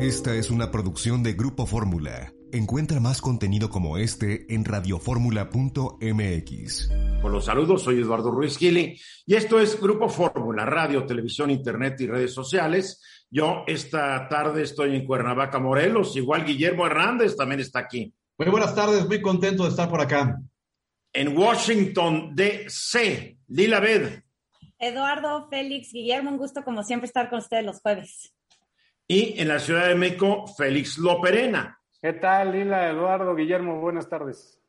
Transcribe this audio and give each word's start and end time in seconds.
Esta 0.00 0.34
es 0.34 0.50
una 0.50 0.70
producción 0.70 1.22
de 1.22 1.34
Grupo 1.34 1.66
Fórmula. 1.66 2.32
Encuentra 2.52 3.00
más 3.00 3.20
contenido 3.20 3.68
como 3.68 3.98
este 3.98 4.46
en 4.52 4.64
radioformula.mx. 4.64 6.90
Con 7.20 7.32
los 7.32 7.44
saludos, 7.44 7.82
soy 7.82 8.00
Eduardo 8.00 8.30
Ruiz 8.30 8.56
Gili 8.56 8.98
y 9.26 9.34
esto 9.34 9.60
es 9.60 9.78
Grupo 9.78 10.08
Fórmula, 10.08 10.64
radio, 10.64 11.04
televisión, 11.04 11.50
internet 11.50 12.00
y 12.00 12.06
redes 12.06 12.32
sociales. 12.32 13.02
Yo 13.30 13.64
esta 13.66 14.26
tarde 14.28 14.62
estoy 14.62 14.96
en 14.96 15.04
Cuernavaca, 15.04 15.58
Morelos, 15.58 16.16
igual 16.16 16.46
Guillermo 16.46 16.86
Hernández 16.86 17.36
también 17.36 17.60
está 17.60 17.80
aquí. 17.80 18.14
Muy 18.38 18.48
buenas 18.48 18.74
tardes, 18.74 19.06
muy 19.06 19.20
contento 19.20 19.64
de 19.64 19.68
estar 19.68 19.90
por 19.90 20.00
acá. 20.00 20.40
En 21.12 21.36
Washington, 21.36 22.34
D.C., 22.34 23.36
Lila 23.48 23.80
Bed. 23.80 24.22
Eduardo, 24.78 25.46
Félix, 25.50 25.92
Guillermo, 25.92 26.30
un 26.30 26.38
gusto 26.38 26.64
como 26.64 26.82
siempre 26.82 27.06
estar 27.06 27.28
con 27.28 27.40
ustedes 27.40 27.66
los 27.66 27.82
jueves. 27.82 28.32
Y 29.12 29.40
en 29.40 29.48
la 29.48 29.58
Ciudad 29.58 29.88
de 29.88 29.96
México, 29.96 30.46
Félix 30.56 30.96
Loperena. 30.96 31.80
¿Qué 32.00 32.12
tal, 32.12 32.52
Lila, 32.52 32.88
Eduardo, 32.88 33.34
Guillermo? 33.34 33.80
Buenas 33.80 34.08
tardes. 34.08 34.62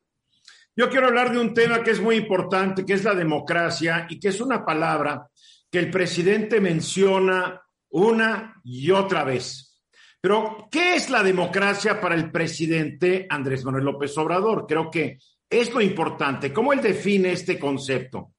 Yo 0.76 0.90
quiero 0.90 1.10
hablar 1.10 1.32
de 1.32 1.38
un 1.38 1.54
tema 1.54 1.84
que 1.84 1.92
es 1.92 2.02
muy 2.02 2.16
importante, 2.16 2.84
que 2.84 2.94
es 2.94 3.04
la 3.04 3.14
democracia 3.14 4.08
y 4.10 4.20
que 4.20 4.30
es 4.30 4.42
una 4.42 4.66
palabra 4.66 5.28
que 5.70 5.78
el 5.78 5.92
presidente 5.92 6.60
menciona 6.60 7.62
una 7.90 8.60
y 8.64 8.90
otra 8.90 9.24
vez. 9.24 9.80
Pero, 10.20 10.68
¿qué 10.72 10.96
es 10.96 11.12
la 11.12 11.22
democracia 11.22 12.02
para 12.02 12.16
el 12.16 12.32
presidente 12.32 13.28
Andrés 13.30 13.64
Manuel 13.64 13.86
López 13.86 14.18
Obrador? 14.18 14.66
Creo 14.68 14.90
que 14.90 15.20
es 15.48 15.72
lo 15.72 15.82
importante. 15.82 16.52
¿Cómo 16.52 16.74
él 16.74 16.82
define 16.82 17.32
este 17.32 17.60
concepto? 17.60 18.32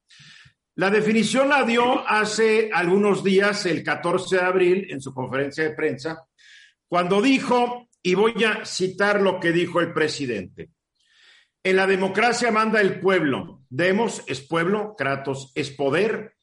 La 0.75 0.89
definición 0.89 1.49
la 1.49 1.63
dio 1.63 2.07
hace 2.07 2.71
algunos 2.73 3.23
días, 3.23 3.67
el 3.67 3.83
14 3.83 4.37
de 4.37 4.41
abril, 4.41 4.87
en 4.89 5.01
su 5.01 5.13
conferencia 5.13 5.63
de 5.63 5.75
prensa, 5.75 6.25
cuando 6.87 7.21
dijo, 7.21 7.89
y 8.01 8.15
voy 8.15 8.43
a 8.43 8.65
citar 8.65 9.21
lo 9.21 9.39
que 9.39 9.51
dijo 9.51 9.81
el 9.81 9.93
presidente, 9.93 10.71
en 11.63 11.75
la 11.75 11.85
democracia 11.85 12.51
manda 12.51 12.81
el 12.81 12.99
pueblo, 12.99 13.61
demos 13.69 14.23
es 14.25 14.41
pueblo, 14.41 14.95
Kratos 14.97 15.51
es 15.53 15.69
poder, 15.69 16.33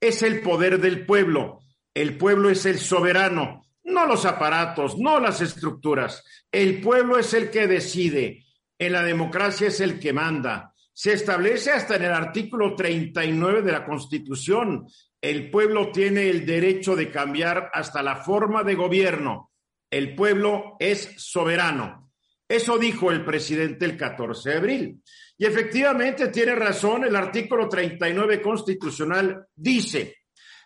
es 0.00 0.22
el 0.22 0.40
poder 0.40 0.80
del 0.80 1.04
pueblo, 1.04 1.60
el 1.92 2.16
pueblo 2.16 2.48
es 2.48 2.64
el 2.64 2.78
soberano, 2.78 3.66
no 3.84 4.06
los 4.06 4.24
aparatos, 4.24 4.98
no 4.98 5.20
las 5.20 5.42
estructuras, 5.42 6.24
el 6.50 6.80
pueblo 6.80 7.18
es 7.18 7.34
el 7.34 7.50
que 7.50 7.66
decide, 7.66 8.46
en 8.78 8.92
la 8.92 9.02
democracia 9.02 9.68
es 9.68 9.80
el 9.80 10.00
que 10.00 10.14
manda 10.14 10.69
se 11.00 11.14
establece 11.14 11.70
hasta 11.70 11.96
en 11.96 12.04
el 12.04 12.12
artículo 12.12 12.76
39 12.76 13.62
de 13.62 13.72
la 13.72 13.86
Constitución. 13.86 14.86
El 15.18 15.50
pueblo 15.50 15.90
tiene 15.90 16.28
el 16.28 16.44
derecho 16.44 16.94
de 16.94 17.10
cambiar 17.10 17.70
hasta 17.72 18.02
la 18.02 18.16
forma 18.16 18.64
de 18.64 18.74
gobierno. 18.74 19.50
El 19.90 20.14
pueblo 20.14 20.76
es 20.78 21.14
soberano. 21.16 22.10
Eso 22.46 22.76
dijo 22.76 23.10
el 23.10 23.24
presidente 23.24 23.86
el 23.86 23.96
14 23.96 24.50
de 24.50 24.56
abril. 24.56 25.02
Y 25.38 25.46
efectivamente 25.46 26.28
tiene 26.28 26.54
razón, 26.54 27.04
el 27.04 27.16
artículo 27.16 27.66
39 27.66 28.42
constitucional 28.42 29.46
dice, 29.56 30.18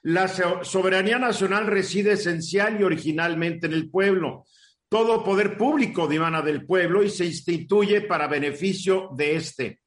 la 0.03 0.27
soberanía 0.27 1.21
nacional 1.21 1.69
reside 1.69 2.15
esencial 2.15 2.81
y 2.81 2.83
originalmente 2.83 3.69
en 3.69 3.75
el 3.75 3.89
pueblo. 3.89 4.47
Todo 4.89 5.23
poder 5.23 5.57
público 5.57 6.09
dimana 6.09 6.43
del 6.43 6.67
pueblo 6.67 7.05
y 7.05 7.11
se 7.11 7.25
instituye 7.25 8.01
para 8.01 8.27
beneficio 8.27 9.11
de 9.17 9.37
éste 9.37 9.84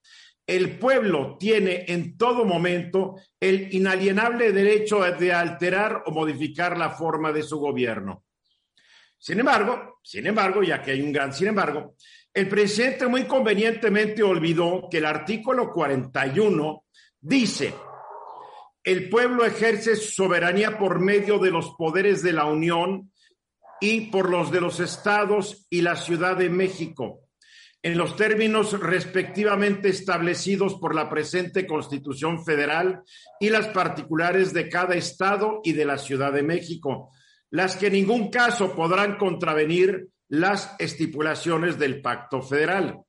el 0.48 0.80
pueblo 0.80 1.36
tiene 1.38 1.84
en 1.90 2.18
todo 2.18 2.46
momento 2.46 3.18
el 3.38 3.74
inalienable 3.74 4.54
derecho 4.54 5.02
de 5.02 5.34
alterar 5.34 6.04
o 6.06 6.12
modificar 6.12 6.78
la 6.78 6.92
forma 6.92 7.34
de 7.34 7.44
su 7.44 7.60
gobierno. 7.60 8.24
Sin 9.18 9.42
embargo, 9.42 10.00
sin 10.02 10.26
embargo, 10.26 10.64
ya 10.64 10.82
que 10.82 10.92
hay 10.92 11.02
un 11.02 11.12
gran 11.12 11.34
sin 11.34 11.48
embargo, 11.48 11.96
el 12.34 12.48
presidente 12.48 13.08
muy 13.08 13.26
convenientemente 13.26 14.24
olvidó 14.24 14.88
que 14.90 15.00
el 15.00 15.06
artículo 15.06 15.74
41 15.74 16.86
dice, 17.20 17.74
el 18.84 19.10
pueblo 19.10 19.44
ejerce 19.44 19.98
soberanía 19.98 20.78
por 20.78 21.02
medio 21.02 21.40
de 21.40 21.52
los 21.52 21.72
poderes 21.78 22.24
de 22.24 22.32
la 22.32 22.46
Unión 22.46 23.12
y 23.82 24.12
por 24.12 24.30
los 24.30 24.50
de 24.50 24.62
los 24.62 24.80
estados 24.80 25.68
y 25.70 25.82
la 25.82 25.98
Ciudad 25.98 26.38
de 26.38 26.50
México 26.50 27.27
en 27.88 27.98
los 27.98 28.18
términos 28.18 28.78
respectivamente 28.82 29.88
establecidos 29.88 30.76
por 30.76 30.94
la 30.94 31.10
presente 31.10 31.66
Constitución 31.66 32.44
Federal 32.44 33.02
y 33.40 33.50
las 33.50 33.68
particulares 33.68 34.52
de 34.52 34.68
cada 34.68 34.96
Estado 34.96 35.62
y 35.64 35.72
de 35.72 35.86
la 35.86 35.98
Ciudad 35.98 36.34
de 36.34 36.44
México, 36.44 37.14
las 37.50 37.78
que 37.78 37.88
en 37.88 37.94
ningún 37.94 38.30
caso 38.30 38.76
podrán 38.76 39.16
contravenir 39.16 40.10
las 40.28 40.76
estipulaciones 40.80 41.80
del 41.80 42.02
Pacto 42.02 42.42
Federal. 42.42 43.00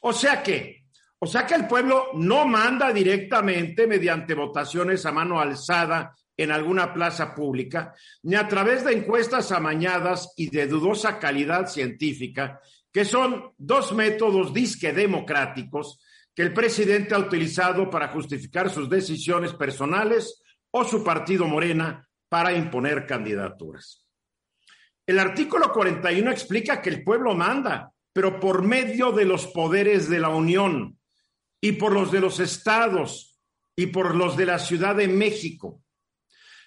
O 0.00 0.14
sea 0.14 0.42
que, 0.42 0.84
o 1.18 1.26
sea 1.26 1.44
que 1.44 1.54
el 1.54 1.66
pueblo 1.66 2.06
no 2.14 2.46
manda 2.46 2.94
directamente 2.94 3.86
mediante 3.86 4.32
votaciones 4.32 5.04
a 5.04 5.12
mano 5.12 5.38
alzada 5.38 6.14
en 6.38 6.52
alguna 6.52 6.94
plaza 6.94 7.34
pública, 7.34 7.94
ni 8.22 8.34
a 8.34 8.48
través 8.48 8.82
de 8.82 8.94
encuestas 8.94 9.52
amañadas 9.52 10.32
y 10.38 10.48
de 10.48 10.66
dudosa 10.66 11.18
calidad 11.18 11.66
científica, 11.66 12.60
que 12.96 13.04
son 13.04 13.52
dos 13.58 13.92
métodos 13.92 14.54
disque 14.54 14.90
democráticos 14.90 16.00
que 16.34 16.40
el 16.40 16.54
presidente 16.54 17.14
ha 17.14 17.18
utilizado 17.18 17.90
para 17.90 18.08
justificar 18.08 18.70
sus 18.70 18.88
decisiones 18.88 19.52
personales 19.52 20.42
o 20.70 20.82
su 20.82 21.04
partido 21.04 21.46
Morena 21.46 22.08
para 22.26 22.54
imponer 22.54 23.04
candidaturas. 23.04 24.08
El 25.06 25.18
artículo 25.18 25.74
41 25.74 26.30
explica 26.30 26.80
que 26.80 26.88
el 26.88 27.04
pueblo 27.04 27.34
manda, 27.34 27.92
pero 28.14 28.40
por 28.40 28.62
medio 28.62 29.12
de 29.12 29.26
los 29.26 29.46
poderes 29.48 30.08
de 30.08 30.18
la 30.18 30.30
Unión 30.30 30.98
y 31.60 31.72
por 31.72 31.92
los 31.92 32.10
de 32.10 32.22
los 32.22 32.40
estados 32.40 33.38
y 33.76 33.88
por 33.88 34.14
los 34.14 34.38
de 34.38 34.46
la 34.46 34.58
Ciudad 34.58 34.96
de 34.96 35.08
México. 35.08 35.82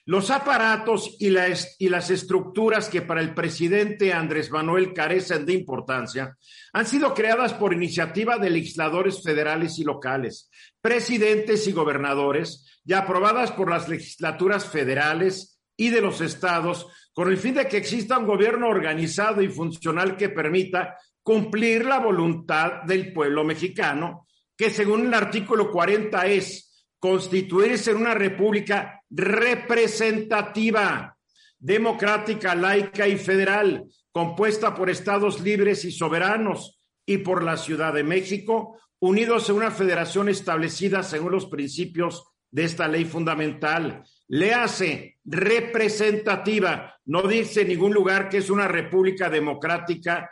Los 0.09 0.31
aparatos 0.31 1.17
y, 1.19 1.29
las 1.29 2.09
estructuras 2.09 2.89
que 2.89 3.03
para 3.03 3.21
el 3.21 3.35
presidente 3.35 4.11
Andrés 4.11 4.49
Manuel 4.49 4.91
carecen 4.91 5.45
de 5.45 5.53
importancia 5.53 6.35
han 6.73 6.87
sido 6.87 7.13
creadas 7.13 7.53
por 7.53 7.75
iniciativa 7.75 8.39
de 8.39 8.49
legisladores 8.49 9.21
federales 9.21 9.77
y 9.77 9.83
locales, 9.83 10.49
presidentes 10.81 11.67
y 11.67 11.73
gobernadores, 11.73 12.81
y 12.83 12.93
aprobadas 12.93 13.51
por 13.51 13.69
las 13.69 13.87
legislaturas 13.87 14.65
federales 14.65 15.61
y 15.77 15.89
de 15.89 16.01
los 16.01 16.21
estados, 16.21 16.87
con 17.13 17.29
el 17.29 17.37
fin 17.37 17.53
de 17.53 17.67
que 17.67 17.77
exista 17.77 18.17
un 18.17 18.25
gobierno 18.25 18.67
organizado 18.67 19.43
y 19.43 19.47
funcional 19.49 20.17
que 20.17 20.29
permita 20.29 20.97
cumplir 21.21 21.85
la 21.85 21.99
voluntad 21.99 22.81
del 22.81 23.13
pueblo 23.13 23.43
mexicano, 23.43 24.25
que 24.57 24.71
según 24.71 25.05
el 25.05 25.13
artículo 25.13 25.69
40 25.69 26.25
es 26.25 26.68
constituirse 26.99 27.91
en 27.91 27.97
una 27.97 28.13
república 28.13 29.01
representativa, 29.09 31.17
democrática, 31.57 32.55
laica 32.55 33.07
y 33.07 33.17
federal, 33.17 33.85
compuesta 34.11 34.75
por 34.75 34.89
estados 34.89 35.41
libres 35.41 35.85
y 35.85 35.91
soberanos 35.91 36.79
y 37.05 37.19
por 37.19 37.43
la 37.43 37.57
Ciudad 37.57 37.93
de 37.93 38.03
México, 38.03 38.79
unidos 38.99 39.49
en 39.49 39.55
una 39.55 39.71
federación 39.71 40.29
establecida 40.29 41.03
según 41.03 41.31
los 41.31 41.45
principios 41.45 42.25
de 42.51 42.65
esta 42.65 42.87
ley 42.87 43.05
fundamental. 43.05 44.03
Le 44.27 44.53
hace 44.53 45.17
representativa, 45.23 46.95
no 47.05 47.23
dice 47.23 47.61
en 47.61 47.69
ningún 47.69 47.93
lugar 47.93 48.29
que 48.29 48.37
es 48.37 48.49
una 48.49 48.67
república 48.67 49.29
democrática 49.29 50.29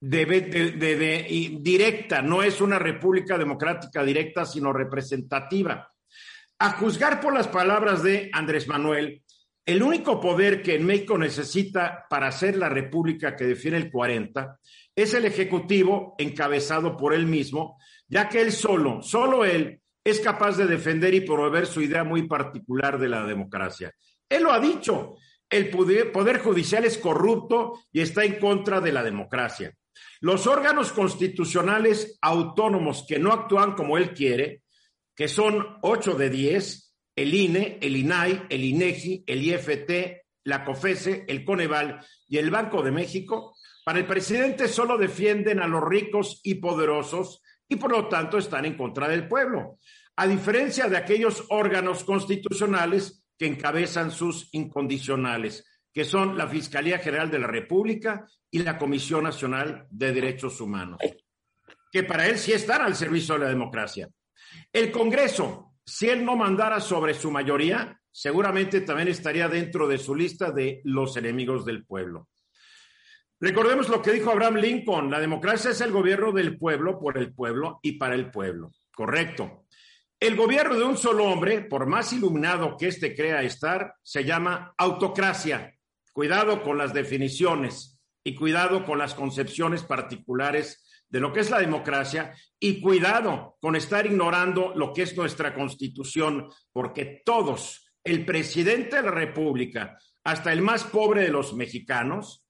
de, 0.00 1.58
directa, 1.60 2.22
no 2.22 2.42
es 2.42 2.60
una 2.60 2.78
república 2.78 3.36
democrática 3.36 4.02
directa, 4.02 4.46
sino 4.46 4.72
representativa. 4.72 5.92
A 6.58 6.72
juzgar 6.72 7.20
por 7.20 7.34
las 7.34 7.48
palabras 7.48 8.02
de 8.02 8.30
Andrés 8.32 8.66
Manuel, 8.66 9.22
el 9.64 9.82
único 9.82 10.20
poder 10.20 10.62
que 10.62 10.74
en 10.74 10.86
México 10.86 11.16
necesita 11.18 12.06
para 12.08 12.32
ser 12.32 12.56
la 12.56 12.68
república 12.68 13.36
que 13.36 13.44
define 13.44 13.76
el 13.76 13.90
40 13.90 14.58
es 14.96 15.14
el 15.14 15.26
Ejecutivo 15.26 16.14
encabezado 16.18 16.96
por 16.96 17.14
él 17.14 17.26
mismo, 17.26 17.78
ya 18.08 18.28
que 18.28 18.40
él 18.40 18.52
solo, 18.52 19.02
solo 19.02 19.44
él, 19.44 19.80
es 20.02 20.20
capaz 20.20 20.56
de 20.56 20.66
defender 20.66 21.14
y 21.14 21.20
promover 21.20 21.66
su 21.66 21.82
idea 21.82 22.04
muy 22.04 22.26
particular 22.26 22.98
de 22.98 23.08
la 23.08 23.24
democracia. 23.24 23.92
Él 24.28 24.42
lo 24.42 24.52
ha 24.52 24.58
dicho, 24.58 25.16
el 25.48 25.68
poder 25.68 26.38
judicial 26.38 26.84
es 26.84 26.98
corrupto 26.98 27.80
y 27.92 28.00
está 28.00 28.24
en 28.24 28.38
contra 28.38 28.80
de 28.80 28.92
la 28.92 29.02
democracia. 29.02 29.74
Los 30.20 30.46
órganos 30.46 30.92
constitucionales 30.92 32.18
autónomos 32.20 33.06
que 33.08 33.18
no 33.18 33.32
actúan 33.32 33.74
como 33.74 33.96
él 33.96 34.12
quiere, 34.12 34.62
que 35.16 35.28
son 35.28 35.78
ocho 35.82 36.14
de 36.14 36.28
diez, 36.28 36.94
el 37.16 37.34
INE, 37.34 37.78
el 37.80 37.96
INAI, 37.96 38.46
el 38.50 38.64
INEGI, 38.64 39.24
el 39.26 39.42
IFT, 39.42 39.90
la 40.44 40.64
COFESE, 40.64 41.24
el 41.26 41.44
Coneval 41.44 42.04
y 42.28 42.38
el 42.38 42.50
Banco 42.50 42.82
de 42.82 42.90
México, 42.90 43.56
para 43.84 43.98
el 43.98 44.06
presidente 44.06 44.68
solo 44.68 44.98
defienden 44.98 45.60
a 45.60 45.66
los 45.66 45.82
ricos 45.82 46.40
y 46.44 46.56
poderosos 46.56 47.42
y 47.68 47.76
por 47.76 47.90
lo 47.90 48.08
tanto 48.08 48.36
están 48.36 48.66
en 48.66 48.76
contra 48.76 49.08
del 49.08 49.26
pueblo, 49.26 49.78
a 50.16 50.26
diferencia 50.26 50.88
de 50.88 50.96
aquellos 50.96 51.44
órganos 51.48 52.04
constitucionales 52.04 53.24
que 53.38 53.46
encabezan 53.46 54.10
sus 54.10 54.52
incondicionales, 54.52 55.64
que 55.92 56.04
son 56.04 56.36
la 56.36 56.48
Fiscalía 56.48 56.98
General 56.98 57.30
de 57.30 57.38
la 57.38 57.46
República 57.46 58.26
y 58.50 58.60
la 58.60 58.78
Comisión 58.78 59.24
Nacional 59.24 59.86
de 59.90 60.12
Derechos 60.12 60.60
Humanos, 60.60 60.98
que 61.90 62.02
para 62.04 62.26
él 62.26 62.38
sí 62.38 62.52
están 62.52 62.82
al 62.82 62.94
servicio 62.94 63.34
de 63.34 63.40
la 63.40 63.48
democracia. 63.48 64.08
El 64.72 64.90
Congreso, 64.90 65.74
si 65.84 66.08
él 66.08 66.24
no 66.24 66.36
mandara 66.36 66.80
sobre 66.80 67.14
su 67.14 67.30
mayoría, 67.30 68.00
seguramente 68.10 68.80
también 68.80 69.08
estaría 69.08 69.48
dentro 69.48 69.88
de 69.88 69.98
su 69.98 70.14
lista 70.14 70.50
de 70.50 70.80
los 70.84 71.16
enemigos 71.16 71.64
del 71.64 71.84
pueblo. 71.84 72.28
Recordemos 73.40 73.88
lo 73.88 74.02
que 74.02 74.12
dijo 74.12 74.30
Abraham 74.30 74.56
Lincoln, 74.56 75.10
la 75.10 75.18
democracia 75.18 75.70
es 75.70 75.80
el 75.80 75.92
gobierno 75.92 76.30
del 76.30 76.58
pueblo, 76.58 76.98
por 77.00 77.16
el 77.16 77.32
pueblo 77.32 77.80
y 77.82 77.92
para 77.92 78.14
el 78.14 78.30
pueblo. 78.30 78.72
Correcto. 78.92 79.64
El 80.18 80.36
gobierno 80.36 80.76
de 80.76 80.84
un 80.84 80.98
solo 80.98 81.24
hombre, 81.24 81.62
por 81.62 81.86
más 81.86 82.12
iluminado 82.12 82.76
que 82.76 82.88
éste 82.88 83.14
crea 83.14 83.42
estar, 83.42 83.94
se 84.02 84.24
llama 84.24 84.74
autocracia. 84.76 85.74
Cuidado 86.12 86.62
con 86.62 86.78
las 86.78 86.92
definiciones 86.92 88.00
y 88.24 88.34
cuidado 88.34 88.84
con 88.84 88.98
las 88.98 89.14
concepciones 89.14 89.82
particulares 89.82 90.86
de 91.08 91.20
lo 91.20 91.32
que 91.32 91.40
es 91.40 91.50
la 91.50 91.58
democracia 91.58 92.34
y 92.58 92.80
cuidado 92.80 93.56
con 93.60 93.76
estar 93.76 94.06
ignorando 94.06 94.72
lo 94.74 94.92
que 94.92 95.02
es 95.02 95.16
nuestra 95.16 95.54
constitución, 95.54 96.48
porque 96.72 97.22
todos, 97.24 97.92
el 98.04 98.24
presidente 98.24 98.96
de 98.96 99.02
la 99.02 99.10
República, 99.10 99.98
hasta 100.24 100.52
el 100.52 100.62
más 100.62 100.84
pobre 100.84 101.22
de 101.22 101.30
los 101.30 101.54
mexicanos, 101.54 102.44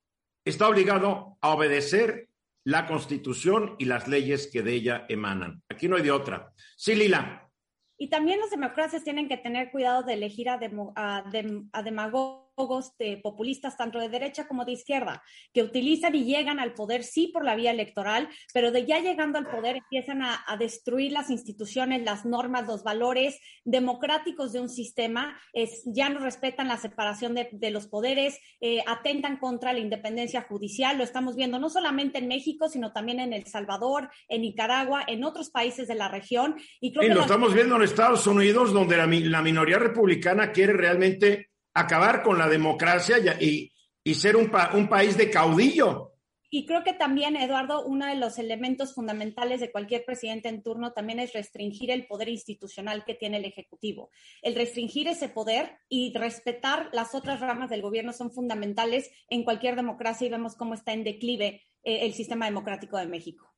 está 0.45 0.69
obligado 0.69 1.39
a 1.41 1.51
obedecer 1.55 2.29
la 2.65 2.87
constitución 2.87 3.77
y 3.79 3.87
las 3.87 4.09
leyes 4.09 4.51
que 4.53 4.63
de 4.63 4.75
ella 4.75 5.07
emanan. 5.09 5.63
Aquí 5.69 5.89
no 5.89 5.97
hay 5.97 6.03
de 6.03 6.11
otra. 6.11 6.53
Sí, 6.77 6.95
Lila. 6.95 7.49
Y 7.97 8.09
también 8.09 8.41
las 8.41 8.51
democracias 8.51 9.05
tienen 9.05 9.29
que 9.29 9.37
tener 9.37 9.71
cuidado 9.71 10.03
de 10.03 10.15
elegir 10.15 10.49
a, 10.49 10.59
a 10.59 11.83
demagogos 11.83 12.50
de 12.99 13.19
populistas 13.23 13.77
tanto 13.77 13.99
de 13.99 14.09
derecha 14.09 14.47
como 14.47 14.65
de 14.65 14.73
izquierda, 14.73 15.23
que 15.53 15.63
utilizan 15.63 16.15
y 16.15 16.25
llegan 16.25 16.61
al 16.61 16.75
poder 16.75 17.05
sí 17.05 17.29
por 17.29 17.45
la 17.45 17.55
vía 17.55 17.71
electoral, 17.71 18.29
pero 18.53 18.71
de 18.71 18.87
ya 18.87 18.99
llegando 19.01 19.39
al 19.39 19.49
poder 19.49 19.77
empiezan 19.77 20.23
a, 20.23 20.41
destruir 20.59 21.13
las 21.13 21.31
instituciones, 21.31 22.03
las 22.03 22.27
normas, 22.27 22.67
los 22.67 22.83
valores 22.83 23.39
democráticos 23.65 24.53
de 24.53 24.61
un 24.61 24.69
sistema, 24.69 25.41
es, 25.53 25.83
ya 25.87 26.09
no 26.11 26.21
respetan 26.21 26.69
la 26.69 26.77
separación 26.77 27.35
de, 27.35 27.71
los 27.71 27.87
poderes, 27.87 28.39
eh, 28.61 28.83
atentan 28.87 29.39
contra 29.39 29.73
la 29.73 29.79
independencia 29.79 30.43
judicial, 30.43 30.99
lo 30.99 31.05
estamos 31.05 31.37
viendo 31.37 31.59
no 31.59 31.71
solamente 31.71 32.19
en 32.19 32.29
México, 32.29 32.69
sino 32.69 32.93
también 32.93 33.21
en 33.21 33.33
El 33.33 33.47
Salvador, 33.47 34.11
en 34.29 34.43
Nicaragua, 34.43 35.05
en 35.07 35.25
otros 35.25 35.51
países 35.51 35.89
de 35.89 35.95
la 35.95 36.09
región. 36.09 36.57
Y, 36.81 36.93
creo 36.93 37.15
lo 37.15 37.23
estamos 37.23 37.55
viendo 37.55 37.77
en 37.77 37.83
Estados 37.83 38.27
Unidos, 38.27 38.73
donde 38.73 38.97
la, 38.97 39.07
la 39.07 39.43
minoría 39.43 39.79
republicana 39.79 40.53
quiere 40.53 40.73
realmente 40.73 41.50
acabar 41.81 42.23
con 42.23 42.39
la 42.39 42.49
democracia 42.49 43.19
y, 43.41 43.73
y 44.05 44.15
ser 44.15 44.37
un, 44.37 44.51
un 44.75 44.89
país 44.89 45.17
de 45.17 45.31
caudillo. 45.31 46.11
Y 46.53 46.67
creo 46.67 46.83
que 46.83 46.93
también, 46.93 47.37
Eduardo, 47.37 47.85
uno 47.87 48.07
de 48.07 48.17
los 48.17 48.37
elementos 48.41 48.93
fundamentales 48.93 49.61
de 49.61 49.71
cualquier 49.71 50.05
presidente 50.05 50.49
en 50.49 50.65
turno 50.65 50.93
también 50.93 51.21
es 51.21 51.33
restringir 51.33 51.93
el 51.93 52.09
poder 52.09 52.29
institucional 52.29 53.05
que 53.05 53.15
tiene 53.15 53.37
el 53.37 53.45
Ejecutivo. 53.45 54.11
El 54.43 54.57
restringir 54.57 55.07
ese 55.07 55.29
poder 55.29 55.79
y 55.89 56.13
respetar 56.13 56.89
las 56.93 57.15
otras 57.15 57.39
ramas 57.39 57.71
del 57.71 57.83
gobierno 57.83 58.13
son 58.13 58.33
fundamentales 58.33 59.13
en 59.29 59.45
cualquier 59.45 59.77
democracia 59.77 60.27
y 60.27 60.31
vemos 60.31 60.57
cómo 60.57 60.75
está 60.75 60.93
en 60.93 61.05
declive 61.05 61.63
eh, 61.85 62.01
el 62.03 62.15
sistema 62.15 62.47
democrático 62.47 62.99
de 62.99 63.07
México. 63.07 63.55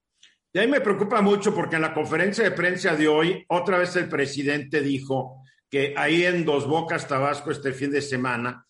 Y 0.52 0.58
ahí 0.58 0.68
me 0.68 0.82
preocupa 0.82 1.22
mucho 1.22 1.54
porque 1.54 1.76
en 1.76 1.82
la 1.82 1.94
conferencia 1.94 2.44
de 2.44 2.50
prensa 2.50 2.94
de 2.94 3.08
hoy, 3.08 3.42
otra 3.48 3.78
vez 3.78 3.96
el 3.96 4.10
presidente 4.10 4.82
dijo 4.82 5.42
que 5.72 5.94
ahí 5.96 6.26
en 6.26 6.44
Dos 6.44 6.66
Bocas, 6.66 7.08
Tabasco, 7.08 7.50
este 7.50 7.72
fin 7.72 7.90
de 7.90 8.02
semana, 8.02 8.66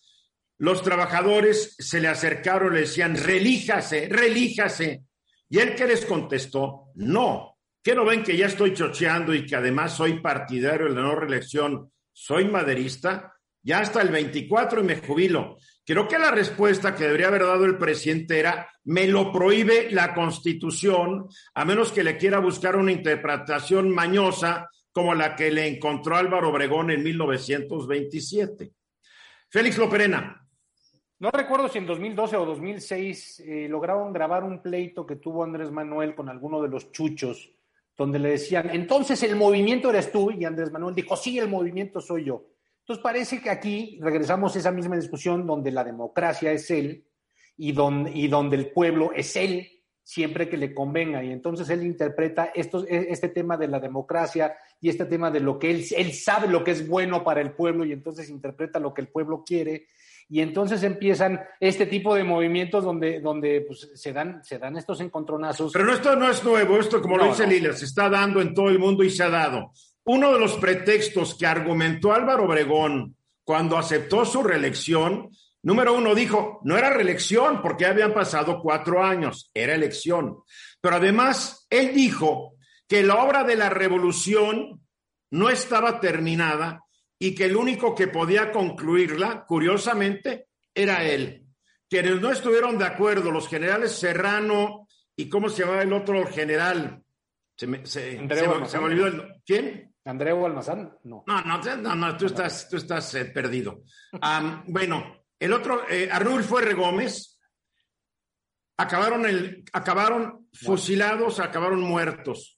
los 0.57 0.81
trabajadores 0.81 1.75
se 1.77 1.99
le 1.99 2.07
acercaron 2.07 2.73
le 2.73 2.81
decían, 2.81 3.17
relíjase, 3.17 4.07
relíjase. 4.07 5.03
Y 5.49 5.59
él 5.59 5.75
que 5.75 5.85
les 5.85 6.05
contestó, 6.05 6.91
no, 6.95 7.57
que 7.83 7.93
no 7.93 8.05
ven 8.05 8.23
que 8.23 8.37
ya 8.37 8.45
estoy 8.45 8.73
chocheando 8.73 9.33
y 9.33 9.45
que 9.45 9.57
además 9.57 9.97
soy 9.97 10.21
partidario 10.21 10.87
de 10.87 10.95
la 10.95 11.01
no 11.01 11.15
reelección, 11.15 11.91
soy 12.13 12.45
maderista, 12.45 13.33
ya 13.61 13.79
hasta 13.79 14.01
el 14.01 14.07
24 14.07 14.79
y 14.79 14.83
me 14.85 14.95
jubilo. 14.95 15.57
Creo 15.85 16.07
que 16.07 16.17
la 16.17 16.31
respuesta 16.31 16.95
que 16.95 17.03
debería 17.03 17.27
haber 17.27 17.43
dado 17.43 17.65
el 17.65 17.77
presidente 17.77 18.39
era, 18.39 18.69
me 18.85 19.07
lo 19.07 19.29
prohíbe 19.29 19.91
la 19.91 20.13
constitución, 20.13 21.27
a 21.53 21.65
menos 21.65 21.91
que 21.91 22.05
le 22.05 22.15
quiera 22.15 22.39
buscar 22.39 22.77
una 22.77 22.93
interpretación 22.93 23.89
mañosa 23.89 24.69
como 24.93 25.15
la 25.15 25.35
que 25.35 25.51
le 25.51 25.67
encontró 25.67 26.15
Álvaro 26.15 26.49
Obregón 26.49 26.91
en 26.91 27.03
1927. 27.03 28.71
Félix 29.49 29.77
Loperena. 29.77 30.47
No 31.19 31.31
recuerdo 31.31 31.67
si 31.67 31.79
en 31.79 31.87
2012 31.87 32.37
o 32.37 32.45
2006 32.45 33.39
eh, 33.39 33.67
lograron 33.69 34.13
grabar 34.13 34.43
un 34.43 34.61
pleito 34.61 35.05
que 35.05 35.15
tuvo 35.15 35.43
Andrés 35.43 35.71
Manuel 35.71 36.13
con 36.15 36.29
alguno 36.29 36.61
de 36.61 36.69
los 36.69 36.91
chuchos, 36.91 37.51
donde 37.97 38.19
le 38.19 38.29
decían, 38.31 38.69
entonces 38.71 39.21
el 39.23 39.35
movimiento 39.35 39.89
eres 39.89 40.11
tú, 40.11 40.31
y 40.31 40.45
Andrés 40.45 40.71
Manuel 40.71 40.95
dijo, 40.95 41.15
sí, 41.15 41.39
el 41.39 41.49
movimiento 41.49 42.01
soy 42.01 42.25
yo. 42.25 42.45
Entonces 42.79 43.01
parece 43.01 43.41
que 43.41 43.49
aquí 43.49 43.99
regresamos 44.01 44.55
a 44.55 44.59
esa 44.59 44.71
misma 44.71 44.95
discusión 44.95 45.47
donde 45.47 45.71
la 45.71 45.83
democracia 45.83 46.51
es 46.51 46.69
él 46.69 47.05
y 47.55 47.71
donde, 47.71 48.11
y 48.11 48.27
donde 48.27 48.57
el 48.57 48.71
pueblo 48.71 49.11
es 49.13 49.35
él 49.37 49.72
siempre 50.03 50.49
que 50.49 50.57
le 50.57 50.73
convenga. 50.73 51.23
Y 51.23 51.31
entonces 51.31 51.69
él 51.69 51.83
interpreta 51.83 52.51
esto, 52.53 52.85
e, 52.87 53.07
este 53.09 53.29
tema 53.29 53.57
de 53.57 53.67
la 53.67 53.79
democracia 53.79 54.55
y 54.81 54.89
este 54.89 55.05
tema 55.05 55.31
de 55.31 55.39
lo 55.39 55.57
que 55.57 55.71
él, 55.71 55.85
él 55.95 56.13
sabe 56.13 56.47
lo 56.47 56.63
que 56.63 56.71
es 56.71 56.87
bueno 56.87 57.23
para 57.23 57.41
el 57.41 57.53
pueblo 57.53 57.85
y 57.85 57.93
entonces 57.93 58.29
interpreta 58.29 58.79
lo 58.79 58.93
que 58.93 59.01
el 59.01 59.07
pueblo 59.07 59.43
quiere. 59.45 59.87
Y 60.29 60.41
entonces 60.41 60.83
empiezan 60.83 61.41
este 61.59 61.85
tipo 61.85 62.15
de 62.15 62.23
movimientos 62.23 62.83
donde, 62.83 63.19
donde 63.19 63.61
pues, 63.61 63.91
se, 63.93 64.13
dan, 64.13 64.43
se 64.43 64.57
dan 64.57 64.77
estos 64.77 64.99
encontronazos. 65.01 65.73
Pero 65.73 65.93
esto 65.93 66.15
no 66.15 66.29
es 66.29 66.43
nuevo, 66.43 66.77
esto 66.79 67.01
como 67.01 67.17
lo 67.17 67.27
dice 67.27 67.45
Lila, 67.45 67.73
se 67.73 67.85
está 67.85 68.09
dando 68.09 68.41
en 68.41 68.53
todo 68.53 68.69
el 68.69 68.79
mundo 68.79 69.03
y 69.03 69.09
se 69.09 69.23
ha 69.23 69.29
dado. 69.29 69.71
Uno 70.05 70.33
de 70.33 70.39
los 70.39 70.53
pretextos 70.57 71.35
que 71.35 71.45
argumentó 71.45 72.13
Álvaro 72.13 72.45
Obregón 72.45 73.15
cuando 73.43 73.77
aceptó 73.77 74.25
su 74.25 74.43
reelección 74.43 75.29
Número 75.63 75.93
uno 75.93 76.13
dijo, 76.13 76.59
no 76.63 76.77
era 76.77 76.89
reelección 76.89 77.61
porque 77.61 77.85
habían 77.85 78.13
pasado 78.13 78.61
cuatro 78.61 79.01
años, 79.01 79.49
era 79.53 79.73
elección. 79.73 80.39
Pero 80.81 80.97
además, 80.97 81.65
él 81.69 81.93
dijo 81.93 82.57
que 82.87 83.01
la 83.01 83.23
obra 83.23 83.45
de 83.45 83.55
la 83.55 83.69
revolución 83.69 84.81
no 85.31 85.49
estaba 85.49 86.01
terminada 86.01 86.83
y 87.17 87.33
que 87.33 87.45
el 87.45 87.55
único 87.55 87.95
que 87.95 88.07
podía 88.07 88.51
concluirla, 88.51 89.45
curiosamente, 89.47 90.47
era 90.75 91.05
él. 91.05 91.45
Quienes 91.89 92.19
no 92.19 92.31
estuvieron 92.31 92.77
de 92.77 92.85
acuerdo, 92.85 93.31
los 93.31 93.47
generales 93.47 93.93
Serrano 93.93 94.87
y 95.15 95.29
cómo 95.29 95.47
se 95.47 95.63
llamaba 95.63 95.83
el 95.83 95.93
otro 95.93 96.25
general. 96.27 97.01
Se 97.55 97.67
me, 97.67 97.85
se, 97.85 98.19
olvidó 98.77 99.07
el, 99.07 99.41
¿Quién? 99.45 99.93
Andreu 100.03 100.45
Almazán, 100.45 100.97
no. 101.03 101.23
No, 101.25 101.41
no, 101.41 101.95
no, 101.95 102.17
tú 102.17 102.25
estás, 102.25 102.67
tú 102.67 102.75
estás 102.75 103.15
eh, 103.15 103.25
perdido. 103.25 103.83
bueno, 104.67 105.22
el 105.43 105.51
otro, 105.51 105.83
eh, 105.89 106.07
Arnulfo 106.09 106.59
R. 106.59 106.73
Gómez, 106.73 107.37
acabaron, 108.77 109.25
el, 109.25 109.65
acabaron 109.73 110.47
fusilados, 110.53 111.41
acabaron 111.41 111.81
muertos. 111.81 112.57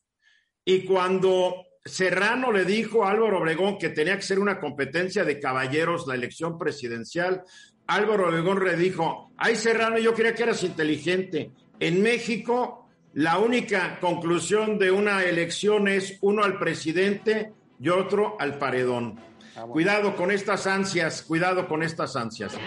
Y 0.63 0.85
cuando 0.85 1.65
Serrano 1.83 2.51
le 2.51 2.63
dijo 2.63 3.03
a 3.03 3.09
Álvaro 3.09 3.39
Obregón 3.39 3.79
que 3.79 3.89
tenía 3.89 4.15
que 4.17 4.21
ser 4.21 4.37
una 4.37 4.59
competencia 4.59 5.23
de 5.23 5.39
caballeros 5.39 6.05
la 6.05 6.13
elección 6.13 6.59
presidencial, 6.59 7.41
Álvaro 7.87 8.29
Obregón 8.29 8.63
le 8.63 8.75
dijo, 8.75 9.31
ay 9.35 9.55
Serrano, 9.55 9.97
yo 9.97 10.13
creía 10.13 10.35
que 10.35 10.43
eras 10.43 10.61
inteligente. 10.61 11.49
En 11.79 12.03
México, 12.03 12.87
la 13.15 13.39
única 13.39 13.99
conclusión 13.99 14.77
de 14.77 14.91
una 14.91 15.23
elección 15.23 15.87
es 15.87 16.19
uno 16.21 16.43
al 16.43 16.59
presidente 16.59 17.51
y 17.79 17.89
otro 17.89 18.37
al 18.39 18.59
paredón. 18.59 19.19
Ah, 19.57 19.65
cuidado 19.67 20.15
con 20.15 20.31
estas 20.31 20.67
ansias, 20.67 21.21
cuidado 21.21 21.67
con 21.67 21.81
estas 21.81 22.15
ansias. 22.15 22.57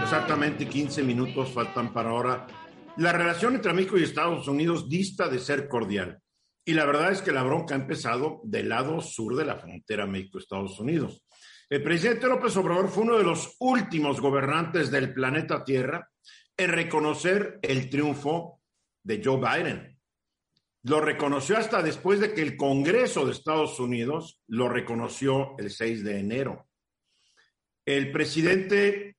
Exactamente 0.00 0.68
15 0.68 1.02
minutos 1.02 1.52
faltan 1.52 1.92
para 1.92 2.10
ahora. 2.10 2.46
La 2.98 3.12
relación 3.12 3.56
entre 3.56 3.72
México 3.72 3.98
y 3.98 4.04
Estados 4.04 4.46
Unidos 4.46 4.88
dista 4.88 5.28
de 5.28 5.40
ser 5.40 5.66
cordial. 5.66 6.20
Y 6.64 6.74
la 6.74 6.84
verdad 6.84 7.10
es 7.10 7.22
que 7.22 7.32
la 7.32 7.42
bronca 7.42 7.74
ha 7.74 7.78
empezado 7.78 8.40
del 8.44 8.68
lado 8.68 9.00
sur 9.00 9.34
de 9.34 9.44
la 9.44 9.56
frontera 9.56 10.06
México-Estados 10.06 10.78
Unidos. 10.78 11.24
El 11.68 11.82
presidente 11.82 12.28
López 12.28 12.56
Obrador 12.56 12.88
fue 12.88 13.02
uno 13.02 13.18
de 13.18 13.24
los 13.24 13.56
últimos 13.58 14.20
gobernantes 14.20 14.90
del 14.90 15.12
planeta 15.12 15.64
Tierra 15.64 16.08
en 16.56 16.70
reconocer 16.70 17.58
el 17.62 17.90
triunfo 17.90 18.60
de 19.02 19.20
Joe 19.24 19.38
Biden. 19.38 19.91
Lo 20.84 21.00
reconoció 21.00 21.56
hasta 21.56 21.82
después 21.82 22.20
de 22.20 22.34
que 22.34 22.42
el 22.42 22.56
Congreso 22.56 23.24
de 23.24 23.32
Estados 23.32 23.78
Unidos 23.78 24.40
lo 24.48 24.68
reconoció 24.68 25.56
el 25.58 25.70
6 25.70 26.04
de 26.04 26.18
enero. 26.18 26.68
El 27.84 28.12
presidente 28.12 29.16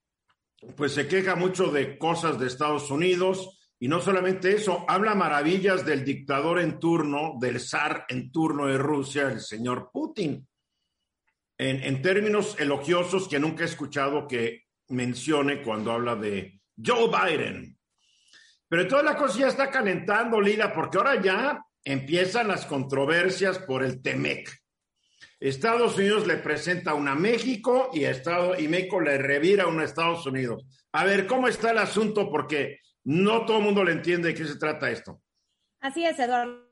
pues 0.76 0.94
se 0.94 1.08
queja 1.08 1.36
mucho 1.36 1.72
de 1.72 1.98
cosas 1.98 2.40
de 2.40 2.48
Estados 2.48 2.90
Unidos 2.92 3.60
y 3.80 3.88
no 3.90 4.00
solamente 4.00 4.56
eso, 4.56 4.86
habla 4.88 5.14
maravillas 5.14 5.86
del 5.86 6.06
dictador 6.06 6.60
en 6.60 6.80
turno, 6.80 7.34
del 7.40 7.60
zar 7.60 8.06
en 8.08 8.32
turno 8.32 8.68
de 8.68 8.78
Rusia, 8.78 9.30
el 9.30 9.42
señor 9.42 9.90
Putin 9.92 10.48
en, 11.58 12.02
términos 12.02 12.60
elogiosos 12.60 13.28
que 13.28 13.40
nunca 13.40 13.64
he 13.64 13.68
escuchado 13.68 14.28
que 14.28 14.66
mencione 14.90 15.62
cuando 15.62 15.92
habla 15.92 16.16
de 16.16 16.62
Joe 16.84 17.08
Biden. 17.08 17.78
Pero 18.74 18.88
toda 18.88 19.04
la 19.04 19.16
cosa 19.16 19.38
ya 19.38 19.48
está 19.50 19.70
calentando, 19.70 20.42
Lila, 20.42 20.74
porque 20.74 20.98
ahora 20.98 21.22
ya 21.22 21.64
empiezan 21.84 22.48
las 22.48 22.66
controversias 22.66 23.60
por 23.60 23.84
el 23.84 24.02
TEMEC. 24.02 24.50
Estados 25.40 25.96
Unidos 25.96 26.26
le 26.26 26.38
presenta 26.38 26.96
una 26.96 27.12
a 27.12 27.16
México 27.16 27.92
y, 27.94 28.06
Estado, 28.06 28.60
y 28.60 28.68
México 28.68 29.00
le 29.00 29.20
revira 29.20 29.68
una 29.68 29.84
a 29.84 29.86
Estados 29.86 30.26
Unidos. 30.26 30.66
A 30.92 31.06
ver, 31.06 31.28
¿cómo 31.28 31.48
está 31.48 31.70
el 31.70 31.78
asunto? 31.78 32.32
Porque 32.32 32.80
no 33.04 33.46
todo 33.46 33.60
el 33.60 33.64
mundo 33.64 33.84
le 33.84 33.92
entiende 33.92 34.30
de 34.30 34.34
qué 34.34 34.44
se 34.44 34.58
trata 34.58 34.90
esto. 34.90 35.22
Así 35.80 36.04
es, 36.04 36.18
Eduardo 36.18 36.66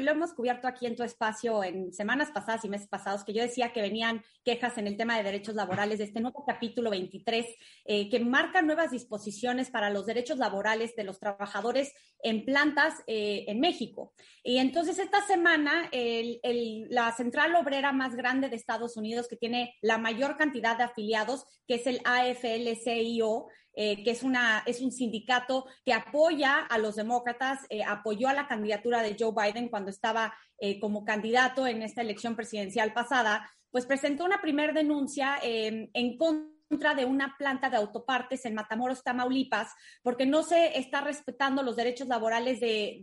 lo 0.00 0.10
hemos 0.10 0.32
cubierto 0.32 0.66
aquí 0.66 0.86
en 0.86 0.96
tu 0.96 1.02
espacio 1.02 1.62
en 1.62 1.92
semanas 1.92 2.30
pasadas 2.30 2.64
y 2.64 2.68
meses 2.68 2.88
pasados, 2.88 3.24
que 3.24 3.32
yo 3.32 3.42
decía 3.42 3.72
que 3.72 3.82
venían 3.82 4.22
quejas 4.44 4.78
en 4.78 4.86
el 4.86 4.96
tema 4.96 5.16
de 5.16 5.22
derechos 5.22 5.54
laborales 5.54 5.98
de 5.98 6.04
este 6.04 6.20
nuevo 6.20 6.44
capítulo 6.46 6.90
23, 6.90 7.46
eh, 7.84 8.08
que 8.08 8.20
marca 8.20 8.62
nuevas 8.62 8.90
disposiciones 8.90 9.70
para 9.70 9.90
los 9.90 10.06
derechos 10.06 10.38
laborales 10.38 10.96
de 10.96 11.04
los 11.04 11.18
trabajadores 11.18 11.92
en 12.22 12.44
plantas 12.44 12.94
eh, 13.06 13.44
en 13.48 13.60
México. 13.60 14.14
Y 14.42 14.58
entonces 14.58 14.98
esta 14.98 15.20
semana 15.26 15.90
la 15.92 17.12
central 17.12 17.54
obrera 17.56 17.92
más 17.92 18.14
grande 18.14 18.48
de 18.48 18.56
Estados 18.56 18.96
Unidos, 18.96 19.28
que 19.28 19.36
tiene 19.36 19.74
la 19.82 19.98
mayor 19.98 20.36
cantidad 20.36 20.76
de 20.76 20.84
afiliados, 20.84 21.44
que 21.66 21.74
es 21.74 21.86
el 21.86 22.00
AFL-CIO, 22.04 23.46
eh, 23.74 24.04
que 24.04 24.10
es, 24.10 24.22
una, 24.22 24.62
es 24.66 24.80
un 24.82 24.92
sindicato 24.92 25.66
que 25.84 25.94
apoya 25.94 26.58
a 26.58 26.78
los 26.78 26.96
demócratas, 26.96 27.60
eh, 27.70 27.82
apoyó 27.82 28.28
a 28.28 28.34
la 28.34 28.46
candidatura 28.46 29.02
de 29.02 29.16
Joe 29.18 29.32
Biden 29.34 29.68
cuando 29.68 29.90
estaba 29.90 30.34
eh, 30.58 30.78
como 30.78 31.04
candidato 31.04 31.66
en 31.66 31.82
esta 31.82 32.02
elección 32.02 32.36
presidencial 32.36 32.92
pasada, 32.92 33.50
pues 33.70 33.86
presentó 33.86 34.24
una 34.24 34.42
primera 34.42 34.74
denuncia 34.74 35.38
en 35.42 36.18
contra 36.18 36.94
de 36.94 37.06
una 37.06 37.36
planta 37.38 37.70
de 37.70 37.78
autopartes 37.78 38.44
en 38.44 38.54
Matamoros, 38.54 39.02
Tamaulipas, 39.02 39.72
porque 40.02 40.26
no 40.26 40.42
se 40.42 40.78
está 40.78 41.00
respetando 41.00 41.62
los 41.62 41.76
derechos 41.76 42.08
laborales 42.08 42.60
de, 42.60 43.00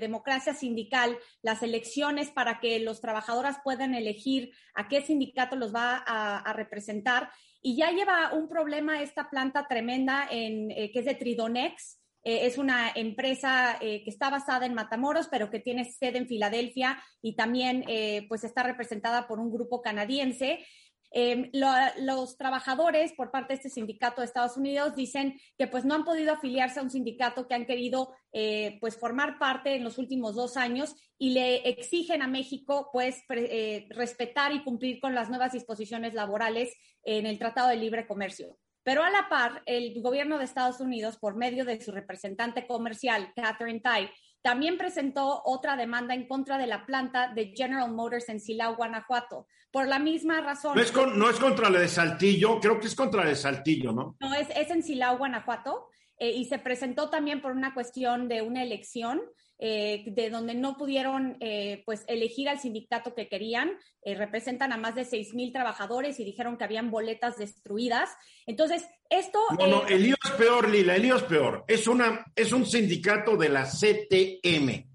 democracia 0.00 0.54
sindical, 0.54 1.16
las 1.42 1.62
elecciones 1.62 2.30
para 2.30 2.58
que 2.58 2.80
los 2.80 3.00
trabajadores 3.00 3.56
puedan 3.62 3.94
elegir 3.94 4.52
a 4.74 4.88
qué 4.88 5.02
sindicato 5.02 5.54
los 5.54 5.72
va 5.72 5.98
a 5.98 6.52
representar. 6.52 7.30
Y 7.60 7.76
ya 7.76 7.90
lleva 7.90 8.32
un 8.34 8.48
problema 8.48 9.02
esta 9.02 9.28
planta 9.30 9.66
tremenda 9.68 10.28
en, 10.30 10.70
eh, 10.70 10.90
que 10.92 11.00
es 11.00 11.04
de 11.04 11.14
Tridonex. 11.14 12.00
Eh, 12.24 12.46
es 12.46 12.58
una 12.58 12.90
empresa 12.94 13.78
eh, 13.80 14.02
que 14.04 14.10
está 14.10 14.30
basada 14.30 14.66
en 14.66 14.74
Matamoros, 14.74 15.28
pero 15.28 15.50
que 15.50 15.60
tiene 15.60 15.84
sede 15.84 16.18
en 16.18 16.28
Filadelfia 16.28 17.02
y 17.22 17.34
también 17.34 17.84
pues 18.28 18.44
está 18.44 18.62
representada 18.62 19.26
por 19.26 19.38
un 19.38 19.50
grupo 19.50 19.82
canadiense. 19.82 20.64
Em, 21.10 21.50
los 21.52 22.36
trabajadores 22.36 23.12
por 23.12 23.30
parte 23.30 23.54
de 23.54 23.56
este 23.56 23.70
sindicato 23.70 24.20
de 24.20 24.26
Estados 24.26 24.56
Unidos 24.56 24.94
dicen 24.94 25.40
que 25.56 25.66
pues 25.66 25.84
no 25.84 25.94
han 25.94 26.04
podido 26.04 26.32
afiliarse 26.32 26.80
a 26.80 26.82
un 26.82 26.90
sindicato 26.90 27.46
que 27.48 27.54
han 27.54 27.64
querido 27.64 28.12
eh, 28.32 28.76
pues 28.80 28.98
formar 28.98 29.38
parte 29.38 29.74
en 29.74 29.84
los 29.84 29.96
últimos 29.96 30.34
dos 30.34 30.56
años 30.56 30.94
y 31.16 31.30
le 31.30 31.68
exigen 31.68 32.20
a 32.20 32.28
México 32.28 32.90
pues 32.92 33.22
eh, 33.30 33.86
respetar 33.90 34.52
y 34.52 34.62
cumplir 34.62 35.00
con 35.00 35.14
las 35.14 35.30
nuevas 35.30 35.52
disposiciones 35.52 36.12
laborales 36.12 36.74
en 37.02 37.26
el 37.26 37.38
Tratado 37.38 37.68
de 37.68 37.76
Libre 37.76 38.06
Comercio. 38.06 38.58
Pero 38.82 39.02
a 39.02 39.10
la 39.10 39.28
par, 39.28 39.62
el 39.66 40.00
gobierno 40.00 40.38
de 40.38 40.44
Estados 40.44 40.80
Unidos, 40.80 41.18
por 41.18 41.36
medio 41.36 41.64
de 41.64 41.80
su 41.80 41.92
representante 41.92 42.66
comercial, 42.66 43.32
Catherine 43.34 43.80
Tai, 43.80 44.10
también 44.42 44.78
presentó 44.78 45.42
otra 45.44 45.76
demanda 45.76 46.14
en 46.14 46.26
contra 46.26 46.58
de 46.58 46.66
la 46.66 46.86
planta 46.86 47.32
de 47.34 47.52
General 47.56 47.90
Motors 47.92 48.28
en 48.28 48.40
Silao, 48.40 48.76
Guanajuato, 48.76 49.46
por 49.70 49.86
la 49.86 49.98
misma 49.98 50.40
razón. 50.40 50.74
No 50.76 50.82
es, 50.82 50.92
no 50.94 51.30
es 51.30 51.38
contra 51.38 51.70
la 51.70 51.80
de 51.80 51.88
Saltillo, 51.88 52.60
creo 52.60 52.78
que 52.80 52.86
es 52.86 52.94
contra 52.94 53.24
la 53.24 53.30
de 53.30 53.36
Saltillo, 53.36 53.92
¿no? 53.92 54.16
No, 54.20 54.34
es, 54.34 54.48
es 54.54 54.70
en 54.70 54.82
Silao, 54.82 55.18
Guanajuato, 55.18 55.88
eh, 56.18 56.30
y 56.30 56.44
se 56.46 56.58
presentó 56.58 57.10
también 57.10 57.40
por 57.40 57.52
una 57.52 57.74
cuestión 57.74 58.28
de 58.28 58.42
una 58.42 58.62
elección 58.62 59.20
eh, 59.58 60.04
de 60.06 60.30
donde 60.30 60.54
no 60.54 60.76
pudieron 60.76 61.36
eh, 61.40 61.82
pues 61.84 62.04
elegir 62.06 62.48
al 62.48 62.60
sindicato 62.60 63.14
que 63.14 63.28
querían, 63.28 63.72
eh, 64.02 64.14
representan 64.14 64.72
a 64.72 64.76
más 64.76 64.94
de 64.94 65.04
seis 65.04 65.34
mil 65.34 65.52
trabajadores 65.52 66.20
y 66.20 66.24
dijeron 66.24 66.56
que 66.56 66.64
habían 66.64 66.90
boletas 66.90 67.36
destruidas. 67.38 68.10
Entonces, 68.46 68.84
esto... 69.10 69.40
No, 69.58 69.66
no, 69.66 69.86
el 69.88 70.02
lío 70.02 70.16
es 70.24 70.30
peor, 70.32 70.68
Lila, 70.68 70.94
el 70.94 71.02
lío 71.02 71.16
es 71.16 71.24
peor. 71.24 71.64
Es, 71.66 71.88
una, 71.88 72.24
es 72.36 72.52
un 72.52 72.64
sindicato 72.64 73.36
de 73.36 73.48
la 73.48 73.64
CTM. 73.64 74.88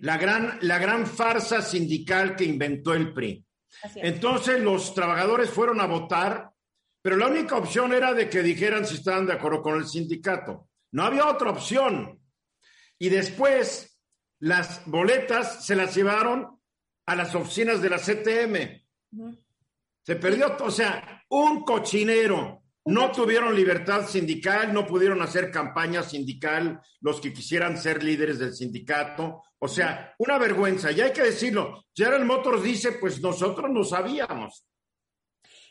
La 0.00 0.16
gran, 0.16 0.58
la 0.62 0.78
gran 0.78 1.06
farsa 1.06 1.60
sindical 1.60 2.36
que 2.36 2.44
inventó 2.44 2.94
el 2.94 3.12
PRI. 3.12 3.44
Entonces 3.96 4.60
los 4.60 4.94
trabajadores 4.94 5.50
fueron 5.50 5.80
a 5.80 5.86
votar, 5.86 6.50
pero 7.02 7.16
la 7.16 7.26
única 7.26 7.56
opción 7.56 7.92
era 7.92 8.14
de 8.14 8.30
que 8.30 8.42
dijeran 8.42 8.86
si 8.86 8.94
estaban 8.94 9.26
de 9.26 9.34
acuerdo 9.34 9.60
con 9.62 9.76
el 9.76 9.86
sindicato. 9.86 10.68
No 10.92 11.02
había 11.02 11.26
otra 11.26 11.50
opción. 11.50 12.20
Y 13.04 13.10
después 13.10 14.00
las 14.38 14.86
boletas 14.86 15.66
se 15.66 15.76
las 15.76 15.94
llevaron 15.94 16.58
a 17.04 17.14
las 17.14 17.34
oficinas 17.34 17.82
de 17.82 17.90
la 17.90 17.98
CTM. 17.98 18.82
Se 20.02 20.16
perdió, 20.16 20.56
o 20.58 20.70
sea, 20.70 21.22
un 21.28 21.64
cochinero. 21.64 22.62
No 22.86 23.12
tuvieron 23.12 23.54
libertad 23.54 24.08
sindical, 24.08 24.72
no 24.72 24.86
pudieron 24.86 25.20
hacer 25.20 25.50
campaña 25.50 26.02
sindical 26.02 26.80
los 27.02 27.20
que 27.20 27.34
quisieran 27.34 27.76
ser 27.76 28.02
líderes 28.02 28.38
del 28.38 28.54
sindicato. 28.54 29.42
O 29.58 29.68
sea, 29.68 30.14
una 30.16 30.38
vergüenza. 30.38 30.90
Y 30.90 31.02
hay 31.02 31.12
que 31.12 31.24
decirlo. 31.24 31.84
General 31.94 32.24
Motors 32.24 32.62
dice, 32.62 32.92
pues 32.92 33.20
nosotros 33.20 33.70
no 33.70 33.84
sabíamos. 33.84 34.66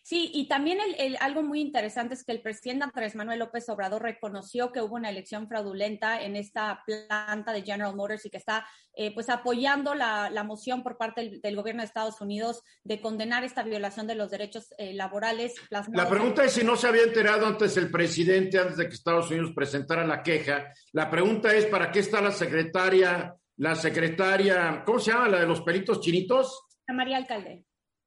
Sí, 0.06 0.30
y 0.34 0.50
también 0.50 0.80
el, 0.98 1.16
algo 1.22 1.44
muy 1.44 1.62
interesante 1.62 2.14
es 2.14 2.26
que 2.26 2.34
el 2.34 2.42
presidente 2.42 2.84
Andrés 2.84 3.16
Manuel 3.16 3.40
López 3.40 3.70
Obrador 3.70 4.02
reconoció 4.02 4.74
que 4.74 4.82
hubo 4.82 4.96
una 4.96 5.10
elección 5.10 5.48
fraudulenta 5.48 6.22
en 6.22 6.36
esta 6.36 6.84
planta 6.86 7.54
de 7.54 7.62
General 7.62 7.96
Motors 7.96 8.26
y 8.26 8.30
que 8.30 8.36
está 8.36 8.68
eh, 8.96 9.14
pues 9.14 9.30
apoyando 9.30 9.96
la, 9.96 10.30
moción 10.44 10.84
por 10.84 10.98
parte 10.98 11.40
del, 11.42 11.56
gobierno 11.56 11.84
de 11.84 11.86
Estados 11.86 12.20
Unidos 12.20 12.64
de 12.84 13.00
condenar 13.00 13.46
esta 13.46 13.64
violación 13.64 14.06
de 14.06 14.16
los 14.16 14.30
derechos 14.30 14.74
eh, 14.78 14.94
laborales. 14.94 15.56
La 15.70 16.10
pregunta 16.10 16.44
es 16.44 16.52
si 16.52 16.66
no 16.66 16.76
se 16.76 16.88
había 16.88 17.04
enterado 17.04 17.46
antes 17.46 17.78
el 17.78 17.90
presidente, 17.90 18.60
antes 18.60 18.76
de 18.76 18.90
que 18.90 18.96
Estados 18.96 19.32
Unidos 19.32 19.54
presentara 19.56 20.06
la 20.06 20.22
queja. 20.22 20.74
La 20.92 21.10
pregunta 21.10 21.56
es, 21.56 21.66
¿para 21.68 21.90
qué 21.90 22.00
está 22.00 22.20
la 22.20 22.34
secretaria, 22.34 23.34
la 23.56 23.74
secretaria, 23.76 24.84
¿cómo 24.86 25.00
se 25.00 25.12
llama? 25.12 25.30
La 25.30 25.40
de 25.40 25.48
los 25.48 25.62
peritos 25.62 26.02
chinitos? 26.02 26.62
María 26.90 27.16
Alcalde 27.16 27.64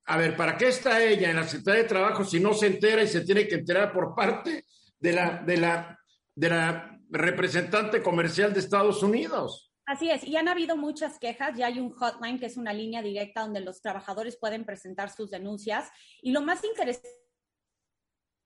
a 0.07 0.17
ver, 0.17 0.37
¿para 0.37 0.57
qué 0.57 0.69
está 0.69 1.03
ella 1.03 1.31
en 1.31 1.37
la 1.37 1.45
Secretaría 1.45 1.83
de 1.83 1.89
Trabajo 1.89 2.25
si 2.25 2.39
no 2.39 2.55
se 2.55 2.69
entera 2.69 3.03
y 3.03 3.09
se 3.09 3.23
tiene 3.23 3.49
que 3.49 3.57
enterar 3.57 3.93
por 3.93 4.15
parte 4.15 4.65
de 5.01 5.13
la, 5.13 5.43
de 5.43 5.57
la, 5.57 5.99
de 6.35 6.49
la 6.49 7.01
representante 7.11 8.03
comercial 8.03 8.53
de 8.53 8.61
Estados 8.61 9.03
Unidos? 9.03 9.73
Así 9.85 10.11
es, 10.11 10.25
y 10.25 10.37
han 10.37 10.49
habido 10.49 10.77
muchas 10.77 11.19
quejas, 11.19 11.57
ya 11.57 11.67
hay 11.67 11.79
un 11.81 11.91
hotline 11.91 12.39
que 12.39 12.47
es 12.47 12.57
una 12.57 12.73
línea 12.73 13.03
directa 13.03 13.43
donde 13.43 13.61
los 13.61 13.81
trabajadores 13.81 14.37
pueden 14.37 14.65
presentar 14.65 15.11
sus 15.11 15.31
denuncias. 15.31 15.89
Y 16.23 16.33
lo 16.33 16.41
más 16.41 16.65
interesante 16.65 17.26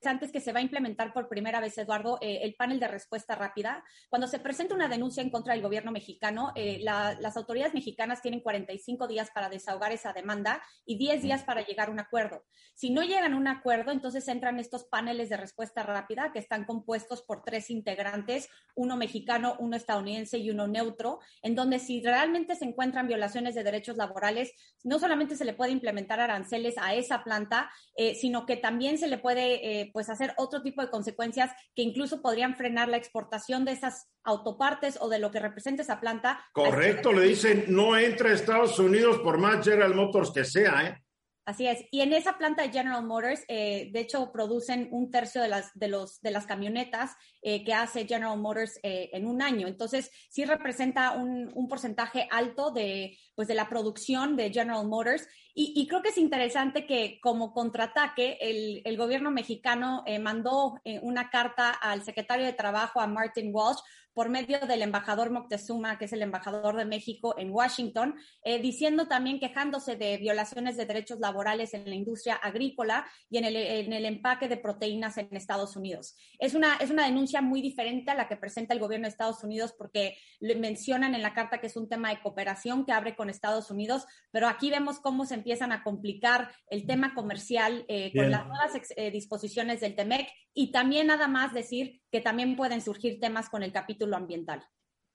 antes 0.07 0.33
que 0.33 0.41
se 0.41 0.53
va 0.53 0.61
a 0.61 0.63
implementar 0.63 1.13
por 1.13 1.29
primera 1.29 1.61
vez, 1.61 1.77
Eduardo, 1.79 2.19
eh, 2.21 2.41
el 2.43 2.55
panel 2.55 2.81
de 2.81 2.89
respuesta 2.89 3.35
rápida. 3.35 3.85
Cuando 4.09 4.27
se 4.27 4.39
presenta 4.39 4.75
una 4.75 4.89
denuncia 4.89 5.23
en 5.23 5.31
contra 5.31 5.55
del 5.55 5.63
gobierno 5.63 5.93
mexicano, 5.93 6.53
eh, 6.55 6.81
las 6.81 7.37
autoridades 7.37 7.75
mexicanas 7.75 8.23
tienen 8.23 8.41
45 8.41 9.07
días 9.07 9.31
para 9.31 9.49
desahogar 9.49 9.93
esa 9.93 10.13
demanda 10.13 10.63
y 10.85 10.97
10 10.99 11.23
días 11.23 11.43
para 11.45 11.65
llegar 11.65 11.89
a 11.89 11.93
un 11.93 12.01
acuerdo. 12.01 12.45
Si 12.75 12.91
no 12.91 13.03
llegan 13.03 13.35
a 13.35 13.37
un 13.37 13.49
acuerdo, 13.49 13.93
entonces 13.93 14.27
entran 14.29 14.59
estos 14.59 14.85
paneles 14.85 15.29
de 15.29 15.37
respuesta 15.37 15.83
rápida 15.83 16.33
que 16.33 16.39
están 16.39 16.65
compuestos 16.65 17.23
por 17.23 17.43
tres 17.43 17.71
integrantes, 17.71 18.49
uno 18.75 18.97
mexicano, 18.97 19.57
uno 19.59 19.77
estadounidense 19.77 20.39
y 20.39 20.51
uno 20.51 20.67
neutro, 20.67 21.21
en 21.43 21.55
donde 21.55 21.79
si 21.79 22.03
realmente 22.03 22.57
se 22.57 22.65
encuentran 22.65 23.07
violaciones 23.07 23.55
de 23.55 23.65
derechos 23.65 23.97
laborales, 23.97 24.53
no 24.83 24.99
solamente 24.99 25.37
se 25.37 25.45
le 25.45 25.53
puede 25.53 25.73
implementar 25.73 26.21
aranceles 26.21 26.77
a 26.79 26.95
esa 26.95 27.23
planta, 27.23 27.71
eh, 27.97 28.15
sino 28.15 28.47
que 28.47 28.57
también 28.57 28.99
se 28.99 29.09
le 29.09 29.19
puede 29.19 29.90
pues 29.93 30.09
hacer 30.09 30.35
otro 30.37 30.63
tipo 30.63 30.83
de 30.83 30.91
consecuencias 30.91 31.53
que 31.75 31.83
incluso 31.83 32.23
podrían 32.23 32.57
frenar 32.57 32.89
la 32.89 32.97
exportación 32.97 33.65
de 33.65 33.73
esas 33.73 34.09
autopartes 34.25 34.99
o 35.01 35.09
de 35.09 35.19
lo 35.19 35.31
que 35.31 35.41
representa 35.41 35.83
esa 35.83 36.01
planta. 36.01 36.45
Correcto, 36.53 37.13
le 37.13 37.27
dicen 37.27 37.65
no 37.69 37.97
entra 37.97 38.31
a 38.31 38.35
Estados 38.35 38.79
Unidos 38.79 39.19
por 39.19 39.39
más 39.39 39.65
General 39.65 39.95
Motors 39.95 40.31
que 40.33 40.45
sea, 40.45 40.87
¿eh? 40.87 41.05
Así 41.47 41.67
es. 41.67 41.85
Y 41.91 42.03
en 42.03 42.13
esa 42.13 42.39
planta 42.39 42.63
de 42.63 42.71
General 42.71 43.05
Motors, 43.05 43.43
eh, 43.49 43.91
de 43.93 44.01
hecho, 44.01 44.31
producen 44.31 44.89
un 44.93 45.11
tercio 45.11 45.43
de 45.43 45.49
las, 45.49 45.73
de 45.75 45.89
los, 45.89 46.21
de 46.21 46.31
las 46.31 46.47
camionetas 46.47 47.17
eh, 47.43 47.65
que 47.65 47.73
hace 47.73 48.07
General 48.07 48.39
Motors 48.39 48.79
eh, 48.83 49.11
en 49.13 49.27
un 49.27 49.43
año. 49.43 49.67
Entonces, 49.67 50.11
sí 50.29 50.45
representa 50.45 51.13
un, 51.13 51.51
un, 51.55 51.69
porcentaje 51.69 52.29
alto 52.31 52.71
de, 52.71 53.19
pues, 53.35 53.49
de 53.49 53.55
la 53.55 53.69
producción 53.69 54.37
de 54.37 54.53
General 54.53 54.87
Motors. 54.87 55.27
Y, 55.55 55.73
y 55.77 55.87
creo 55.87 56.03
que 56.03 56.11
es 56.11 56.19
interesante 56.19 56.87
que 56.87 57.19
como 57.23 57.53
contraataque, 57.53 58.39
el, 58.41 58.83
el 58.85 58.97
gobierno 58.97 59.31
mexicano 59.31 60.05
mandó 60.21 60.81
una 61.03 61.29
carta 61.29 61.71
al 61.71 62.03
secretario 62.05 62.47
de 62.47 62.53
Trabajo, 62.53 63.01
a 63.01 63.07
Martin 63.07 63.51
Walsh, 63.53 63.81
por 64.13 64.29
medio 64.29 64.59
del 64.61 64.83
embajador 64.83 65.31
Moctezuma, 65.31 65.99
que 65.99 66.07
es 66.07 66.13
el 66.13 66.23
embajador 66.23 66.77
de 66.77 66.85
México 66.85 67.35
en 67.39 67.51
Washington, 67.51 68.17
eh, 68.43 68.61
diciendo 68.61 69.07
también 69.07 69.39
quejándose 69.39 69.97
de 69.97 70.17
violaciones 70.19 70.77
de 70.77 70.87
derechos 70.87 71.21
laborales 71.21 71.75
en 71.75 71.89
la 71.89 71.95
industria 71.95 72.35
agrícola 72.35 73.07
y 73.29 73.39
en 73.39 73.45
el, 73.45 73.57
en 73.57 73.93
el 73.93 74.05
empaque 74.05 74.49
de 74.49 74.57
proteínas 74.57 75.17
en 75.19 75.29
Estados 75.31 75.77
Unidos. 75.77 76.17
Es 76.39 76.55
una, 76.55 76.77
es 76.77 76.91
una 76.91 77.07
denuncia 77.07 77.30
muy 77.41 77.63
diferente 77.63 78.11
a 78.11 78.15
la 78.15 78.27
que 78.27 78.37
presenta 78.37 78.75
el 78.75 78.81
gobierno 78.81 79.05
de 79.05 79.11
Estados 79.11 79.45
Unidos 79.45 79.73
porque 79.79 80.17
le 80.41 80.57
mencionan 80.57 81.15
en 81.15 81.23
la 81.23 81.35
carta 81.35 81.61
que 81.61 81.69
es 81.69 81.77
un 81.77 81.89
tema 81.89 82.11
de 82.11 82.21
cooperación 82.21 82.85
que 82.85 82.93
abre 82.93 83.15
con 83.15 83.31
Estados 83.31 83.71
Unidos, 83.71 84.07
pero 84.33 84.49
aquí 84.49 84.71
vemos 84.71 84.99
cómo 84.99 85.25
se 85.25 85.35
empiezan 85.35 85.71
a 85.71 85.85
complicar 85.85 86.51
el 86.69 86.85
tema 86.87 87.15
comercial 87.15 87.85
eh, 87.87 88.11
con 88.13 88.31
las 88.31 88.47
nuevas 88.47 88.73
eh, 88.97 89.13
disposiciones 89.13 89.81
del 89.81 89.95
TEMEC 89.95 90.29
y 90.53 90.73
también 90.73 91.07
nada 91.07 91.29
más 91.29 91.55
decir 91.55 92.03
que 92.11 92.21
también 92.21 92.57
pueden 92.57 92.81
surgir 92.81 93.21
temas 93.21 93.49
con 93.49 93.63
el 93.63 93.73
capítulo 93.73 94.17
ambiental. 94.17 94.67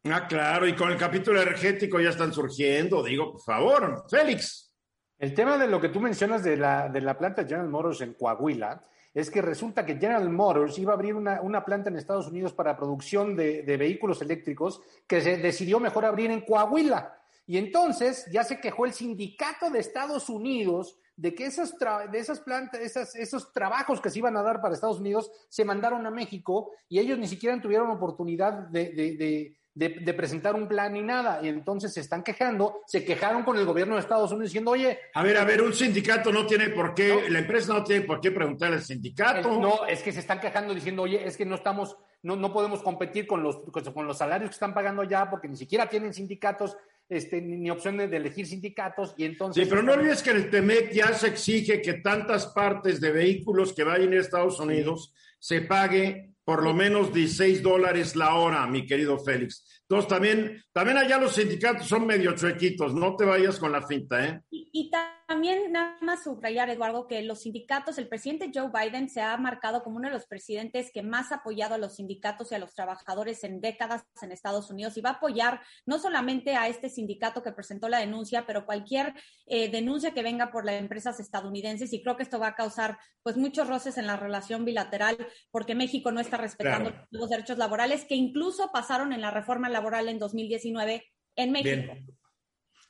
Ah, 0.06 0.28
claro, 0.28 0.68
y 0.68 0.76
con 0.76 0.92
el 0.92 0.98
capítulo 0.98 1.42
energético 1.42 2.00
ya 2.00 2.10
están 2.10 2.32
surgiendo, 2.32 3.04
digo, 3.04 3.34
por 3.34 3.42
favor, 3.42 4.06
Félix. 4.10 4.72
El 5.18 5.34
tema 5.34 5.58
de 5.58 5.68
lo 5.68 5.82
que 5.82 5.90
tú 5.90 6.00
mencionas 6.00 6.44
de 6.44 6.58
la, 6.58 6.90
de 6.90 7.02
la 7.02 7.18
planta 7.18 7.44
General 7.44 7.70
Motors 7.70 8.02
en 8.02 8.14
Coahuila 8.14 8.84
es 9.16 9.32
que 9.32 9.42
resulta 9.42 9.86
que 9.86 9.96
General 9.96 10.30
Motors 10.30 10.78
iba 10.78 10.92
a 10.92 10.96
abrir 10.96 11.16
una, 11.16 11.42
una 11.42 11.64
planta 11.64 11.90
en 11.90 11.96
Estados 11.96 12.28
Unidos 12.28 12.54
para 12.54 12.76
producción 12.76 13.36
de, 13.36 13.64
de, 13.64 13.78
vehículos 13.78 14.22
eléctricos 14.22 14.82
que 15.08 15.22
se 15.22 15.38
decidió 15.38 15.80
mejor 15.80 16.04
abrir 16.04 16.30
en 16.30 16.42
Coahuila. 16.42 17.18
Y 17.48 17.58
entonces 17.58 18.28
ya 18.30 18.44
se 18.44 18.60
quejó 18.60 18.86
el 18.86 18.92
sindicato 18.94 19.70
de 19.70 19.80
Estados 19.80 20.30
Unidos 20.30 20.98
de 21.16 21.34
que 21.34 21.46
esas, 21.46 21.74
de 22.12 22.20
esas 22.20 22.42
plantas, 22.42 22.82
esas, 22.82 23.16
esos 23.16 23.54
trabajos 23.54 24.02
que 24.02 24.10
se 24.10 24.20
iban 24.20 24.36
a 24.36 24.44
dar 24.44 24.62
para 24.62 24.74
Estados 24.74 25.00
Unidos 25.00 25.32
se 25.48 25.64
mandaron 25.64 26.06
a 26.06 26.12
México 26.12 26.72
y 26.90 27.00
ellos 27.00 27.18
ni 27.18 27.28
siquiera 27.28 27.60
tuvieron 27.62 27.90
oportunidad 27.90 28.68
de, 28.68 29.56
de, 29.76 30.14
presentar 30.14 30.56
un 30.56 30.68
plan 30.68 30.94
ni 30.94 31.02
nada. 31.02 31.42
Y 31.44 31.50
entonces 31.50 31.94
se 31.94 32.00
están 32.00 32.24
quejando, 32.24 32.82
se 32.88 33.04
quejaron 33.04 33.44
con 33.44 33.58
el 33.58 33.66
gobierno 33.66 33.96
de 33.96 34.02
Estados 34.02 34.32
Unidos 34.32 34.50
diciendo, 34.50 34.72
oye. 34.72 35.00
A 35.14 35.22
ver, 35.22 35.38
a 35.38 35.44
ver, 35.44 35.62
un 35.62 35.74
sindicato 35.74 36.32
no 36.32 36.48
tiene 36.48 36.70
por 36.70 36.96
qué, 36.96 37.10
no, 37.10 37.30
la 37.30 37.40
empresa 37.40 37.74
no 37.74 37.84
tiene 37.84 38.06
por 38.06 38.22
qué 38.22 38.32
preguntar 38.32 38.72
al 38.72 38.82
sindicato. 38.82 39.52
Es, 39.52 39.60
no, 39.60 39.86
es 39.86 40.02
que 40.02 40.14
se 40.14 40.22
están 40.22 40.40
quejando 40.40 40.74
diciendo, 40.74 41.04
oye, 41.04 41.28
es 41.28 41.36
que 41.36 41.46
no 41.46 41.56
estamos, 41.56 41.98
no, 42.24 42.38
no 42.38 42.54
podemos 42.54 42.82
competir 42.82 43.28
con 43.28 43.44
los, 43.44 43.58
con 43.94 44.08
los 44.08 44.18
salarios 44.18 44.50
que 44.50 44.56
están 44.56 44.74
pagando 44.74 45.02
allá 45.02 45.30
porque 45.30 45.50
ni 45.50 45.58
siquiera 45.58 45.88
tienen 45.90 46.14
sindicatos 46.14 46.78
este, 47.10 47.42
ni, 47.42 47.70
opción 47.70 47.98
de, 47.98 48.08
de, 48.08 48.18
elegir 48.18 48.48
sindicatos 48.48 49.14
y 49.18 49.26
entonces... 49.26 49.64
Sí, 49.64 49.70
pero 49.70 49.84
no 49.84 49.94
olvides 49.94 50.24
que 50.24 50.32
en 50.32 50.38
el 50.38 50.50
TEMEC 50.50 50.92
ya 50.92 51.14
se 51.14 51.28
exige 51.28 51.82
que 51.82 51.96
tantas 51.96 52.48
partes 52.48 53.00
de 53.00 53.12
vehículos 53.12 53.74
que 53.74 53.84
vayan 53.84 54.14
a 54.14 54.22
Estados 54.22 54.60
Unidos 54.60 55.14
sí. 55.38 55.56
se 55.56 55.62
pague 55.62 56.35
por 56.46 56.64
lo 56.64 56.74
menos 56.74 57.12
16 57.12 57.64
dólares 57.64 58.16
la 58.16 58.36
hora, 58.36 58.66
mi 58.68 58.86
querido 58.86 59.18
Félix. 59.20 59.75
Entonces 59.88 60.10
también, 60.10 60.64
también 60.72 60.98
allá 60.98 61.20
los 61.20 61.36
sindicatos 61.36 61.88
son 61.88 62.08
medio 62.08 62.36
chuequitos, 62.36 62.96
no 62.96 63.16
te 63.16 63.24
vayas 63.24 63.60
con 63.60 63.72
la 63.72 63.86
finta, 63.86 64.26
¿eh? 64.26 64.42
Y, 64.50 64.68
y 64.74 64.90
también 65.28 65.72
nada 65.72 65.96
más 66.02 66.24
subrayar, 66.24 66.70
Eduardo, 66.70 67.08
que 67.08 67.22
los 67.22 67.42
sindicatos, 67.42 67.98
el 67.98 68.08
presidente 68.08 68.52
Joe 68.54 68.72
Biden 68.74 69.10
se 69.10 69.22
ha 69.22 69.38
marcado 69.38 69.84
como 69.84 69.98
uno 69.98 70.08
de 70.08 70.14
los 70.14 70.26
presidentes 70.26 70.92
que 70.92 71.04
más 71.04 71.32
ha 71.32 71.36
apoyado 71.36 71.76
a 71.76 71.78
los 71.78 71.96
sindicatos 71.96 72.52
y 72.52 72.56
a 72.56 72.60
los 72.60 72.74
trabajadores 72.74 73.44
en 73.44 73.62
décadas 73.62 74.06
en 74.22 74.32
Estados 74.32 74.70
Unidos 74.72 74.98
y 74.98 75.02
va 75.02 75.12
a 75.12 75.14
apoyar 75.14 75.62
no 75.86 76.00
solamente 76.00 76.56
a 76.56 76.68
este 76.68 76.90
sindicato 76.90 77.44
que 77.44 77.52
presentó 77.52 77.88
la 77.88 78.00
denuncia, 78.00 78.46
pero 78.48 78.66
cualquier 78.66 79.14
eh, 79.46 79.70
denuncia 79.70 80.14
que 80.14 80.24
venga 80.24 80.52
por 80.52 80.66
las 80.66 80.76
empresas 80.76 81.20
estadounidenses 81.20 81.94
y 81.94 82.02
creo 82.02 82.18
que 82.18 82.24
esto 82.24 82.40
va 82.40 82.48
a 82.48 82.56
causar 82.56 82.98
pues 83.24 83.38
muchos 83.38 83.68
roces 83.68 83.98
en 83.98 84.08
la 84.08 84.18
relación 84.18 84.66
bilateral 84.66 85.18
porque 85.52 85.76
México 85.76 86.12
no 86.12 86.20
está 86.20 86.38
respetando 86.38 86.92
claro. 86.92 87.08
los 87.12 87.30
derechos 87.30 87.58
laborales 87.58 88.06
que 88.06 88.16
incluso 88.16 88.72
pasaron 88.72 89.14
en 89.14 89.22
la 89.22 89.32
reforma 89.32 89.70
laboral 89.76 90.10
en 90.10 90.20
2019 90.20 91.04
en 91.36 91.52
México. 91.52 91.94
Bien. 91.94 92.08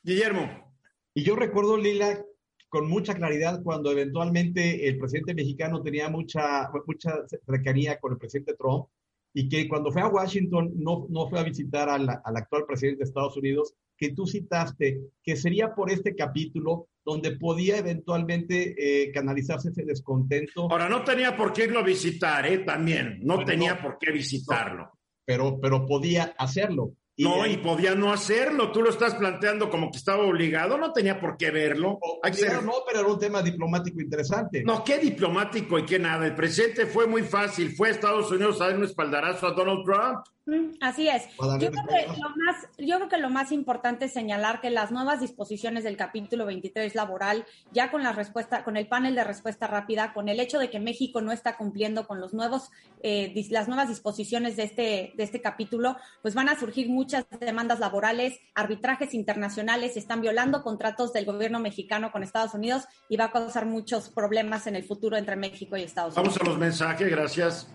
Guillermo. 0.02 0.74
Y 1.14 1.24
yo 1.24 1.34
recuerdo, 1.34 1.76
Lila, 1.76 2.24
con 2.68 2.88
mucha 2.88 3.14
claridad 3.14 3.62
cuando 3.62 3.90
eventualmente 3.90 4.88
el 4.88 4.98
presidente 4.98 5.34
mexicano 5.34 5.82
tenía 5.82 6.08
mucha, 6.08 6.70
mucha 6.86 7.26
cercanía 7.44 7.98
con 7.98 8.12
el 8.12 8.18
presidente 8.18 8.54
Trump 8.54 8.86
y 9.32 9.48
que 9.48 9.68
cuando 9.68 9.90
fue 9.90 10.02
a 10.02 10.08
Washington 10.08 10.72
no, 10.76 11.06
no 11.10 11.28
fue 11.28 11.40
a 11.40 11.42
visitar 11.42 11.88
al, 11.88 12.08
al 12.08 12.36
actual 12.36 12.64
presidente 12.66 12.98
de 12.98 13.04
Estados 13.04 13.36
Unidos, 13.36 13.74
que 13.96 14.12
tú 14.12 14.26
citaste, 14.26 15.00
que 15.22 15.36
sería 15.36 15.74
por 15.74 15.90
este 15.90 16.14
capítulo 16.14 16.88
donde 17.04 17.36
podía 17.36 17.78
eventualmente 17.78 18.74
eh, 18.76 19.12
canalizarse 19.12 19.70
ese 19.70 19.84
descontento. 19.84 20.68
Ahora, 20.70 20.88
no 20.88 21.04
tenía 21.04 21.36
por 21.36 21.52
qué 21.52 21.64
irlo 21.64 21.78
a 21.78 21.82
visitar, 21.82 22.46
¿eh? 22.46 22.58
También, 22.58 23.20
no 23.22 23.36
bueno, 23.36 23.50
tenía 23.50 23.74
no, 23.74 23.82
por 23.82 23.98
qué 23.98 24.10
visitarlo. 24.10 24.90
Pero, 25.26 25.60
pero 25.60 25.86
podía 25.86 26.34
hacerlo. 26.38 26.92
Y 27.18 27.24
no, 27.24 27.46
y 27.46 27.56
podía 27.56 27.94
no 27.94 28.12
hacerlo. 28.12 28.70
Tú 28.72 28.82
lo 28.82 28.90
estás 28.90 29.14
planteando 29.14 29.70
como 29.70 29.90
que 29.90 29.96
estaba 29.96 30.22
obligado, 30.22 30.76
no 30.76 30.92
tenía 30.92 31.18
por 31.18 31.38
qué 31.38 31.50
verlo. 31.50 31.98
O, 32.00 32.20
Hay 32.22 32.34
ser... 32.34 32.62
No, 32.62 32.74
pero 32.86 33.00
era 33.00 33.08
un 33.08 33.18
tema 33.18 33.42
diplomático 33.42 34.00
interesante. 34.02 34.62
No, 34.62 34.84
qué 34.84 34.98
diplomático 34.98 35.78
y 35.78 35.86
qué 35.86 35.98
nada. 35.98 36.26
El 36.26 36.34
presidente 36.34 36.84
fue 36.84 37.06
muy 37.06 37.22
fácil. 37.22 37.74
Fue 37.74 37.88
a 37.88 37.92
Estados 37.92 38.30
Unidos 38.30 38.60
a 38.60 38.66
dar 38.66 38.76
un 38.76 38.84
espaldarazo 38.84 39.46
a 39.46 39.52
Donald 39.52 39.84
Trump. 39.84 40.26
Así 40.80 41.08
es. 41.08 41.24
Yo 41.58 41.72
creo, 41.72 41.86
que 41.88 42.06
lo 42.06 42.28
más, 42.36 42.68
yo 42.78 42.96
creo 42.96 43.08
que 43.08 43.18
lo 43.18 43.30
más 43.30 43.50
importante 43.50 44.04
es 44.04 44.12
señalar 44.12 44.60
que 44.60 44.70
las 44.70 44.92
nuevas 44.92 45.20
disposiciones 45.20 45.82
del 45.82 45.96
capítulo 45.96 46.46
23 46.46 46.94
laboral, 46.94 47.44
ya 47.72 47.90
con 47.90 48.04
la 48.04 48.12
respuesta, 48.12 48.62
con 48.62 48.76
el 48.76 48.86
panel 48.86 49.16
de 49.16 49.24
respuesta 49.24 49.66
rápida, 49.66 50.12
con 50.12 50.28
el 50.28 50.38
hecho 50.38 50.60
de 50.60 50.70
que 50.70 50.78
México 50.78 51.20
no 51.20 51.32
está 51.32 51.56
cumpliendo 51.56 52.06
con 52.06 52.20
los 52.20 52.32
nuevos, 52.32 52.70
eh, 53.02 53.34
las 53.50 53.66
nuevas 53.66 53.88
disposiciones 53.88 54.54
de 54.54 54.62
este, 54.62 55.14
de 55.16 55.24
este 55.24 55.40
capítulo, 55.40 55.96
pues 56.22 56.36
van 56.36 56.48
a 56.48 56.58
surgir 56.58 56.88
muchas 56.88 57.05
demandas 57.40 57.80
laborales, 57.80 58.38
arbitrajes 58.54 59.14
internacionales, 59.14 59.96
están 59.96 60.20
violando 60.20 60.62
contratos 60.62 61.12
del 61.12 61.24
gobierno 61.24 61.60
mexicano 61.60 62.12
con 62.12 62.22
Estados 62.22 62.54
Unidos 62.54 62.84
y 63.08 63.16
va 63.16 63.26
a 63.26 63.32
causar 63.32 63.66
muchos 63.66 64.08
problemas 64.08 64.66
en 64.66 64.76
el 64.76 64.84
futuro 64.84 65.16
entre 65.16 65.36
México 65.36 65.76
y 65.76 65.82
Estados 65.82 66.16
Unidos. 66.16 66.34
Vamos 66.34 66.48
a 66.48 66.50
los 66.50 66.58
mensajes, 66.58 67.10
gracias. 67.10 67.68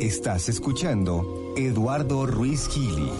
Estás 0.00 0.48
escuchando 0.48 1.54
Eduardo 1.56 2.26
Ruiz 2.26 2.68
Gili. 2.68 3.10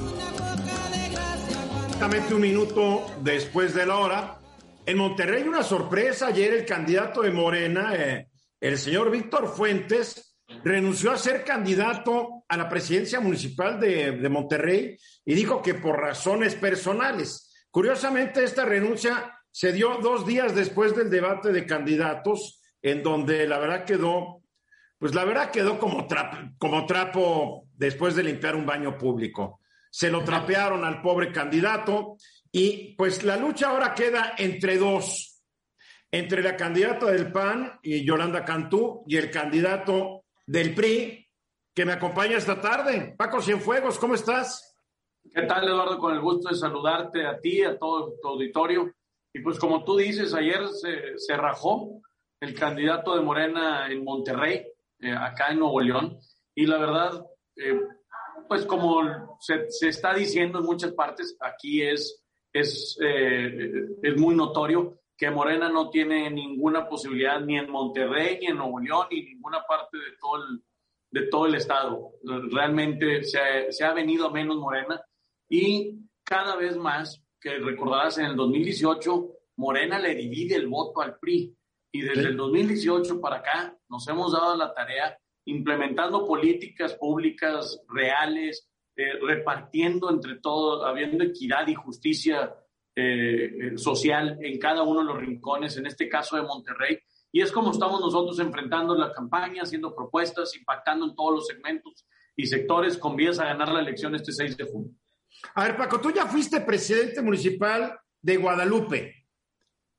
Exactamente 1.87 2.35
un 2.35 2.43
minuto 2.43 3.07
después 3.23 3.73
de 3.73 3.87
la 3.87 3.97
hora. 3.97 4.39
En 4.85 4.99
Monterrey 4.99 5.49
una 5.49 5.63
sorpresa. 5.63 6.27
Ayer 6.27 6.53
el 6.53 6.67
candidato 6.67 7.23
de 7.23 7.31
Morena, 7.31 7.95
eh, 7.95 8.29
el 8.61 8.77
señor 8.77 9.11
Víctor 9.11 9.49
Fuentes, 9.49 10.26
renunció 10.63 11.13
a 11.13 11.19
ser 11.19 11.45
candidato 11.45 12.45
a 12.49 12.57
la 12.57 12.69
presidencia 12.69 13.21
municipal 13.21 13.81
de, 13.81 14.29
Monterrey 14.29 14.97
y 15.25 15.35
dijo 15.35 15.63
que 15.63 15.75
por 15.75 15.99
razones 15.99 16.55
personales. 16.55 17.53
Curiosamente, 17.71 18.45
esta 18.45 18.65
renuncia 18.65 19.33
se 19.51 19.73
dio 19.73 19.99
dos 20.03 20.27
días 20.27 20.55
después 20.55 20.95
del 20.95 21.11
debate 21.11 21.53
de 21.53 21.67
candidatos, 21.67 22.61
en 22.83 23.03
donde 23.03 23.47
la 23.47 23.59
verdad 23.59 23.85
quedó 23.85 24.43
pues 24.99 25.15
la 25.15 25.25
verdad 25.25 25.51
quedó 25.51 25.79
como 25.79 26.07
trapo, 26.07 26.39
como 26.59 26.87
trapo 26.87 27.69
después 27.75 28.15
de 28.15 28.23
limpiar 28.23 28.57
un 28.57 28.65
baño 28.65 28.97
público. 28.97 29.61
Se 29.91 30.11
lo 30.11 30.25
trapearon 30.25 30.85
al 30.85 31.03
pobre 31.03 31.33
candidato 31.33 32.17
y 32.51 32.95
pues 32.97 33.23
la 33.23 33.37
lucha 33.37 33.69
ahora 33.69 33.95
queda 33.95 34.35
entre 34.39 34.79
dos, 34.79 35.43
entre 36.11 36.43
la 36.43 36.57
candidata 36.57 37.07
del 37.07 37.31
PAN 37.31 37.79
y 37.83 38.05
Yolanda 38.05 38.45
Cantú 38.45 39.05
y 39.07 39.17
el 39.17 39.31
candidato 39.31 40.26
del 40.47 40.75
PRI 40.75 41.27
que 41.75 41.85
me 41.85 41.93
acompaña 41.93 42.39
esta 42.39 42.61
tarde. 42.61 43.15
Paco 43.19 43.43
Cienfuegos, 43.43 43.99
¿cómo 43.99 44.15
estás? 44.15 44.75
¿Qué 45.35 45.43
tal, 45.43 45.69
Eduardo? 45.69 45.99
Con 45.99 46.15
el 46.15 46.21
gusto 46.21 46.49
de 46.49 46.55
saludarte 46.55 47.27
a 47.27 47.39
ti, 47.39 47.63
a 47.63 47.77
todo 47.77 48.15
tu 48.23 48.29
auditorio. 48.29 48.93
Y 49.35 49.41
pues 49.41 49.59
como 49.59 49.85
tú 49.85 49.97
dices, 49.97 50.33
ayer 50.33 50.67
se, 50.69 51.37
rajó 51.37 52.01
el 52.41 52.55
candidato 52.55 53.15
de 53.15 53.23
Morena 53.23 53.89
en 53.91 54.05
Monterrey, 54.05 54.67
eh, 55.01 55.13
acá 55.13 55.49
en 55.51 55.59
Nuevo 55.59 55.81
León. 55.81 56.19
Y 56.55 56.65
la 56.65 56.79
verdad, 56.79 57.27
eh, 57.57 57.81
pues 58.49 58.65
como 58.65 59.37
se, 59.41 59.69
se, 59.71 59.89
está 59.89 60.15
diciendo 60.15 60.61
en 60.61 60.65
muchas 60.65 60.93
partes, 60.93 61.37
aquí 61.41 61.83
es, 61.83 62.25
es, 62.53 62.97
eh, 63.03 63.89
es 64.03 64.17
muy 64.17 64.35
notorio 64.35 65.01
que 65.17 65.31
Morena 65.31 65.69
no 65.69 65.89
tiene 65.91 66.31
ninguna 66.31 66.89
posibilidad 66.89 67.41
ni 67.41 67.59
en 67.59 67.71
Monterrey, 67.71 68.39
ni 68.41 68.47
en 68.47 68.59
Nuevo 68.59 68.79
León, 68.81 69.07
ni 69.11 69.21
en 69.21 69.25
ninguna 69.27 69.65
parte 69.67 69.97
de 69.97 70.17
todo 70.21 70.37
el, 70.37 70.63
de 71.11 71.29
todo 71.29 71.47
el 71.47 71.55
estado. 71.55 72.13
Realmente 72.51 73.25
se 73.25 73.39
ha, 73.39 73.73
se 73.73 73.85
ha 73.85 73.93
venido 73.95 74.27
a 74.27 74.33
menos 74.33 74.57
Morena 74.57 75.01
y 75.49 76.07
cada 76.25 76.57
vez 76.57 76.77
más, 76.77 77.23
que 77.41 77.59
recordarás 77.59 78.19
en 78.19 78.27
el 78.27 78.37
2018, 78.37 79.29
Morena 79.57 79.99
le 79.99 80.15
divide 80.15 80.57
el 80.57 80.67
voto 80.67 81.01
al 81.01 81.19
PRI. 81.19 81.57
Y 81.93 82.03
desde 82.03 82.29
el 82.29 82.37
2018 82.37 83.21
para 83.21 83.37
acá 83.37 83.79
nos 83.89 84.07
hemos 84.09 84.33
dado 84.33 84.57
la 84.57 84.75
tarea 84.75 85.17
implementando 85.47 86.27
políticas 86.27 86.95
públicas 86.95 87.81
reales, 87.89 88.69
eh, 88.97 89.19
repartiendo 89.23 90.11
entre 90.11 90.41
todos, 90.41 90.85
habiendo 90.85 91.25
equidad 91.25 91.67
y 91.69 91.75
justicia 91.75 92.55
eh, 92.99 93.73
social 93.77 94.39
en 94.41 94.59
cada 94.59 94.83
uno 94.83 95.01
de 95.01 95.07
los 95.07 95.19
rincones, 95.19 95.77
en 95.77 95.87
este 95.87 96.09
caso 96.09 96.37
de 96.37 96.43
Monterrey. 96.43 96.99
Y 97.31 97.43
es 97.43 97.53
como 97.53 97.71
estamos 97.71 98.01
nosotros 98.01 98.39
enfrentando 98.39 98.97
la 98.97 99.13
campaña, 99.13 99.63
haciendo 99.63 99.95
propuestas, 99.95 100.57
impactando 100.57 101.05
en 101.05 101.15
todos 101.15 101.35
los 101.35 101.47
segmentos 101.47 102.07
y 102.35 102.47
sectores 102.47 102.97
con 102.97 103.15
vías 103.15 103.39
a 103.39 103.45
ganar 103.45 103.69
la 103.69 103.81
elección 103.81 104.15
este 104.15 104.33
6 104.33 104.57
de 104.57 104.65
junio. 104.65 104.93
A 105.55 105.65
ver, 105.65 105.77
Paco, 105.77 106.01
tú 106.01 106.11
ya 106.11 106.27
fuiste 106.27 106.63
presidente 106.63 107.21
municipal 107.21 107.99
de 108.23 108.37
Guadalupe. 108.39 109.27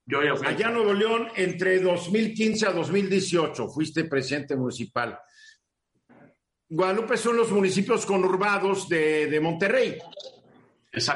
Yo 0.03 0.23
ya 0.23 0.35
fui. 0.35 0.47
Allá 0.47 0.69
en 0.69 0.73
Nuevo 0.73 0.93
León, 0.93 1.27
entre 1.35 1.79
2015 1.79 2.65
a 2.65 2.71
2018, 2.71 3.67
fuiste 3.67 4.05
presidente 4.05 4.55
municipal. 4.55 5.19
Guadalupe 6.69 7.15
son 7.15 7.37
los 7.37 7.51
municipios 7.51 8.05
conurbados 8.07 8.89
de, 8.89 9.27
de 9.27 9.39
Monterrey. 9.39 9.97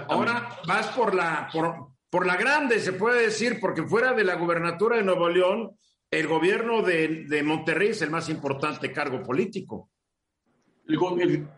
Ahora 0.08 0.60
vas 0.68 0.88
por 0.88 1.16
la, 1.16 1.50
por, 1.52 1.90
por 2.10 2.26
la 2.26 2.38
grande, 2.38 2.80
se 2.80 2.94
puede 2.94 3.24
decir, 3.24 3.60
porque 3.60 3.84
fuera 3.84 4.14
de 4.14 4.24
la 4.24 4.36
gubernatura 4.36 4.98
de 4.98 5.04
Nuevo 5.04 5.30
León, 5.30 5.78
el 6.10 6.28
gobierno 6.28 6.82
de, 6.82 7.26
de 7.26 7.44
Monterrey 7.44 7.90
es 7.90 8.02
el 8.02 8.10
más 8.10 8.30
importante 8.30 8.92
cargo 8.92 9.24
político. 9.24 9.90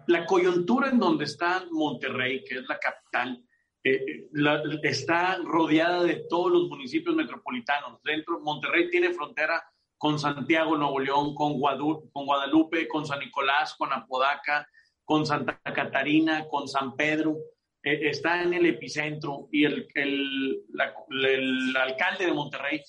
La 0.07 0.25
coyuntura 0.25 0.89
en 0.89 0.99
donde 0.99 1.25
está 1.25 1.65
Monterrey, 1.71 2.43
que 2.43 2.59
es 2.59 2.67
la 2.67 2.77
capital, 2.77 3.43
eh, 3.83 4.27
la, 4.31 4.61
está 4.83 5.37
rodeada 5.43 6.03
de 6.03 6.25
todos 6.29 6.51
los 6.51 6.69
municipios 6.69 7.15
metropolitanos. 7.15 8.01
Dentro, 8.03 8.39
Monterrey 8.39 8.89
tiene 8.89 9.13
frontera 9.13 9.61
con 9.97 10.19
Santiago, 10.19 10.77
Nuevo 10.77 10.99
León, 10.99 11.33
con, 11.33 11.59
Guadalupe, 11.59 12.09
con 12.11 12.25
Guadalupe, 12.25 12.87
con 12.87 13.05
San 13.05 13.19
Nicolás, 13.19 13.75
con 13.77 13.91
Apodaca, 13.91 14.67
con 15.03 15.25
Santa 15.25 15.59
Catarina, 15.63 16.47
con 16.47 16.67
San 16.67 16.95
Pedro. 16.95 17.37
Eh, 17.83 18.09
está 18.09 18.41
en 18.41 18.53
el 18.53 18.65
epicentro 18.65 19.49
y 19.51 19.65
el, 19.65 19.87
el, 19.95 20.63
la, 20.69 20.93
el, 21.09 21.75
alcalde 21.75 22.25
de 22.25 22.33
Monterrey 22.33 22.81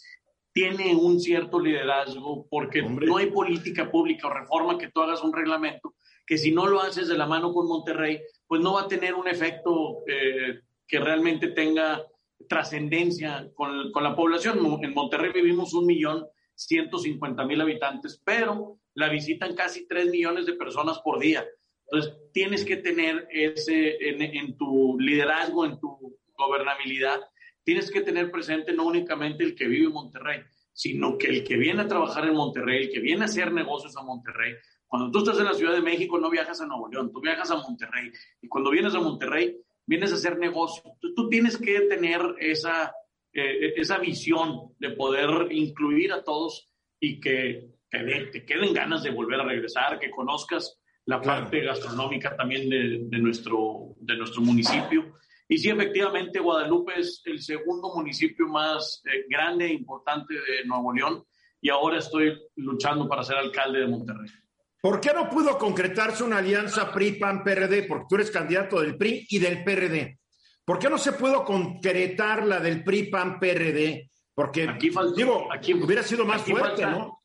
tiene 0.52 0.94
un 0.94 1.18
cierto 1.18 1.58
liderazgo 1.58 2.46
porque 2.48 2.80
Hombre. 2.80 3.06
no 3.06 3.16
hay 3.16 3.26
política 3.26 3.90
pública 3.90 4.28
o 4.28 4.34
reforma 4.34 4.78
que 4.78 4.90
tú 4.90 5.00
hagas 5.00 5.22
un 5.22 5.32
reglamento 5.32 5.94
que 6.26 6.38
si 6.38 6.52
no 6.52 6.66
lo 6.66 6.80
haces 6.80 7.08
de 7.08 7.18
la 7.18 7.26
mano 7.26 7.52
con 7.52 7.66
Monterrey, 7.66 8.20
pues 8.46 8.60
no 8.60 8.74
va 8.74 8.82
a 8.82 8.88
tener 8.88 9.14
un 9.14 9.28
efecto 9.28 10.02
eh, 10.06 10.60
que 10.86 10.98
realmente 10.98 11.48
tenga 11.48 12.02
trascendencia 12.48 13.48
con, 13.54 13.92
con, 13.92 14.02
la 14.02 14.16
población. 14.16 14.58
En 14.82 14.94
Monterrey 14.94 15.32
vivimos 15.32 15.74
un 15.74 15.86
millón 15.86 16.26
ciento 16.54 16.98
cincuenta 16.98 17.44
mil 17.44 17.60
habitantes, 17.60 18.20
pero 18.24 18.78
la 18.94 19.08
visitan 19.08 19.54
casi 19.54 19.86
tres 19.86 20.06
millones 20.06 20.46
de 20.46 20.54
personas 20.54 20.98
por 21.00 21.18
día. 21.18 21.44
Entonces, 21.86 22.14
tienes 22.32 22.64
que 22.64 22.76
tener 22.76 23.28
ese 23.30 23.96
en, 24.08 24.22
en 24.22 24.56
tu 24.56 24.98
liderazgo, 24.98 25.64
en 25.64 25.78
tu 25.78 26.18
gobernabilidad, 26.36 27.20
tienes 27.62 27.90
que 27.90 28.00
tener 28.00 28.30
presente 28.30 28.72
no 28.72 28.84
únicamente 28.84 29.44
el 29.44 29.54
que 29.54 29.66
vive 29.66 29.86
en 29.86 29.92
Monterrey, 29.92 30.40
sino 30.72 31.16
que 31.16 31.28
el 31.28 31.44
que 31.44 31.56
viene 31.56 31.82
a 31.82 31.88
trabajar 31.88 32.26
en 32.26 32.34
Monterrey, 32.34 32.84
el 32.84 32.90
que 32.90 33.00
viene 33.00 33.22
a 33.22 33.26
hacer 33.26 33.52
negocios 33.52 33.96
a 33.96 34.02
Monterrey. 34.02 34.54
Cuando 34.86 35.10
tú 35.10 35.18
estás 35.18 35.38
en 35.38 35.46
la 35.46 35.54
Ciudad 35.54 35.72
de 35.72 35.82
México, 35.82 36.18
no 36.18 36.30
viajas 36.30 36.60
a 36.60 36.66
Nuevo 36.66 36.88
León, 36.88 37.10
tú 37.12 37.20
viajas 37.20 37.50
a 37.50 37.56
Monterrey. 37.56 38.12
Y 38.40 38.48
cuando 38.48 38.70
vienes 38.70 38.94
a 38.94 39.00
Monterrey, 39.00 39.56
vienes 39.86 40.12
a 40.12 40.16
hacer 40.16 40.38
negocio. 40.38 40.82
Tú, 41.00 41.14
tú 41.14 41.28
tienes 41.28 41.56
que 41.56 41.80
tener 41.82 42.20
esa, 42.38 42.94
eh, 43.32 43.72
esa 43.76 43.98
visión 43.98 44.74
de 44.78 44.90
poder 44.90 45.50
incluir 45.52 46.12
a 46.12 46.22
todos 46.22 46.70
y 47.00 47.20
que 47.20 47.70
te, 47.90 48.26
te, 48.32 48.44
queden 48.44 48.72
ganas 48.72 49.02
de 49.02 49.10
volver 49.10 49.40
a 49.40 49.44
regresar, 49.44 49.98
que 49.98 50.10
conozcas 50.10 50.80
la 51.06 51.20
parte 51.20 51.60
gastronómica 51.60 52.36
también 52.36 52.68
de, 52.68 53.00
de, 53.04 53.18
nuestro, 53.18 53.94
de 54.00 54.16
nuestro 54.16 54.42
municipio. 54.42 55.14
Y 55.48 55.58
sí, 55.58 55.70
efectivamente, 55.70 56.40
Guadalupe 56.40 56.98
es 56.98 57.22
el 57.26 57.40
segundo 57.40 57.94
municipio 57.94 58.48
más 58.48 59.02
eh, 59.04 59.24
grande 59.28 59.66
e 59.66 59.74
importante 59.74 60.34
de 60.34 60.64
Nuevo 60.64 60.92
León 60.92 61.24
y 61.60 61.68
ahora 61.68 61.98
estoy 61.98 62.38
luchando 62.56 63.08
para 63.08 63.22
ser 63.22 63.36
alcalde 63.36 63.80
de 63.80 63.86
Monterrey. 63.86 64.30
¿Por 64.80 65.00
qué 65.00 65.12
no 65.14 65.30
pudo 65.30 65.58
concretarse 65.58 66.24
una 66.24 66.38
alianza 66.38 66.92
PRI-PAN-PRD? 66.92 67.84
Porque 67.84 68.04
tú 68.08 68.14
eres 68.16 68.30
candidato 68.30 68.80
del 68.80 68.96
PRI 68.96 69.26
y 69.30 69.38
del 69.38 69.64
PRD. 69.64 70.18
¿Por 70.64 70.78
qué 70.78 70.90
no 70.90 70.98
se 70.98 71.12
pudo 71.12 71.44
concretar 71.44 72.44
la 72.44 72.60
del 72.60 72.84
PRI-PAN-PRD? 72.84 74.10
Porque, 74.34 74.68
aquí 74.68 74.90
digo, 75.16 75.50
aquí, 75.52 75.72
hubiera 75.74 76.02
sido 76.02 76.24
más 76.24 76.42
fuerte, 76.42 76.82
falta, 76.82 76.90
¿no? 76.90 77.20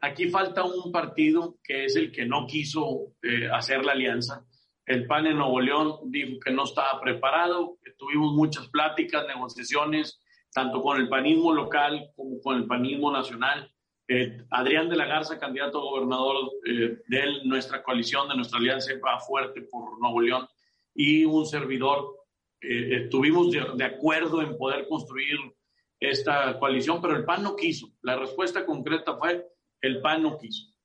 Aquí 0.00 0.28
falta 0.28 0.64
un 0.64 0.92
partido 0.92 1.56
que 1.62 1.86
es 1.86 1.96
el 1.96 2.12
que 2.12 2.26
no 2.26 2.46
quiso 2.46 3.12
eh, 3.22 3.48
hacer 3.52 3.84
la 3.84 3.92
alianza. 3.92 4.44
El 4.84 5.06
PAN 5.06 5.26
en 5.26 5.38
Nuevo 5.38 5.60
León 5.60 5.98
dijo 6.06 6.38
que 6.44 6.52
no 6.52 6.64
estaba 6.64 7.00
preparado, 7.00 7.78
tuvimos 7.98 8.34
muchas 8.34 8.68
pláticas, 8.68 9.26
negociaciones, 9.26 10.22
tanto 10.52 10.80
con 10.80 11.00
el 11.00 11.08
panismo 11.08 11.52
local 11.52 12.10
como 12.14 12.40
con 12.40 12.56
el 12.56 12.66
panismo 12.66 13.10
nacional. 13.10 13.70
Eh, 14.08 14.38
Adrián 14.50 14.88
de 14.88 14.96
la 14.96 15.06
Garza, 15.06 15.40
candidato 15.40 15.78
a 15.78 15.90
gobernador 15.90 16.36
eh, 16.66 16.98
de 17.08 17.44
nuestra 17.44 17.82
coalición, 17.82 18.28
de 18.28 18.36
nuestra 18.36 18.58
alianza, 18.58 18.92
va 19.04 19.18
fuerte 19.18 19.62
por 19.62 19.98
Nuevo 20.00 20.20
León, 20.20 20.46
y 20.94 21.24
un 21.24 21.46
servidor. 21.46 22.14
Estuvimos 22.58 23.50
de, 23.50 23.84
acuerdo 23.84 24.40
en 24.40 24.56
poder 24.56 24.88
construir 24.88 25.36
esta 26.00 26.58
coalición, 26.58 27.00
pero 27.02 27.16
el 27.16 27.24
PAN 27.24 27.42
no 27.42 27.54
quiso. 27.54 27.88
La 28.02 28.16
respuesta 28.16 28.64
concreta 28.64 29.16
fue, 29.16 29.46
el 29.86 30.00
PAN 30.00 30.22
no 30.22 30.38
quiso. 30.38 30.76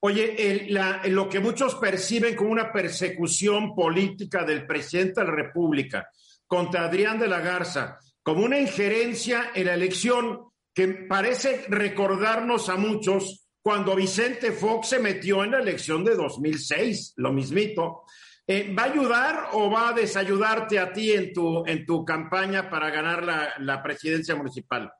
Oye, 0.00 0.68
lo 1.06 1.28
que 1.28 1.40
muchos 1.40 1.74
perciben 1.76 2.36
como 2.36 2.50
una 2.50 2.72
persecución 2.72 3.74
política 3.74 4.44
del 4.44 4.66
presidente 4.66 5.20
de 5.20 5.26
la 5.26 5.34
República 5.34 6.08
contra 6.46 6.84
Adrián 6.84 7.18
de 7.18 7.28
la 7.28 7.40
Garza, 7.40 7.98
como 8.22 8.44
una 8.44 8.58
injerencia 8.58 9.50
en 9.54 9.66
la 9.66 9.74
elección 9.74 10.48
que 10.72 10.88
parece 10.88 11.64
recordarnos 11.68 12.68
a 12.68 12.76
muchos 12.76 13.48
cuando 13.62 13.96
Vicente 13.96 14.52
Fox 14.52 14.88
se 14.88 14.98
metió 14.98 15.42
en 15.42 15.52
la 15.52 15.60
elección 15.60 16.04
de 16.04 16.14
2006, 16.14 17.14
lo 17.16 17.32
mismito. 17.32 18.02
Eh, 18.46 18.74
¿Va 18.78 18.82
a 18.82 18.92
ayudar 18.92 19.48
o 19.52 19.70
va 19.70 19.88
a 19.88 19.92
desayudarte 19.94 20.78
a 20.78 20.92
ti 20.92 21.12
en 21.12 21.32
tu, 21.32 21.64
en 21.66 21.86
tu 21.86 22.04
campaña 22.04 22.68
para 22.68 22.90
ganar 22.90 23.24
la, 23.24 23.54
la 23.60 23.82
presidencia 23.82 24.34
municipal? 24.36 24.92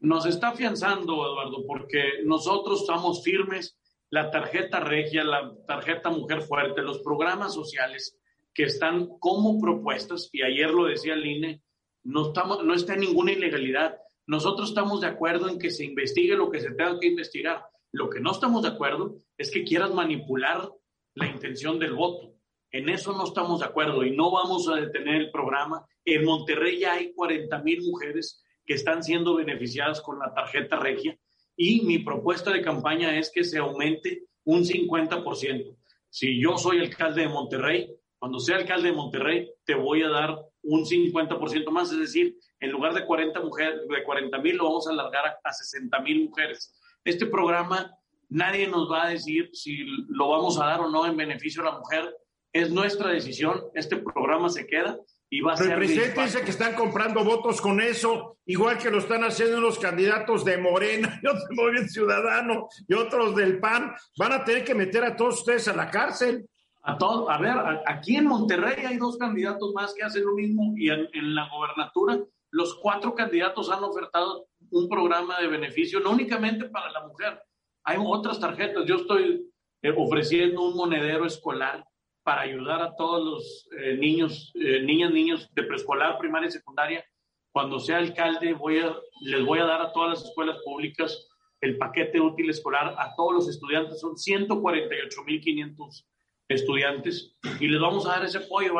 Nos 0.00 0.24
está 0.24 0.48
afianzando, 0.48 1.12
Eduardo, 1.26 1.66
porque 1.66 2.22
nosotros 2.24 2.80
estamos 2.80 3.22
firmes 3.22 3.78
la 4.08 4.30
tarjeta 4.30 4.80
regia, 4.80 5.22
la 5.22 5.52
tarjeta 5.66 6.10
mujer 6.10 6.42
fuerte, 6.42 6.82
los 6.82 7.00
programas 7.00 7.54
sociales 7.54 8.18
que 8.54 8.64
están 8.64 9.08
como 9.18 9.60
propuestas, 9.60 10.28
y 10.32 10.42
ayer 10.42 10.70
lo 10.70 10.86
decía 10.86 11.14
el 11.14 11.26
INE, 11.26 11.62
no, 12.02 12.28
estamos, 12.28 12.64
no 12.64 12.74
está 12.74 12.94
en 12.94 13.00
ninguna 13.00 13.32
ilegalidad. 13.32 13.98
Nosotros 14.26 14.70
estamos 14.70 15.02
de 15.02 15.08
acuerdo 15.08 15.48
en 15.48 15.58
que 15.58 15.70
se 15.70 15.84
investigue 15.84 16.34
lo 16.34 16.50
que 16.50 16.60
se 16.60 16.70
tenga 16.70 16.98
que 16.98 17.08
investigar. 17.08 17.62
Lo 17.92 18.08
que 18.08 18.20
no 18.20 18.32
estamos 18.32 18.62
de 18.62 18.68
acuerdo 18.68 19.16
es 19.36 19.50
que 19.50 19.64
quieras 19.64 19.92
manipular 19.92 20.70
la 21.14 21.26
intención 21.26 21.78
del 21.78 21.92
voto. 21.92 22.34
En 22.70 22.88
eso 22.88 23.12
no 23.12 23.24
estamos 23.24 23.60
de 23.60 23.66
acuerdo 23.66 24.04
y 24.04 24.16
no 24.16 24.30
vamos 24.30 24.68
a 24.68 24.76
detener 24.76 25.16
el 25.16 25.30
programa. 25.30 25.84
En 26.04 26.24
Monterrey 26.24 26.78
ya 26.78 26.94
hay 26.94 27.12
40 27.12 27.62
mil 27.62 27.82
mujeres 27.82 28.42
que 28.70 28.74
están 28.74 29.02
siendo 29.02 29.34
beneficiadas 29.34 30.00
con 30.00 30.20
la 30.20 30.32
tarjeta 30.32 30.76
regia 30.76 31.18
y 31.56 31.80
mi 31.80 31.98
propuesta 31.98 32.52
de 32.52 32.62
campaña 32.62 33.18
es 33.18 33.32
que 33.34 33.42
se 33.42 33.58
aumente 33.58 34.26
un 34.44 34.62
50%. 34.62 35.76
Si 36.08 36.40
yo 36.40 36.56
soy 36.56 36.78
alcalde 36.78 37.22
de 37.22 37.28
Monterrey, 37.28 37.92
cuando 38.16 38.38
sea 38.38 38.58
alcalde 38.58 38.90
de 38.90 38.94
Monterrey, 38.94 39.50
te 39.64 39.74
voy 39.74 40.04
a 40.04 40.08
dar 40.08 40.38
un 40.62 40.84
50% 40.84 41.68
más, 41.72 41.90
es 41.90 41.98
decir, 41.98 42.36
en 42.60 42.70
lugar 42.70 42.94
de 42.94 43.04
40 43.04 43.40
mujeres, 43.40 43.88
de 43.88 44.04
40 44.04 44.38
mil, 44.38 44.56
lo 44.56 44.66
vamos 44.66 44.86
a 44.86 44.92
alargar 44.92 45.26
a, 45.26 45.40
a 45.42 45.52
60 45.52 46.00
mil 46.02 46.28
mujeres. 46.28 46.72
Este 47.02 47.26
programa, 47.26 47.92
nadie 48.28 48.68
nos 48.68 48.88
va 48.88 49.06
a 49.06 49.10
decir 49.10 49.50
si 49.52 49.78
lo 50.06 50.28
vamos 50.28 50.60
a 50.60 50.66
dar 50.66 50.80
o 50.80 50.88
no 50.88 51.06
en 51.06 51.16
beneficio 51.16 51.62
a 51.62 51.72
la 51.72 51.78
mujer. 51.80 52.16
Es 52.52 52.70
nuestra 52.70 53.10
decisión. 53.10 53.64
Este 53.74 53.96
programa 53.96 54.48
se 54.48 54.64
queda 54.64 54.96
y 55.30 55.40
va 55.40 55.52
a 55.52 55.54
Pero 55.54 55.70
ser. 55.70 55.78
el 55.78 55.86
presidente 55.86 56.22
dice 56.22 56.42
que 56.42 56.50
están 56.50 56.74
comprando 56.74 57.24
votos 57.24 57.60
con 57.60 57.80
eso, 57.80 58.38
igual 58.46 58.78
que 58.78 58.90
lo 58.90 58.98
están 58.98 59.22
haciendo 59.22 59.60
los 59.60 59.78
candidatos 59.78 60.44
de 60.44 60.58
Morena, 60.58 61.18
y 61.22 61.26
otros 61.26 61.48
de 61.48 61.54
Movimiento 61.54 61.92
Ciudadano 61.92 62.68
y 62.88 62.94
otros 62.94 63.36
del 63.36 63.60
PAN. 63.60 63.94
Van 64.18 64.32
a 64.32 64.44
tener 64.44 64.64
que 64.64 64.74
meter 64.74 65.04
a 65.04 65.16
todos 65.16 65.38
ustedes 65.38 65.68
a 65.68 65.76
la 65.76 65.88
cárcel. 65.88 66.48
A, 66.82 66.98
todo, 66.98 67.30
a 67.30 67.38
ver, 67.38 67.52
a, 67.52 67.82
aquí 67.86 68.16
en 68.16 68.26
Monterrey 68.26 68.84
hay 68.84 68.96
dos 68.96 69.16
candidatos 69.18 69.72
más 69.72 69.94
que 69.94 70.02
hacen 70.02 70.24
lo 70.24 70.34
mismo 70.34 70.72
y 70.76 70.90
en, 70.90 71.08
en, 71.12 71.34
la 71.34 71.48
gobernatura 71.48 72.18
los 72.52 72.74
cuatro 72.80 73.14
candidatos 73.14 73.70
han 73.70 73.84
ofertado 73.84 74.48
un 74.70 74.88
programa 74.88 75.38
de 75.40 75.46
beneficio, 75.46 76.00
no 76.00 76.10
únicamente 76.10 76.68
para 76.70 76.90
la 76.90 77.06
mujer, 77.06 77.40
hay 77.84 77.96
otras 78.00 78.40
tarjetas. 78.40 78.84
Yo 78.86 78.96
estoy 78.96 79.48
eh, 79.82 79.94
ofreciendo 79.96 80.62
un 80.62 80.76
monedero 80.76 81.26
escolar 81.26 81.84
para 82.22 82.42
ayudar 82.42 82.82
a 82.82 82.94
todos 82.96 83.24
los 83.24 83.68
eh, 83.78 83.94
niños, 83.94 84.52
eh, 84.54 84.82
niñas, 84.82 85.10
niños 85.12 85.50
de 85.54 85.62
preescolar, 85.62 86.18
primaria 86.18 86.48
y 86.48 86.52
secundaria 86.52 87.04
cuando 87.52 87.80
sea 87.80 87.98
alcalde, 87.98 88.54
voy 88.54 88.78
a, 88.78 88.96
les 89.22 89.44
voy 89.44 89.58
a 89.58 89.64
dar 89.64 89.80
a 89.80 89.92
todas 89.92 90.10
las 90.10 90.24
escuelas 90.24 90.58
públicas 90.64 91.26
el 91.60 91.76
paquete 91.76 92.20
útil 92.20 92.48
escolar 92.48 92.94
a 92.98 93.14
todos 93.16 93.34
los 93.34 93.48
estudiantes. 93.48 94.00
Son 94.00 94.14
148.500 94.14 96.06
estudiantes 96.48 97.36
y 97.58 97.68
les 97.68 97.80
vamos 97.80 98.06
a 98.06 98.10
dar 98.12 98.24
ese 98.24 98.38
apoyo. 98.38 98.74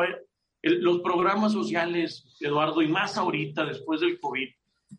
los 0.63 1.01
programas 1.01 1.51
sociales, 1.51 2.35
Eduardo, 2.39 2.81
y 2.81 2.87
más 2.87 3.17
ahorita, 3.17 3.65
después 3.65 4.01
del 4.01 4.19
COVID, 4.19 4.49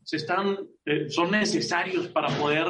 se 0.05 0.17
están, 0.17 0.59
eh, 0.85 1.09
son 1.11 1.33
necesarios 1.33 2.09
para 2.09 2.29
poder 2.39 2.67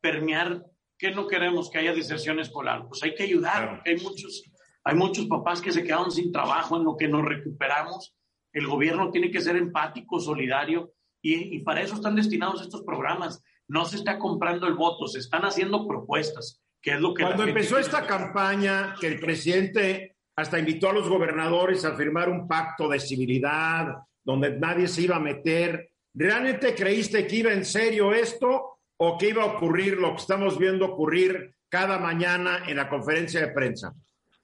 permear 0.00 0.64
que 0.98 1.10
no 1.12 1.26
queremos 1.28 1.70
que 1.70 1.78
haya 1.78 1.94
deserción 1.94 2.40
escolar. 2.40 2.86
Pues 2.88 3.02
hay 3.02 3.14
que 3.14 3.22
ayudar, 3.22 3.82
hay 3.86 3.96
muchos, 3.96 4.42
hay 4.88 4.94
muchos 4.94 5.26
papás 5.26 5.60
que 5.60 5.70
se 5.70 5.84
quedaron 5.84 6.10
sin 6.10 6.32
trabajo 6.32 6.78
en 6.78 6.84
lo 6.84 6.96
que 6.96 7.08
nos 7.08 7.22
recuperamos. 7.22 8.16
El 8.54 8.66
gobierno 8.66 9.10
tiene 9.10 9.30
que 9.30 9.42
ser 9.42 9.54
empático, 9.56 10.18
solidario, 10.18 10.94
y, 11.20 11.56
y 11.56 11.58
para 11.58 11.82
eso 11.82 11.94
están 11.94 12.16
destinados 12.16 12.62
estos 12.62 12.84
programas. 12.84 13.42
No 13.68 13.84
se 13.84 13.96
está 13.96 14.18
comprando 14.18 14.66
el 14.66 14.72
voto, 14.72 15.06
se 15.06 15.18
están 15.18 15.42
haciendo 15.42 15.86
propuestas, 15.86 16.62
que 16.80 16.92
es 16.92 17.00
lo 17.02 17.12
que... 17.12 17.22
Cuando 17.22 17.44
empezó 17.44 17.76
esta 17.76 18.06
campaña, 18.06 18.94
que 18.98 19.08
el 19.08 19.20
presidente 19.20 20.16
hasta 20.36 20.58
invitó 20.58 20.88
a 20.88 20.94
los 20.94 21.06
gobernadores 21.06 21.84
a 21.84 21.94
firmar 21.94 22.30
un 22.30 22.48
pacto 22.48 22.88
de 22.88 22.98
civilidad, 22.98 23.94
donde 24.24 24.58
nadie 24.58 24.88
se 24.88 25.02
iba 25.02 25.16
a 25.16 25.20
meter, 25.20 25.90
¿realmente 26.14 26.74
creíste 26.74 27.26
que 27.26 27.36
iba 27.36 27.52
en 27.52 27.66
serio 27.66 28.14
esto 28.14 28.78
o 28.96 29.18
que 29.18 29.28
iba 29.28 29.42
a 29.42 29.52
ocurrir 29.54 29.98
lo 29.98 30.12
que 30.12 30.22
estamos 30.22 30.58
viendo 30.58 30.86
ocurrir 30.86 31.56
cada 31.68 31.98
mañana 31.98 32.62
en 32.66 32.78
la 32.78 32.88
conferencia 32.88 33.40
de 33.40 33.48
prensa? 33.48 33.92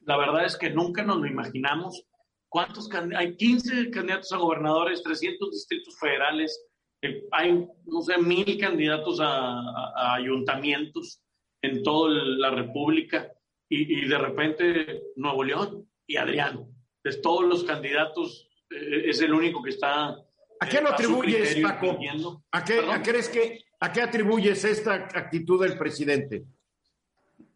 La 0.07 0.17
verdad 0.17 0.45
es 0.45 0.57
que 0.57 0.71
nunca 0.71 1.03
nos 1.03 1.19
lo 1.19 1.27
imaginamos. 1.27 2.05
¿Cuántos 2.49 2.89
hay 3.17 3.37
15 3.37 3.91
candidatos 3.91 4.33
a 4.33 4.37
gobernadores, 4.37 5.03
300 5.03 5.51
distritos 5.51 5.99
federales, 5.99 6.67
eh, 7.03 7.25
hay, 7.33 7.67
no 7.85 8.01
sé, 8.01 8.17
mil 8.19 8.59
candidatos 8.59 9.19
a, 9.21 10.15
ayuntamientos 10.15 11.21
en 11.63 11.83
toda 11.83 12.11
la 12.25 12.51
República 12.51 13.31
y, 13.69 14.07
de 14.07 14.19
repente 14.19 15.03
Nuevo 15.17 15.43
León 15.45 15.89
y 16.07 16.17
Adrián. 16.17 16.65
De 17.03 17.15
todos 17.17 17.45
los 17.45 17.65
candidatos, 17.65 18.49
eh, 18.71 19.05
es 19.07 19.21
el 19.21 19.35
único 19.35 19.63
que 19.63 19.71
está. 19.71 20.17
¿A 20.61 20.69
qué 20.69 20.81
lo 20.81 20.91
atribuyes, 20.91 21.57
Paco? 21.57 21.99
¿A 22.53 22.65
qué, 22.65 22.79
¿A, 22.79 23.03
que, 23.03 23.65
¿A 23.81 23.93
qué 23.93 24.01
atribuyes 24.01 24.65
esta 24.65 24.95
actitud 24.95 25.63
del 25.63 25.77
presidente? 25.77 26.45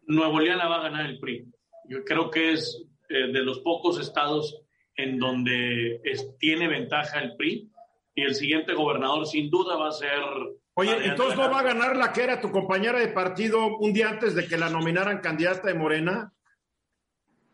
Nuevo 0.05 0.39
León 0.39 0.57
la 0.57 0.67
va 0.67 0.77
a 0.77 0.83
ganar 0.83 1.05
el 1.05 1.19
PRI. 1.19 1.47
Yo 1.89 2.03
creo 2.05 2.29
que 2.29 2.53
es 2.53 2.85
eh, 3.09 3.31
de 3.33 3.41
los 3.41 3.59
pocos 3.59 3.99
estados 3.99 4.61
en 4.95 5.17
donde 5.17 6.01
tiene 6.39 6.67
ventaja 6.67 7.19
el 7.19 7.35
PRI 7.35 7.71
y 8.13 8.21
el 8.21 8.35
siguiente 8.35 8.73
gobernador 8.73 9.25
sin 9.25 9.49
duda 9.49 9.75
va 9.75 9.89
a 9.89 9.93
ser... 9.93 10.19
Oye, 10.75 10.91
entonces 11.05 11.37
no 11.37 11.49
va 11.49 11.59
a 11.59 11.63
ganar 11.63 11.95
la 11.95 12.13
que 12.13 12.23
era 12.23 12.39
tu 12.39 12.51
compañera 12.51 12.99
de 12.99 13.07
partido 13.09 13.77
un 13.79 13.91
día 13.91 14.09
antes 14.09 14.35
de 14.35 14.47
que 14.47 14.57
la 14.57 14.69
nominaran 14.69 15.19
candidata 15.19 15.67
de 15.67 15.73
Morena. 15.73 16.31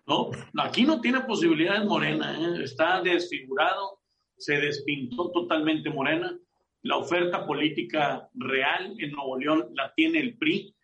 No, 0.05 0.29
aquí 0.57 0.83
no 0.83 1.01
tiene 1.01 1.21
posibilidades 1.21 1.85
Morena, 1.85 2.37
¿eh? 2.37 2.63
está 2.63 3.01
desfigurado, 3.01 4.01
se 4.37 4.57
despintó 4.57 5.31
totalmente 5.31 5.89
Morena. 5.89 6.37
La 6.81 6.97
oferta 6.97 7.47
política 7.47 8.29
real 8.35 8.95
en 8.99 9.11
Nuevo 9.11 9.39
León 9.39 9.69
la 9.73 9.93
tiene 9.95 10.19
el 10.19 10.37
PRI. 10.37 10.74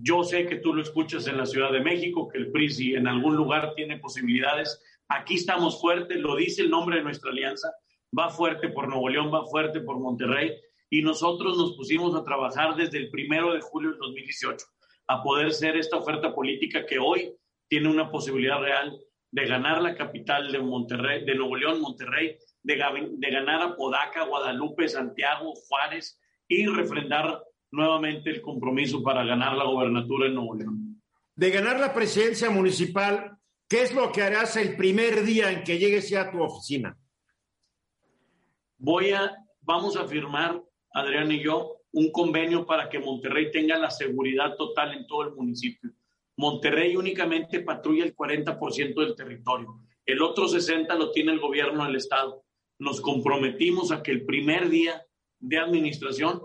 Yo 0.00 0.24
sé 0.24 0.46
que 0.46 0.56
tú 0.56 0.74
lo 0.74 0.82
escuchas 0.82 1.26
en 1.26 1.36
la 1.36 1.46
Ciudad 1.46 1.72
de 1.72 1.80
México, 1.80 2.28
que 2.28 2.38
el 2.38 2.50
PRI 2.50 2.70
si 2.70 2.94
en 2.94 3.06
algún 3.06 3.36
lugar 3.36 3.74
tiene 3.74 3.98
posibilidades. 3.98 4.82
Aquí 5.08 5.34
estamos 5.34 5.80
fuertes, 5.80 6.18
lo 6.18 6.36
dice 6.36 6.62
el 6.62 6.70
nombre 6.70 6.96
de 6.96 7.02
nuestra 7.02 7.30
alianza 7.30 7.70
va 8.16 8.30
fuerte 8.30 8.68
por 8.68 8.88
Nuevo 8.88 9.08
León, 9.08 9.32
va 9.32 9.46
fuerte 9.46 9.80
por 9.80 9.98
Monterrey, 9.98 10.52
y 10.90 11.02
nosotros 11.02 11.56
nos 11.56 11.74
pusimos 11.76 12.14
a 12.14 12.24
trabajar 12.24 12.76
desde 12.76 12.98
el 12.98 13.10
primero 13.10 13.54
de 13.54 13.60
julio 13.60 13.90
del 13.90 13.98
2018 13.98 14.66
a 15.08 15.22
poder 15.22 15.52
ser 15.52 15.76
esta 15.76 15.96
oferta 15.96 16.34
política 16.34 16.84
que 16.86 16.98
hoy 16.98 17.34
tiene 17.68 17.88
una 17.88 18.10
posibilidad 18.10 18.60
real 18.60 18.98
de 19.30 19.46
ganar 19.46 19.80
la 19.80 19.94
capital 19.94 20.52
de 20.52 20.58
Monterrey, 20.58 21.24
de 21.24 21.34
Nuevo 21.34 21.56
León, 21.56 21.80
Monterrey, 21.80 22.36
de, 22.62 23.08
de 23.12 23.30
ganar 23.30 23.62
a 23.62 23.74
Podaca, 23.74 24.24
Guadalupe, 24.24 24.86
Santiago, 24.86 25.54
Juárez 25.54 26.20
y 26.46 26.66
refrendar 26.66 27.42
nuevamente 27.72 28.30
el 28.30 28.40
compromiso 28.40 29.02
para 29.02 29.24
ganar 29.24 29.56
la 29.56 29.64
gobernatura 29.64 30.28
en 30.28 30.34
Nuevo 30.34 30.54
León. 30.54 31.02
De 31.34 31.50
ganar 31.50 31.80
la 31.80 31.92
presidencia 31.92 32.50
municipal, 32.50 33.36
¿qué 33.68 33.82
es 33.82 33.94
lo 33.94 34.12
que 34.12 34.22
harás 34.22 34.56
el 34.56 34.76
primer 34.76 35.24
día 35.24 35.50
en 35.50 35.64
que 35.64 35.78
llegues 35.78 36.08
ya 36.08 36.22
a 36.22 36.30
tu 36.30 36.40
oficina? 36.42 36.96
voy 38.82 39.12
a, 39.12 39.32
vamos 39.60 39.96
a 39.96 40.08
firmar, 40.08 40.60
Adrián 40.92 41.30
y 41.30 41.42
yo, 41.42 41.76
un 41.92 42.10
convenio 42.10 42.66
para 42.66 42.88
que 42.88 42.98
Monterrey 42.98 43.50
tenga 43.52 43.78
la 43.78 43.90
seguridad 43.90 44.56
total 44.56 44.92
en 44.94 45.06
todo 45.06 45.22
el 45.22 45.34
municipio. 45.34 45.90
Monterrey 46.36 46.96
únicamente 46.96 47.60
patrulla 47.60 48.04
el 48.04 48.16
40% 48.16 48.94
del 48.94 49.14
territorio. 49.14 49.68
El 50.04 50.20
otro 50.20 50.48
60% 50.48 50.98
lo 50.98 51.12
tiene 51.12 51.32
el 51.32 51.38
gobierno 51.38 51.84
del 51.84 51.96
estado. 51.96 52.44
Nos 52.78 53.00
comprometimos 53.00 53.92
a 53.92 54.02
que 54.02 54.10
el 54.10 54.24
primer 54.24 54.68
día 54.68 55.06
de 55.38 55.58
administración 55.58 56.42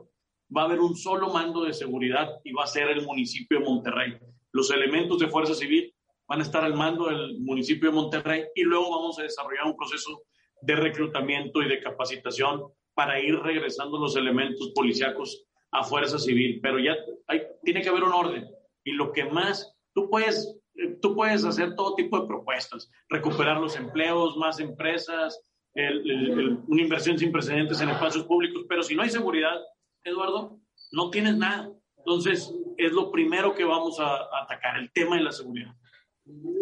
va 0.55 0.62
a 0.62 0.65
haber 0.65 0.79
un 0.79 0.95
solo 0.95 1.29
mando 1.31 1.63
de 1.63 1.73
seguridad 1.73 2.29
y 2.43 2.51
va 2.53 2.63
a 2.63 2.67
ser 2.67 2.89
el 2.89 3.05
municipio 3.05 3.60
de 3.60 3.65
Monterrey. 3.65 4.17
Los 4.51 4.71
elementos 4.71 5.19
de 5.19 5.27
fuerza 5.27 5.53
civil 5.53 5.93
van 6.27 6.39
a 6.39 6.43
estar 6.43 6.63
al 6.63 6.73
mando 6.73 7.07
del 7.07 7.39
municipio 7.39 7.89
de 7.89 7.95
Monterrey 7.95 8.45
y 8.55 8.63
luego 8.63 8.89
vamos 8.89 9.19
a 9.19 9.23
desarrollar 9.23 9.65
un 9.65 9.75
proceso 9.75 10.23
de 10.62 10.75
reclutamiento 10.75 11.62
y 11.62 11.69
de 11.69 11.81
capacitación 11.81 12.63
para 12.93 13.19
ir 13.19 13.36
regresando 13.39 13.99
los 13.99 14.15
elementos 14.15 14.71
policíacos 14.73 15.45
a 15.71 15.83
fuerza 15.83 16.17
civil. 16.17 16.60
Pero 16.62 16.79
ya 16.79 16.95
hay, 17.27 17.41
tiene 17.63 17.81
que 17.81 17.89
haber 17.89 18.03
un 18.03 18.13
orden. 18.13 18.47
Y 18.83 18.93
lo 18.93 19.12
que 19.12 19.25
más, 19.25 19.75
tú 19.93 20.10
puedes, 20.10 20.57
tú 21.01 21.15
puedes 21.15 21.45
hacer 21.45 21.75
todo 21.75 21.95
tipo 21.95 22.19
de 22.19 22.27
propuestas, 22.27 22.89
recuperar 23.10 23.60
los 23.60 23.75
empleos, 23.75 24.36
más 24.38 24.60
empresas, 24.60 25.39
una 25.75 26.81
inversión 26.81 27.19
sin 27.19 27.31
precedentes 27.31 27.79
en 27.81 27.89
espacios 27.89 28.25
públicos, 28.25 28.65
pero 28.67 28.81
si 28.81 28.95
no 28.95 29.03
hay 29.03 29.10
seguridad, 29.10 29.60
Eduardo, 30.03 30.60
no 30.91 31.10
tienes 31.10 31.36
nada. 31.38 31.69
Entonces, 31.97 32.53
es 32.77 32.91
lo 32.91 33.12
primero 33.12 33.53
que 33.53 33.65
vamos 33.65 33.99
a 33.99 34.27
atacar, 34.43 34.77
el 34.77 34.91
tema 34.91 35.17
de 35.17 35.23
la 35.23 35.31
seguridad. 35.31 35.73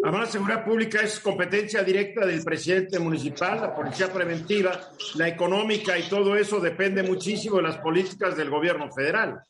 Además, 0.03 0.21
la 0.21 0.31
seguridad 0.31 0.65
pública 0.65 1.01
es 1.01 1.19
competencia 1.19 1.83
directa 1.83 2.25
del 2.25 2.43
presidente 2.43 2.99
municipal, 2.99 3.61
la 3.61 3.75
policía 3.75 4.13
preventiva, 4.13 4.91
la 5.15 5.27
económica 5.27 5.97
y 5.97 6.07
todo 6.07 6.35
eso 6.35 6.59
depende 6.59 7.01
muchísimo 7.01 7.57
de 7.57 7.63
las 7.63 7.77
políticas 7.77 8.37
del 8.37 8.49
gobierno 8.49 8.91
federal. 8.91 9.41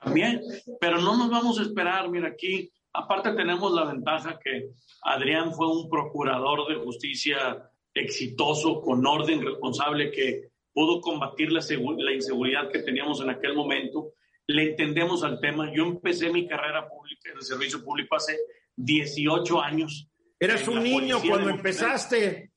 También, 0.00 0.40
pero 0.80 0.98
no 1.00 1.16
nos 1.16 1.30
vamos 1.30 1.58
a 1.58 1.62
esperar, 1.62 2.08
mira 2.08 2.28
aquí, 2.28 2.70
aparte 2.92 3.32
tenemos 3.32 3.72
la 3.72 3.84
ventaja 3.84 4.38
que 4.42 4.70
Adrián 5.02 5.52
fue 5.52 5.68
un 5.68 5.88
procurador 5.88 6.68
de 6.68 6.82
justicia 6.84 7.70
exitoso, 7.94 8.80
con 8.80 9.06
orden 9.06 9.44
responsable, 9.44 10.10
que 10.10 10.50
pudo 10.72 11.00
combatir 11.00 11.52
la, 11.52 11.60
la 11.98 12.12
inseguridad 12.12 12.70
que 12.70 12.80
teníamos 12.80 13.20
en 13.20 13.30
aquel 13.30 13.54
momento. 13.54 14.12
Le 14.46 14.70
entendemos 14.70 15.24
al 15.24 15.40
tema. 15.40 15.72
Yo 15.74 15.84
empecé 15.84 16.30
mi 16.30 16.46
carrera 16.46 16.88
pública 16.88 17.30
en 17.30 17.36
el 17.36 17.42
servicio 17.42 17.84
público 17.84 18.16
hace 18.16 18.38
18 18.76 19.60
años. 19.60 20.08
Eras 20.40 20.66
un 20.68 20.82
niño 20.82 21.18
cuando 21.26 21.50
empezaste. 21.50 22.52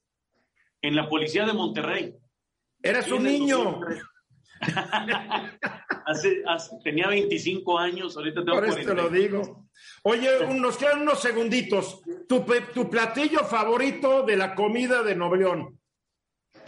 En 0.81 0.95
la 0.95 1.09
policía 1.09 1.45
de 1.45 1.53
Monterrey. 1.53 2.15
Eras 2.81 3.11
un 3.11 3.23
niño. 3.23 3.81
tenía 6.83 7.07
25 7.07 7.79
años, 7.79 8.15
ahorita 8.15 8.43
tengo 8.43 8.59
Por 8.59 8.67
eso 8.67 8.93
lo 8.93 9.09
digo. 9.09 9.67
Oye, 10.03 10.29
nos 10.55 10.77
quedan 10.77 11.01
unos 11.01 11.21
segunditos. 11.21 12.01
Tu, 12.27 12.45
tu 12.73 12.89
platillo 12.89 13.39
favorito 13.39 14.23
de 14.23 14.35
la 14.35 14.55
comida 14.55 15.03
de 15.03 15.15
Nuevo 15.15 15.75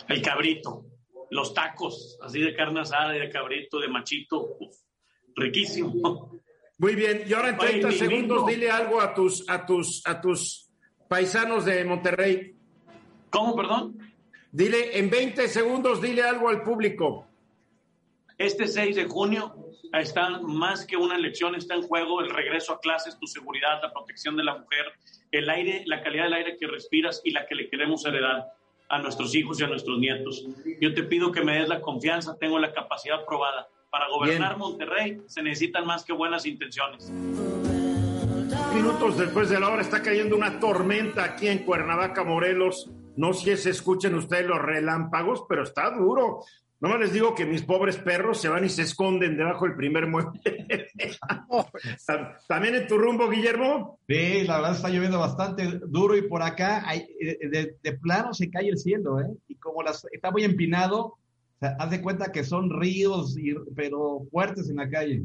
El 0.07 0.21
cabrito. 0.21 0.85
Los 1.33 1.53
tacos, 1.53 2.19
así 2.21 2.39
de 2.39 2.55
carne 2.55 2.81
asada 2.81 3.17
y 3.17 3.19
de 3.19 3.29
cabrito, 3.29 3.79
de 3.79 3.87
machito. 3.87 4.55
riquísimo. 5.35 6.31
Muy 6.77 6.93
bien, 6.93 7.23
y 7.25 7.33
ahora 7.33 7.49
en 7.49 7.57
30 7.57 7.91
segundos 7.91 8.45
dile 8.45 8.69
algo 8.69 9.01
a 9.01 9.15
tus, 9.15 9.49
a 9.49 9.65
tus, 9.65 10.05
a 10.05 10.21
tus 10.21 10.69
paisanos 11.07 11.65
de 11.65 11.83
Monterrey. 11.85 12.55
¿Cómo, 13.31 13.55
perdón? 13.55 13.97
Dile, 14.51 14.99
en 14.99 15.09
20 15.09 15.47
segundos, 15.47 15.99
dile 15.99 16.21
algo 16.21 16.49
al 16.49 16.61
público. 16.61 17.27
Este 18.37 18.67
6 18.67 18.95
de 18.95 19.05
junio 19.05 19.55
está 19.91 20.39
más 20.41 20.85
que 20.85 20.97
una 20.97 21.15
elección, 21.15 21.55
está 21.55 21.73
en 21.73 21.81
juego 21.81 22.21
el 22.21 22.29
regreso 22.29 22.73
a 22.73 22.79
clases, 22.79 23.17
tu 23.17 23.25
seguridad, 23.25 23.79
la 23.81 23.91
protección 23.91 24.37
de 24.37 24.43
la 24.43 24.59
mujer, 24.59 24.85
el 25.31 25.49
aire, 25.49 25.83
la 25.87 26.03
calidad 26.03 26.25
del 26.25 26.33
aire 26.33 26.57
que 26.57 26.67
respiras 26.67 27.21
y 27.23 27.31
la 27.31 27.47
que 27.47 27.55
le 27.55 27.69
queremos 27.69 28.05
heredar 28.05 28.53
a 28.95 28.99
nuestros 28.99 29.33
hijos 29.35 29.59
y 29.59 29.63
a 29.63 29.67
nuestros 29.67 29.97
nietos. 29.99 30.45
Yo 30.79 30.93
te 30.93 31.03
pido 31.03 31.31
que 31.31 31.43
me 31.43 31.59
des 31.59 31.67
la 31.67 31.81
confianza, 31.81 32.37
tengo 32.37 32.59
la 32.59 32.71
capacidad 32.71 33.25
probada 33.25 33.67
para 33.93 34.07
gobernar 34.09 34.57
Monterrey 34.57 35.21
se 35.27 35.43
necesitan 35.43 35.85
más 35.85 36.03
que 36.03 36.13
buenas 36.13 36.47
intenciones. 36.47 37.11
Minutos 38.73 39.19
después 39.19 39.49
de 39.49 39.59
la 39.59 39.69
hora 39.69 39.83
está 39.83 40.01
cayendo 40.01 40.35
una 40.35 40.59
tormenta 40.59 41.23
aquí 41.23 41.47
en 41.47 41.59
Cuernavaca, 41.59 42.23
Morelos. 42.23 42.89
No 43.15 43.33
sé 43.33 43.55
si 43.55 43.63
se 43.63 43.69
escuchen 43.69 44.15
ustedes 44.15 44.47
los 44.47 44.59
relámpagos, 44.59 45.43
pero 45.47 45.61
está 45.61 45.91
duro. 45.91 46.39
No 46.83 46.97
les 46.97 47.13
digo 47.13 47.33
que 47.33 47.45
mis 47.45 47.61
pobres 47.61 47.95
perros 47.95 48.41
se 48.41 48.49
van 48.49 48.65
y 48.65 48.69
se 48.69 48.81
esconden 48.81 49.37
debajo 49.37 49.63
del 49.63 49.77
primer 49.77 50.05
mueble. 50.05 50.41
¿También 52.49 52.75
en 52.75 52.87
tu 52.87 52.97
rumbo, 52.97 53.29
Guillermo? 53.29 53.99
Sí, 54.05 54.43
la 54.43 54.57
verdad 54.57 54.75
está 54.75 54.89
lloviendo 54.89 55.17
bastante 55.17 55.79
duro 55.87 56.17
y 56.17 56.23
por 56.23 56.43
acá 56.43 56.83
hay, 56.85 57.07
de, 57.21 57.93
plano 58.01 58.33
se 58.33 58.49
cae 58.49 58.67
el 58.67 58.77
cielo, 58.77 59.21
¿eh? 59.21 59.31
Y 59.47 59.55
como 59.55 59.81
las, 59.81 60.05
está 60.11 60.29
muy 60.29 60.43
empinado, 60.43 61.15
haz 61.61 61.89
de 61.89 62.01
cuenta 62.01 62.33
que 62.33 62.43
son 62.43 62.69
ríos, 62.69 63.37
pero 63.77 64.27
fuertes 64.29 64.69
en 64.69 64.75
la 64.75 64.89
calle 64.89 65.23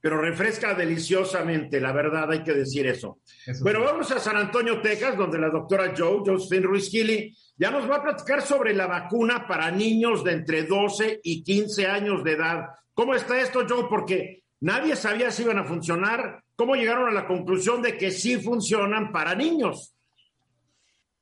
pero 0.00 0.20
refresca 0.20 0.74
deliciosamente, 0.74 1.80
la 1.80 1.92
verdad, 1.92 2.30
hay 2.30 2.42
que 2.42 2.54
decir 2.54 2.86
eso. 2.86 3.18
bueno, 3.60 3.80
vamos 3.82 4.10
a 4.10 4.18
San 4.18 4.36
Antonio, 4.36 4.80
Texas, 4.80 5.16
donde 5.16 5.38
la 5.38 5.50
doctora 5.50 5.92
Joe, 5.96 6.22
Josephine 6.24 6.66
Ruiz 6.66 6.88
Gili, 6.88 7.36
ya 7.56 7.70
nos 7.70 7.88
va 7.88 7.96
a 7.96 8.02
platicar 8.02 8.40
sobre 8.40 8.74
la 8.74 8.86
vacuna 8.86 9.46
para 9.46 9.70
niños 9.70 10.24
de 10.24 10.32
entre 10.32 10.64
12 10.64 11.20
y 11.22 11.42
15 11.42 11.86
años 11.86 12.24
de 12.24 12.32
edad. 12.32 12.70
¿Cómo 12.94 13.14
está 13.14 13.38
esto, 13.40 13.66
Joe? 13.68 13.86
Porque 13.90 14.44
nadie 14.60 14.96
sabía 14.96 15.30
si 15.30 15.42
iban 15.42 15.58
a 15.58 15.64
funcionar. 15.64 16.42
¿Cómo 16.56 16.74
llegaron 16.74 17.08
a 17.08 17.12
la 17.12 17.26
conclusión 17.26 17.82
de 17.82 17.98
que 17.98 18.10
sí 18.10 18.38
funcionan 18.38 19.12
para 19.12 19.34
niños? 19.34 19.94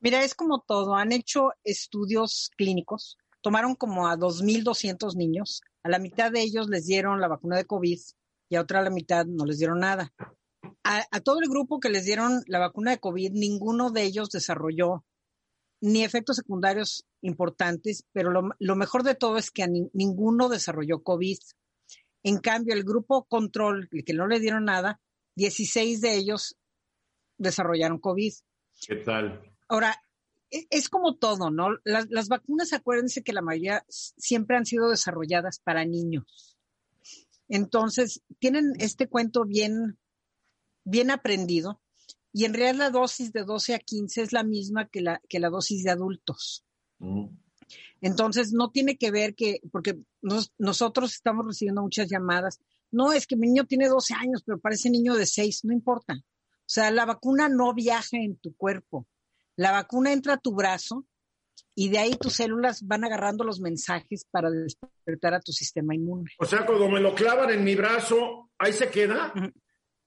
Mira, 0.01 0.23
es 0.23 0.37
como 0.37 0.61
todo. 0.61 0.95
Han 0.95 1.11
hecho 1.11 1.51
estudios 1.65 2.53
clínicos. 2.57 3.19
Tomaron 3.41 3.75
como 3.75 4.07
a 4.07 4.17
2.200 4.17 5.17
niños. 5.17 5.63
A 5.83 5.89
la 5.89 5.99
mitad 5.99 6.31
de 6.31 6.43
ellos 6.43 6.69
les 6.69 6.87
dieron 6.87 7.21
la 7.21 7.27
vacuna 7.27 7.57
de 7.57 7.65
COVID 7.65 7.99
y 8.49 8.57
a 8.57 8.63
otra 8.63 8.83
la 8.83 8.91
mitad 8.91 9.27
no 9.27 9.45
les 9.45 9.59
dieron 9.59 9.81
nada. 9.81 10.13
A, 10.83 11.21
todo 11.21 11.41
el 11.41 11.49
grupo 11.49 11.81
que 11.81 11.91
les 11.91 12.05
dieron 12.05 12.43
la 12.47 12.59
vacuna 12.59 12.93
de 12.93 12.99
COVID, 12.99 13.33
ninguno 13.33 13.91
de 13.91 14.05
ellos 14.05 14.31
desarrolló 14.31 15.05
ni 15.81 16.03
efectos 16.03 16.37
secundarios 16.37 17.07
importantes, 17.21 18.05
pero 18.13 18.31
lo, 18.31 18.77
mejor 18.77 19.03
de 19.03 19.15
todo 19.15 19.37
es 19.37 19.51
que 19.51 19.67
ninguno 19.93 20.49
desarrolló 20.49 21.03
COVID. 21.03 21.39
En 22.23 22.39
cambio, 22.39 22.75
el 22.75 22.85
grupo 22.85 23.27
control, 23.27 23.89
el 23.93 24.05
que 24.05 24.15
no 24.15 24.27
le 24.27 24.41
dieron 24.41 24.65
nada, 24.65 25.01
16 25.37 26.01
de 26.01 26.17
ellos 26.17 26.57
desarrollaron 27.37 28.01
COVID. 28.01 28.33
¿Qué 28.87 28.97
tal? 28.97 29.43
Ahora, 29.69 29.95
e, 30.51 30.67
es 30.71 30.89
como 30.89 31.17
todo, 31.17 31.51
¿no? 31.51 31.77
Las, 31.85 32.07
las, 32.09 32.29
vacunas, 32.29 32.73
acuérdense 32.73 33.23
que 33.23 33.33
la 33.33 33.43
mayoría 33.43 33.85
siempre 33.89 34.57
han 34.57 34.67
sido 34.67 34.89
desarrolladas 34.91 35.61
para 35.61 35.85
niños. 35.85 36.58
Entonces, 37.49 38.23
tienen 38.39 38.75
este 38.79 39.09
cuento 39.09 39.45
bien, 39.45 39.99
bien 40.85 41.11
aprendido 41.11 41.81
y 42.33 42.45
en 42.45 42.55
realidad 42.55 42.77
la 42.77 42.91
dosis 42.91 43.33
de 43.33 43.45
12 43.45 43.75
a 43.75 43.79
15 43.79 44.23
es 44.23 44.33
la 44.33 44.45
misma 44.45 44.89
que 44.89 45.01
la, 45.01 45.21
que 45.29 45.41
la 45.41 45.49
dosis 45.49 45.83
de 45.83 45.91
adultos. 45.91 46.65
Mm. 46.99 47.27
Entonces, 48.01 48.53
no 48.53 48.71
tiene 48.71 48.97
que 48.97 49.11
ver 49.11 49.35
que, 49.35 49.61
porque 49.73 49.99
nosotros 50.59 51.15
estamos 51.15 51.47
recibiendo 51.47 51.83
muchas 51.83 52.09
llamadas, 52.09 52.61
no, 52.91 53.13
es 53.13 53.27
que 53.27 53.37
mi 53.37 53.49
niño 53.49 53.67
tiene 53.67 53.89
12 53.89 54.15
años, 54.15 54.43
pero 54.45 54.59
parece 54.59 54.89
niño 54.89 55.15
de 55.15 55.27
6, 55.27 55.65
no 55.65 55.73
importa. 55.73 56.15
O 56.15 56.71
sea, 56.71 56.91
la 56.91 57.05
vacuna 57.05 57.49
no 57.49 57.75
viaja 57.75 58.17
en 58.17 58.37
tu 58.37 58.55
cuerpo. 58.55 59.07
La 59.57 59.73
vacuna 59.73 60.13
entra 60.13 60.35
a 60.35 60.39
tu 60.39 60.55
brazo 60.55 61.07
y 61.75 61.89
de 61.89 61.99
ahí 61.99 62.17
tus 62.17 62.35
células 62.35 62.87
van 62.87 63.05
agarrando 63.05 63.45
los 63.45 63.61
mensajes 63.61 64.25
para 64.31 64.51
despertar 64.51 65.35
a 65.35 65.41
tu 65.41 65.53
sistema 65.53 65.95
inmune. 65.95 66.31
O 66.39 66.45
sea, 66.45 66.67
cuando 66.67 66.89
me 66.89 67.01
lo 67.01 67.15
clavan 67.15 67.51
en 67.51 67.65
mi 67.65 67.75
brazo, 67.75 68.51
ahí 68.59 68.73
se 68.73 68.91
queda. 68.91 69.33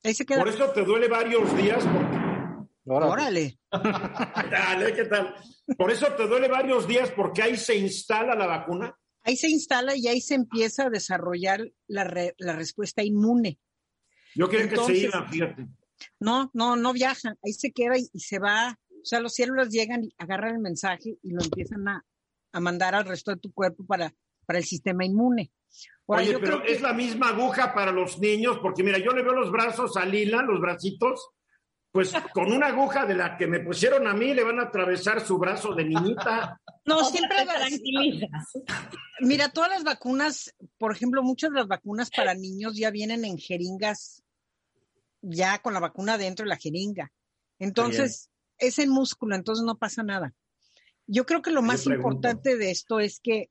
Ahí 0.04 0.14
se 0.14 0.26
queda. 0.26 0.40
Por 0.40 0.50
eso 0.50 0.70
te 0.72 0.84
duele 0.84 1.08
varios 1.08 1.56
días. 1.56 1.86
Órale. 2.86 3.60
Dale, 3.72 4.94
¿qué 4.94 5.06
tal? 5.06 5.36
Por 5.78 5.92
eso 5.92 6.08
te 6.14 6.28
duele 6.28 6.48
varios 6.48 6.88
días 6.88 7.12
porque 7.12 7.44
ahí 7.44 7.58
se 7.58 7.76
instala 7.76 8.36
la 8.36 8.48
vacuna. 8.48 8.96
Ahí 9.24 9.38
se 9.38 9.50
instala 9.50 9.96
y 9.96 10.08
ahí 10.08 10.20
se 10.20 10.34
empieza 10.34 10.88
a 10.88 10.90
desarrollar 10.90 11.62
la, 11.88 12.04
respuesta 12.04 13.04
inmune. 13.04 13.60
Yo 14.34 14.50
quiero 14.50 14.68
que 14.68 14.78
se 14.78 14.98
iba, 14.98 15.28
fíjate. 15.30 15.68
No, 16.20 16.50
no, 16.54 16.76
no 16.76 16.94
viaja. 16.94 17.36
Ahí 17.44 17.54
se 17.54 17.72
queda 17.72 17.98
y 17.98 18.20
se 18.20 18.40
va 18.40 18.80
o 19.02 19.06
sea, 19.06 19.20
los 19.20 19.34
células 19.34 19.70
llegan 19.70 20.04
y 20.04 20.14
agarran 20.18 20.56
el 20.56 20.62
mensaje 20.62 21.18
y 21.22 21.32
lo 21.32 21.44
empiezan 21.44 21.88
a, 21.88 22.06
mandar 22.60 22.96
al 22.96 23.06
resto 23.06 23.32
de 23.32 23.38
tu 23.38 23.54
cuerpo 23.54 23.86
para, 23.86 24.14
para 24.46 24.60
el 24.60 24.66
sistema 24.66 25.06
inmune. 25.06 25.52
Oye, 26.06 26.38
pero 26.40 26.64
es 26.64 26.82
la 26.82 26.94
misma 26.94 27.30
aguja 27.30 27.74
para 27.74 27.94
los 27.94 28.20
niños, 28.20 28.60
porque 28.62 28.84
mira, 28.84 28.98
yo 28.98 29.12
le 29.12 29.24
veo 29.24 29.34
los 29.34 29.52
brazos 29.52 29.96
a 29.96 30.06
Lila, 30.06 30.42
los 30.42 30.60
bracitos, 30.60 31.30
pues 31.92 32.12
con 32.34 32.52
una 32.52 32.68
aguja 32.68 33.06
de 33.06 33.16
la 33.16 33.38
que 33.38 33.48
me 33.48 33.60
pusieron 33.60 34.08
a 34.08 34.14
mí 34.14 34.34
le 34.34 34.44
van 34.44 34.60
a 34.60 34.64
atravesar 34.64 35.26
su 35.26 35.38
brazo 35.38 35.74
de 35.74 35.86
niñita. 35.86 36.60
No, 36.86 37.04
siempre 37.04 37.46
tranquilizas. 37.46 38.30
Mira, 39.22 39.50
todas 39.50 39.70
las 39.70 39.84
vacunas, 39.84 40.54
por 40.78 40.94
ejemplo, 40.94 41.24
muchas 41.24 41.52
de 41.52 41.58
las 41.58 41.68
vacunas 41.68 42.10
para 42.10 42.34
niños 42.34 42.76
ya 42.76 42.90
vienen 42.90 43.24
en 43.24 43.38
jeringas, 43.38 44.24
ya 45.22 45.60
con 45.60 45.74
la 45.74 45.80
vacuna 45.80 46.18
dentro 46.18 46.44
de 46.44 46.50
la 46.50 46.58
jeringa. 46.58 47.12
Entonces, 47.60 48.31
es 48.62 48.80
en 48.80 48.90
músculo, 48.90 49.36
entonces 49.36 49.66
no 49.66 49.78
pasa 49.78 50.04
nada. 50.04 50.34
Yo 51.08 51.26
creo 51.26 51.42
que 51.42 51.52
lo 51.52 51.62
más 51.62 51.86
importante 51.88 52.56
de 52.58 52.72
esto 52.72 53.00
es 53.00 53.20
que 53.20 53.50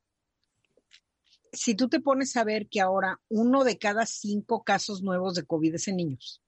si 1.53 1.75
tú 1.75 1.89
te 1.89 2.01
pones 2.01 2.37
a 2.37 2.45
ver 2.45 2.69
que 2.69 2.81
ahora 2.81 3.21
uno 3.29 3.65
de 3.65 3.77
cada 3.77 4.07
cinco 4.07 4.63
casos 4.63 5.03
nuevos 5.03 5.35
de 5.35 5.45
COVID 5.45 5.75
es 5.75 5.89
en 5.89 5.97
niños, 5.97 6.41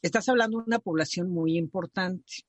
estás 0.00 0.28
hablando 0.28 0.58
de 0.58 0.64
una 0.64 0.78
población 0.78 1.30
muy 1.30 1.58
importante. 1.58 2.44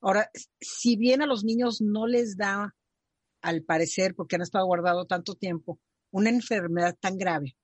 Ahora, 0.00 0.30
si 0.60 0.96
bien 0.96 1.22
a 1.22 1.26
los 1.26 1.44
niños 1.44 1.80
no 1.80 2.06
les 2.06 2.36
da, 2.36 2.74
al 3.40 3.62
parecer, 3.62 4.14
porque 4.14 4.36
han 4.36 4.42
estado 4.42 4.66
guardados 4.66 5.06
tanto 5.08 5.34
tiempo, 5.36 5.80
una 6.10 6.30
enfermedad 6.30 6.96
tan 7.00 7.18
grave, 7.18 7.56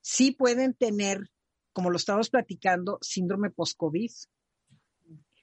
sí 0.00 0.30
pueden 0.30 0.74
tener, 0.74 1.30
como 1.72 1.90
lo 1.90 1.96
estamos 1.96 2.30
platicando, 2.30 2.98
síndrome 3.00 3.50
post-COVID. 3.50 4.10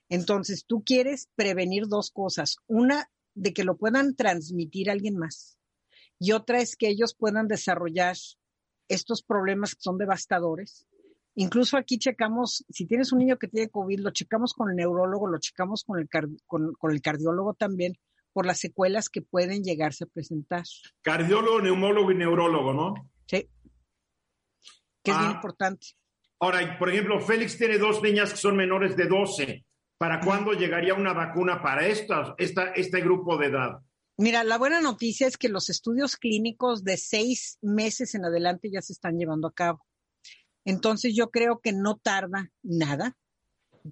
Entonces, 0.08 0.64
tú 0.66 0.82
quieres 0.84 1.28
prevenir 1.34 1.84
dos 1.88 2.10
cosas. 2.10 2.56
Una, 2.66 3.10
de 3.36 3.52
que 3.52 3.64
lo 3.64 3.76
puedan 3.76 4.16
transmitir 4.16 4.88
a 4.88 4.94
alguien 4.94 5.16
más. 5.16 5.58
Y 6.18 6.32
otra 6.32 6.60
es 6.60 6.74
que 6.74 6.88
ellos 6.88 7.14
puedan 7.14 7.46
desarrollar 7.46 8.16
estos 8.88 9.22
problemas 9.22 9.74
que 9.74 9.82
son 9.82 9.98
devastadores. 9.98 10.86
Incluso 11.34 11.76
aquí 11.76 11.98
checamos, 11.98 12.64
si 12.70 12.86
tienes 12.86 13.12
un 13.12 13.18
niño 13.18 13.36
que 13.36 13.48
tiene 13.48 13.68
COVID, 13.68 14.00
lo 14.00 14.10
checamos 14.10 14.54
con 14.54 14.70
el 14.70 14.76
neurólogo, 14.76 15.26
lo 15.28 15.38
checamos 15.38 15.84
con 15.84 15.98
el, 15.98 16.08
con, 16.46 16.74
el 16.90 17.02
cardiólogo 17.02 17.52
también, 17.52 17.98
por 18.32 18.46
las 18.46 18.58
secuelas 18.58 19.10
que 19.10 19.20
pueden 19.20 19.62
llegarse 19.62 20.04
a 20.04 20.06
presentar. 20.06 20.64
Cardiólogo, 21.02 21.60
neumólogo 21.60 22.10
y 22.10 22.14
neurólogo, 22.14 22.72
¿no? 22.72 22.94
Sí. 23.26 23.50
Que 25.02 25.10
es 25.10 25.18
bien 25.18 25.30
ah. 25.30 25.34
importante. 25.34 25.88
Ahora, 26.40 26.78
por 26.78 26.88
ejemplo, 26.90 27.20
Félix 27.20 27.58
tiene 27.58 27.76
dos 27.76 28.02
niñas 28.02 28.30
que 28.30 28.38
son 28.38 28.56
menores 28.56 28.96
de 28.96 29.06
12. 29.06 29.65
¿Para 29.98 30.20
cuándo 30.20 30.52
llegaría 30.52 30.94
una 30.94 31.14
vacuna 31.14 31.62
para 31.62 31.86
esta, 31.86 32.34
este 32.38 33.00
grupo 33.00 33.38
de 33.38 33.46
edad? 33.46 33.80
Mira, 34.18 34.44
la 34.44 34.58
buena 34.58 34.80
noticia 34.80 35.26
es 35.26 35.36
que 35.36 35.48
los 35.48 35.70
estudios 35.70 36.16
clínicos 36.16 36.84
de 36.84 36.96
seis 36.96 37.58
meses 37.62 38.14
en 38.14 38.24
adelante 38.24 38.70
ya 38.70 38.82
se 38.82 38.92
están 38.92 39.18
llevando 39.18 39.48
a 39.48 39.52
cabo. 39.52 39.84
Entonces 40.64 41.14
yo 41.14 41.30
creo 41.30 41.60
que 41.60 41.72
no 41.72 41.96
tarda 41.96 42.50
nada. 42.62 43.16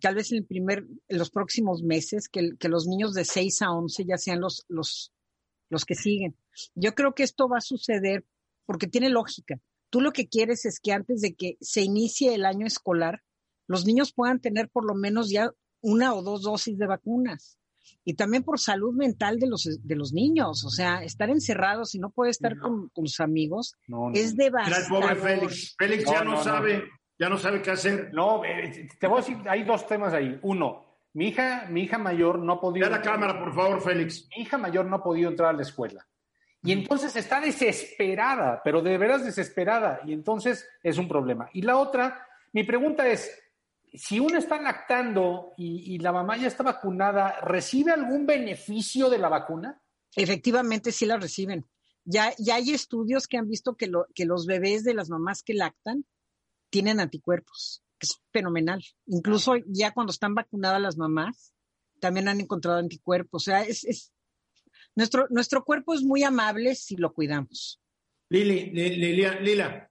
Tal 0.00 0.16
vez 0.16 0.32
en 0.32 0.38
el 0.38 0.46
primer, 0.46 0.86
en 1.08 1.18
los 1.18 1.30
próximos 1.30 1.82
meses, 1.82 2.28
que, 2.28 2.50
que 2.58 2.68
los 2.68 2.86
niños 2.86 3.14
de 3.14 3.24
6 3.24 3.62
a 3.62 3.70
11 3.70 4.04
ya 4.04 4.18
sean 4.18 4.40
los, 4.40 4.64
los, 4.68 5.12
los 5.70 5.84
que 5.84 5.94
siguen. 5.94 6.36
Yo 6.74 6.94
creo 6.94 7.14
que 7.14 7.22
esto 7.22 7.48
va 7.48 7.58
a 7.58 7.62
suceder 7.62 8.24
porque 8.66 8.88
tiene 8.88 9.08
lógica. 9.08 9.60
Tú 9.90 10.00
lo 10.00 10.12
que 10.12 10.26
quieres 10.26 10.64
es 10.64 10.80
que 10.80 10.92
antes 10.92 11.20
de 11.20 11.34
que 11.34 11.56
se 11.60 11.82
inicie 11.82 12.34
el 12.34 12.44
año 12.44 12.66
escolar, 12.66 13.22
los 13.66 13.86
niños 13.86 14.12
puedan 14.12 14.40
tener 14.40 14.68
por 14.68 14.84
lo 14.84 14.94
menos 14.94 15.30
ya 15.30 15.52
una 15.84 16.14
o 16.14 16.22
dos 16.22 16.42
dosis 16.42 16.76
de 16.78 16.86
vacunas. 16.86 17.58
Y 18.04 18.14
también 18.14 18.42
por 18.42 18.58
salud 18.58 18.94
mental 18.94 19.38
de 19.38 19.46
los, 19.46 19.78
de 19.82 19.96
los 19.96 20.12
niños, 20.12 20.64
o 20.64 20.70
sea, 20.70 21.02
estar 21.02 21.30
encerrados 21.30 21.94
y 21.94 21.98
no 21.98 22.10
puede 22.10 22.30
estar 22.30 22.58
con, 22.58 22.90
sus 22.94 23.20
amigos 23.20 23.76
es 24.14 24.36
devastador. 24.36 24.82
el 24.82 24.88
pobre 24.88 25.16
Félix. 25.16 25.74
Félix 25.78 26.10
ya 26.10 26.24
no, 26.24 26.42
sabe, 26.42 26.84
ya 27.18 27.28
no 27.28 27.38
sabe 27.38 27.62
qué 27.62 27.70
hacer. 27.70 28.10
No, 28.12 28.44
eh, 28.44 28.88
te 28.98 29.06
voy 29.06 29.18
a 29.18 29.20
decir, 29.20 29.36
hay 29.48 29.64
dos 29.64 29.86
temas 29.86 30.12
ahí. 30.12 30.38
Uno, 30.42 30.84
mi 31.14 31.28
hija, 31.28 31.66
mi 31.70 31.82
hija 31.82 31.98
mayor 31.98 32.38
no 32.38 32.54
ha 32.54 32.60
podido. 32.60 32.88
la 32.88 33.02
cámara, 33.02 33.38
por 33.38 33.54
favor, 33.54 33.80
Félix. 33.82 34.26
Mi 34.34 34.42
hija 34.42 34.58
mayor 34.58 34.86
no 34.86 34.96
ha 34.96 35.02
podido 35.02 35.30
entrar 35.30 35.50
a 35.50 35.56
la 35.56 35.62
escuela. 35.62 36.06
Y 36.62 36.72
entonces 36.72 37.14
está 37.16 37.40
desesperada, 37.40 38.62
pero 38.64 38.80
de 38.80 38.96
veras 38.96 39.24
desesperada. 39.24 40.00
Y 40.06 40.14
entonces 40.14 40.66
es 40.82 40.96
un 40.96 41.08
problema. 41.08 41.50
Y 41.52 41.60
la 41.60 41.76
otra, 41.76 42.26
mi 42.52 42.64
pregunta 42.64 43.06
es, 43.06 43.43
si 43.94 44.18
uno 44.18 44.38
está 44.38 44.60
lactando 44.60 45.52
y, 45.56 45.98
la 45.98 46.12
mamá 46.12 46.36
ya 46.36 46.48
está 46.48 46.62
vacunada, 46.62 47.40
¿recibe 47.40 47.92
algún 47.92 48.26
beneficio 48.26 49.08
de 49.08 49.18
la 49.18 49.28
vacuna? 49.28 49.80
Efectivamente, 50.16 50.92
sí 50.92 51.06
la 51.06 51.16
reciben. 51.16 51.66
Ya, 52.04 52.34
ya 52.38 52.56
hay 52.56 52.70
estudios 52.70 53.26
que 53.28 53.38
han 53.38 53.48
visto 53.48 53.76
que, 53.76 53.86
lo, 53.86 54.06
que 54.14 54.26
los 54.26 54.46
bebés 54.46 54.84
de 54.84 54.94
las 54.94 55.10
mamás 55.10 55.42
que 55.42 55.54
lactan 55.54 56.04
tienen 56.70 57.00
anticuerpos. 57.00 57.82
Es 58.00 58.20
fenomenal. 58.32 58.84
Incluso 59.06 59.54
ya 59.66 59.92
cuando 59.92 60.10
están 60.10 60.34
vacunadas 60.34 60.80
las 60.80 60.96
mamás, 60.96 61.54
también 62.00 62.28
han 62.28 62.40
encontrado 62.40 62.78
anticuerpos. 62.78 63.42
O 63.42 63.44
sea, 63.44 63.62
es, 63.62 63.84
es 63.84 64.12
nuestro, 64.96 65.26
nuestro 65.30 65.64
cuerpo 65.64 65.94
es 65.94 66.02
muy 66.02 66.24
amable 66.24 66.74
si 66.74 66.96
lo 66.96 67.14
cuidamos. 67.14 67.80
Lili, 68.28 68.70
Lila, 68.70 69.40
Lila. 69.40 69.90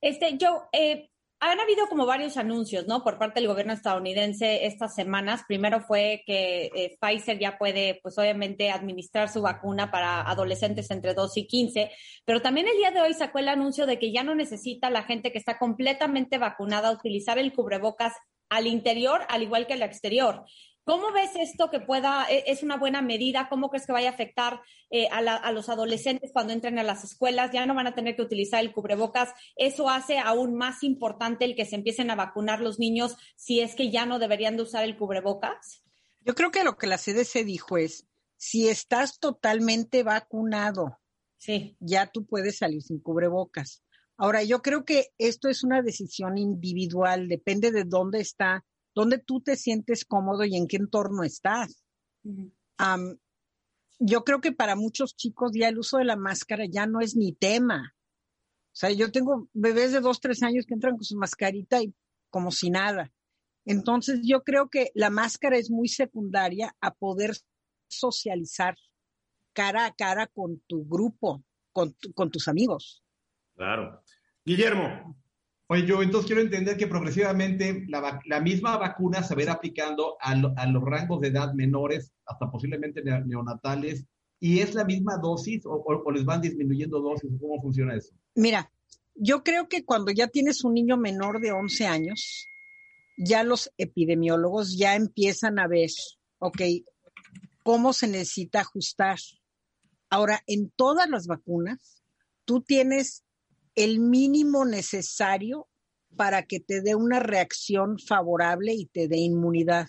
Este, 0.00 0.36
yo, 0.36 0.68
eh, 0.72 1.10
han 1.50 1.60
habido 1.60 1.86
como 1.88 2.06
varios 2.06 2.36
anuncios, 2.36 2.86
¿no? 2.86 3.02
Por 3.02 3.18
parte 3.18 3.40
del 3.40 3.48
gobierno 3.48 3.72
estadounidense 3.72 4.66
estas 4.66 4.94
semanas. 4.94 5.42
Primero 5.46 5.80
fue 5.80 6.22
que 6.26 6.70
eh, 6.74 6.96
Pfizer 7.00 7.38
ya 7.38 7.58
puede, 7.58 8.00
pues 8.02 8.18
obviamente, 8.18 8.70
administrar 8.70 9.28
su 9.28 9.42
vacuna 9.42 9.90
para 9.90 10.22
adolescentes 10.22 10.90
entre 10.90 11.14
2 11.14 11.36
y 11.36 11.46
15, 11.46 11.90
pero 12.24 12.40
también 12.40 12.68
el 12.68 12.76
día 12.76 12.90
de 12.90 13.00
hoy 13.00 13.14
sacó 13.14 13.38
el 13.38 13.48
anuncio 13.48 13.86
de 13.86 13.98
que 13.98 14.12
ya 14.12 14.22
no 14.22 14.34
necesita 14.34 14.90
la 14.90 15.02
gente 15.02 15.32
que 15.32 15.38
está 15.38 15.58
completamente 15.58 16.38
vacunada 16.38 16.90
utilizar 16.90 17.38
el 17.38 17.52
cubrebocas 17.52 18.14
al 18.48 18.66
interior, 18.66 19.22
al 19.28 19.42
igual 19.42 19.66
que 19.66 19.74
al 19.74 19.82
exterior. 19.82 20.44
¿Cómo 20.84 21.12
ves 21.12 21.30
esto 21.36 21.70
que 21.70 21.80
pueda, 21.80 22.26
e, 22.30 22.44
es 22.46 22.62
una 22.62 22.76
buena 22.76 23.00
medida? 23.00 23.48
¿Cómo 23.48 23.70
crees 23.70 23.86
que 23.86 23.92
vaya 23.92 24.10
a 24.10 24.12
afectar 24.12 24.60
eh, 24.90 25.08
a, 25.10 25.50
los 25.50 25.68
adolescentes 25.70 26.30
cuando 26.30 26.52
entren 26.52 26.78
a 26.78 26.82
las 26.82 27.04
escuelas? 27.04 27.50
Ya 27.52 27.64
no 27.64 27.74
van 27.74 27.86
a 27.86 27.94
tener 27.94 28.16
que 28.16 28.22
utilizar 28.22 28.60
el 28.60 28.72
cubrebocas. 28.72 29.32
Eso 29.56 29.88
hace 29.88 30.18
aún 30.18 30.54
más 30.54 30.82
importante 30.82 31.46
el 31.46 31.56
que 31.56 31.64
se 31.64 31.76
empiecen 31.76 32.10
a 32.10 32.16
vacunar 32.16 32.60
los 32.60 32.78
niños 32.78 33.16
si 33.36 33.60
es 33.60 33.74
que 33.74 33.90
ya 33.90 34.04
no 34.04 34.18
deberían 34.18 34.56
de 34.56 34.64
usar 34.64 34.84
el 34.84 34.98
cubrebocas. 34.98 35.82
Yo 36.20 36.34
creo 36.34 36.50
que 36.50 36.64
lo 36.64 36.76
que 36.76 36.86
la 36.86 36.98
CDC 36.98 37.44
dijo 37.44 37.78
es, 37.78 38.06
si 38.36 38.68
estás 38.68 39.18
totalmente 39.18 40.02
vacunado, 40.02 40.98
sí. 41.38 41.76
ya 41.80 42.06
tú 42.06 42.26
puedes 42.26 42.58
salir 42.58 42.82
sin 42.82 43.00
cubrebocas. 43.00 43.82
Ahora, 44.18 44.42
yo 44.42 44.60
creo 44.60 44.84
que 44.84 45.12
esto 45.18 45.48
es 45.48 45.64
una 45.64 45.82
decisión 45.82 46.36
individual, 46.36 47.26
depende 47.28 47.72
de 47.72 47.84
dónde 47.84 48.20
está 48.20 48.64
dónde 48.94 49.18
tú 49.18 49.40
te 49.40 49.56
sientes 49.56 50.04
cómodo 50.04 50.44
y 50.44 50.56
en 50.56 50.66
qué 50.66 50.76
entorno 50.76 51.22
estás. 51.22 51.84
yo 53.98 54.24
creo 54.24 54.40
que 54.40 54.52
para 54.52 54.76
muchos 54.76 55.16
chicos 55.16 55.52
ya 55.54 55.68
el 55.68 55.78
uso 55.78 55.98
de 55.98 56.04
la 56.04 56.16
máscara 56.16 56.64
ya 56.70 56.86
no 56.86 57.00
es 57.00 57.16
ni 57.16 57.32
tema. 57.32 57.94
O 58.72 58.76
sea, 58.76 58.90
yo 58.90 59.12
tengo 59.12 59.48
bebés 59.52 59.92
de 59.92 60.00
dos, 60.00 60.20
tres 60.20 60.42
años 60.42 60.66
que 60.66 60.74
entran 60.74 60.96
con 60.96 61.04
su 61.04 61.16
mascarita 61.16 61.80
y 61.82 61.94
como 62.28 62.50
si 62.50 62.70
nada. 62.70 63.12
Entonces, 63.64 64.20
yo 64.22 64.42
creo 64.42 64.68
que 64.68 64.90
la 64.94 65.10
máscara 65.10 65.56
es 65.56 65.70
muy 65.70 65.88
secundaria 65.88 66.74
a 66.80 66.92
poder 66.92 67.36
socializar 67.88 68.76
cara 69.52 69.86
a 69.86 69.94
cara 69.94 70.26
con 70.26 70.60
tu 70.66 70.84
grupo, 70.86 71.44
con, 71.72 71.96
con 72.14 72.30
tus 72.30 72.48
amigos. 72.48 73.02
Claro. 73.54 74.02
Guillermo, 74.44 75.16
Oye, 75.66 75.86
yo 75.86 76.02
entonces 76.02 76.26
quiero 76.26 76.42
entender 76.42 76.76
que 76.76 76.86
progresivamente 76.86 77.86
la, 77.88 78.40
misma 78.40 78.76
vacuna 78.76 79.22
se 79.22 79.34
va 79.34 79.40
a 79.40 79.44
ir 79.44 79.50
aplicando 79.50 80.16
a, 80.20 80.34
los 80.34 80.82
rangos 80.84 81.20
de 81.20 81.28
edad 81.28 81.54
menores, 81.54 82.12
hasta 82.26 82.50
posiblemente 82.50 83.02
neonatales, 83.02 84.04
y 84.40 84.60
es 84.60 84.74
la 84.74 84.84
misma 84.84 85.16
dosis 85.16 85.62
o, 85.64 86.10
les 86.12 86.24
van 86.26 86.42
disminuyendo 86.42 87.00
dosis, 87.00 87.30
¿cómo 87.40 87.62
funciona 87.62 87.96
eso? 87.96 88.14
Mira, 88.34 88.70
yo 89.14 89.42
creo 89.42 89.68
que 89.68 89.86
cuando 89.86 90.12
ya 90.12 90.28
tienes 90.28 90.64
un 90.64 90.74
niño 90.74 90.98
menor 90.98 91.40
de 91.40 91.52
11 91.52 91.86
años, 91.86 92.46
ya 93.16 93.42
los 93.42 93.72
epidemiólogos 93.78 94.76
ya 94.76 94.96
empiezan 94.96 95.58
a 95.58 95.66
ver, 95.66 95.88
ok, 96.40 96.60
cómo 97.62 97.94
se 97.94 98.06
necesita 98.06 98.60
ajustar. 98.60 99.18
Ahora, 100.10 100.42
en 100.46 100.70
todas 100.76 101.08
las 101.08 101.26
vacunas, 101.26 102.02
tú 102.44 102.60
tienes 102.60 103.24
el 103.74 103.98
mínimo 104.00 104.64
necesario 104.64 105.68
para 106.16 106.44
que 106.44 106.60
te 106.60 106.80
dé 106.80 106.94
una 106.94 107.20
reacción 107.20 107.98
favorable 107.98 108.72
y 108.72 108.86
te 108.86 109.08
dé 109.08 109.16
inmunidad. 109.16 109.88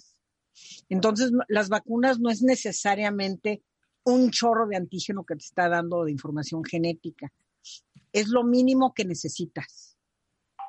Entonces, 0.90 1.32
las 1.48 1.70
vacunas 1.70 2.20
no 2.20 2.30
es 2.30 2.42
necesariamente 2.42 3.64
un 4.04 4.32
chorro 4.32 4.68
de 4.68 4.78
antígeno 4.78 5.26
que 5.26 5.36
te 5.36 5.46
está 5.46 5.70
dando 5.70 6.06
de 6.06 6.12
información 6.12 6.64
genética. 6.64 7.32
Es 8.12 8.30
lo 8.30 8.44
mínimo 8.44 8.94
que 8.94 9.06
necesitas 9.06 9.98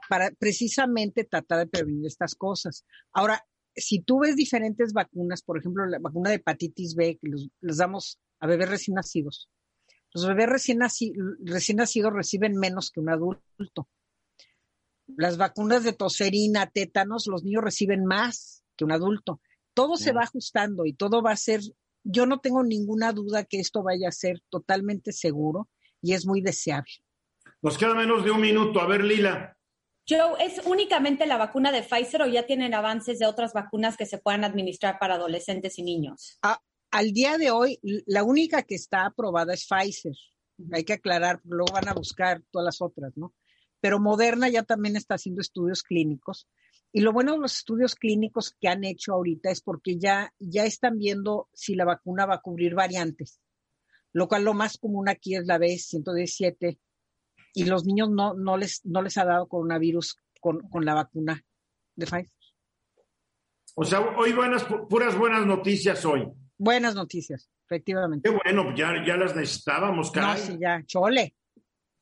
para 0.09 0.31
precisamente 0.31 1.25
tratar 1.25 1.59
de 1.61 1.67
prevenir 1.67 2.07
estas 2.07 2.35
cosas. 2.35 2.85
Ahora, 3.13 3.45
si 3.75 4.01
tú 4.01 4.21
ves 4.21 4.37
diferentes 4.37 4.93
vacunas, 4.93 5.43
por 5.43 5.59
ejemplo, 5.59 5.85
la 5.87 5.99
vacuna 5.99 6.31
de 6.31 6.37
hepatitis 6.37 6.95
B, 6.95 7.19
que 7.21 7.31
les 7.61 7.77
damos 7.77 8.19
a 8.41 8.47
bebés 8.47 8.69
recién 8.69 8.95
nacidos, 8.95 9.51
los 10.17 10.27
bebés 10.27 10.49
recién, 10.49 10.79
nacidos 10.79 12.13
reciben 12.15 12.57
menos 12.57 12.91
que 12.91 13.01
un 13.01 13.11
adulto. 13.11 13.89
Las 15.09 15.37
vacunas 15.37 15.85
de 15.85 15.93
toserina, 15.93 16.67
tétanos, 16.67 17.27
los 17.27 17.45
niños 17.45 17.63
reciben 17.63 18.07
más 18.07 18.65
que 18.77 18.85
un 18.87 18.93
adulto. 18.93 19.43
Todo 19.75 19.97
se 19.97 20.13
va 20.13 20.23
ajustando 20.23 20.87
y 20.87 20.95
todo 20.95 21.23
va 21.23 21.33
a 21.33 21.37
ser, 21.37 21.61
yo 22.03 22.25
no 22.25 22.41
tengo 22.41 22.65
ninguna 22.65 23.13
duda 23.13 23.45
que 23.45 23.61
esto 23.61 23.83
vaya 23.83 24.09
a 24.09 24.13
ser 24.13 24.41
totalmente 24.49 25.13
seguro 25.13 25.69
y 26.01 26.15
es 26.15 26.27
muy 26.27 26.41
deseable. 26.41 26.93
Nos 27.61 27.77
queda 27.77 27.95
menos 27.95 28.25
de 28.25 28.31
un 28.31 28.41
minuto. 28.41 28.81
A 28.81 28.87
ver, 28.87 29.05
Lila. 29.05 29.55
Joe, 30.09 30.43
¿es 30.43 30.65
únicamente 30.65 31.27
la 31.27 31.37
vacuna 31.37 31.73
de 31.73 31.83
Pfizer 31.83 32.23
o 32.23 32.27
ya 32.27 32.47
tienen 32.47 32.73
avances 32.73 33.19
de 33.19 33.27
otras 33.27 33.53
vacunas 33.53 33.99
que 33.99 34.07
se 34.07 34.17
puedan 34.17 34.45
administrar 34.45 34.99
para 34.99 35.17
adolescentes 35.17 35.79
y 35.79 35.83
niños? 35.83 36.39
Ah, 36.43 36.59
al 36.91 37.13
día 37.13 37.39
de 37.39 37.51
hoy, 37.51 37.79
la 38.07 38.25
única 38.25 38.63
que 38.63 38.75
está 38.75 39.07
aprobada 39.07 39.55
es 39.55 39.67
Pfizer. 39.67 40.15
Hay 40.73 40.85
que 40.85 40.95
aclarar, 40.95 41.41
luego 41.45 41.73
van 41.73 41.89
a 41.89 41.95
buscar 41.95 42.43
todas 42.51 42.65
las 42.65 42.81
otras, 42.81 43.17
¿no? 43.17 43.35
Pero 43.81 44.01
Moderna 44.01 44.49
ya 44.49 44.63
también 44.63 44.97
está 44.97 45.15
haciendo 45.15 45.41
estudios 45.41 45.83
clínicos. 45.83 46.49
Y 46.93 47.01
lo 47.01 47.13
bueno 47.13 47.33
de 47.33 47.39
los 47.39 47.59
estudios 47.59 47.95
clínicos 47.95 48.57
que 48.59 48.69
han 48.69 48.85
hecho 48.85 49.13
ahorita 49.13 49.51
es 49.51 49.61
porque 49.61 49.99
ya, 49.99 50.33
ya 50.39 50.65
están 50.65 50.99
viendo 50.99 51.49
si 51.53 51.75
la 51.75 51.85
vacuna 51.85 52.25
va 52.25 52.37
a 52.37 52.41
cubrir 52.41 52.75
variantes, 52.75 53.41
lo 54.13 54.29
cual 54.29 54.45
lo 54.45 54.55
más 54.55 54.79
común 54.79 55.09
aquí 55.09 55.37
es 55.37 55.47
la 55.47 55.59
B117 55.59 56.79
y 57.53 57.65
los 57.65 57.85
niños 57.85 58.09
no, 58.11 58.35
no, 58.35 58.57
les, 58.57 58.81
no 58.85 59.03
les 59.03 59.19
ha 59.19 59.25
dado 59.25 59.49
coronavirus 59.49 60.17
con, 60.41 60.61
con 60.71 60.85
la 60.85 60.95
vacuna 60.95 61.45
de 61.97 62.07
Pfizer. 62.07 62.31
O 63.75 63.85
sea, 63.85 64.01
hoy 64.01 64.33
buenas, 64.33 64.65
puras 64.89 65.19
buenas 65.19 65.45
noticias 65.45 66.03
hoy. 66.07 66.27
Buenas 66.59 66.95
noticias, 66.95 67.51
efectivamente. 67.67 68.29
Qué 68.29 68.37
bueno, 68.37 68.75
ya, 68.75 69.05
ya 69.05 69.17
las 69.17 69.37
necesitábamos, 69.37 70.11
caray. 70.11 70.41
No, 70.41 70.47
sí, 70.47 70.59
ya, 70.61 70.83
chole. 70.87 71.35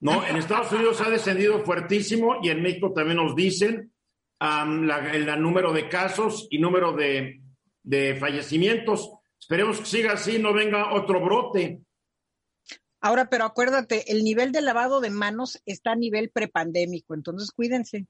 No, 0.01 0.25
en 0.27 0.37
Estados 0.37 0.71
Unidos 0.73 1.01
ha 1.01 1.11
descendido 1.11 1.65
fuertísimo 1.65 2.37
y 2.43 2.51
en 2.51 2.63
México 2.63 2.93
también 2.93 3.17
nos 3.17 3.35
dicen 3.35 3.93
el, 4.41 5.41
número 5.41 5.73
de 5.73 5.89
casos 5.89 6.47
y 6.51 6.59
número 6.59 6.93
de, 6.93 7.41
de 7.83 8.15
fallecimientos. 8.17 9.11
Esperemos 9.41 9.79
que 9.79 9.87
siga 9.87 10.13
así, 10.13 10.39
no 10.39 10.53
venga 10.53 10.93
otro 10.93 11.21
brote. 11.21 11.81
Ahora, 13.01 13.29
pero 13.29 13.45
acuérdate, 13.45 14.11
el 14.13 14.25
nivel 14.25 14.53
de 14.53 14.63
lavado 14.63 15.01
de 15.01 15.11
manos 15.11 15.61
está 15.67 15.93
a 15.93 15.97
nivel 15.97 16.31
prepandémico, 16.31 17.15
entonces 17.15 17.51
cuídense. 17.51 18.07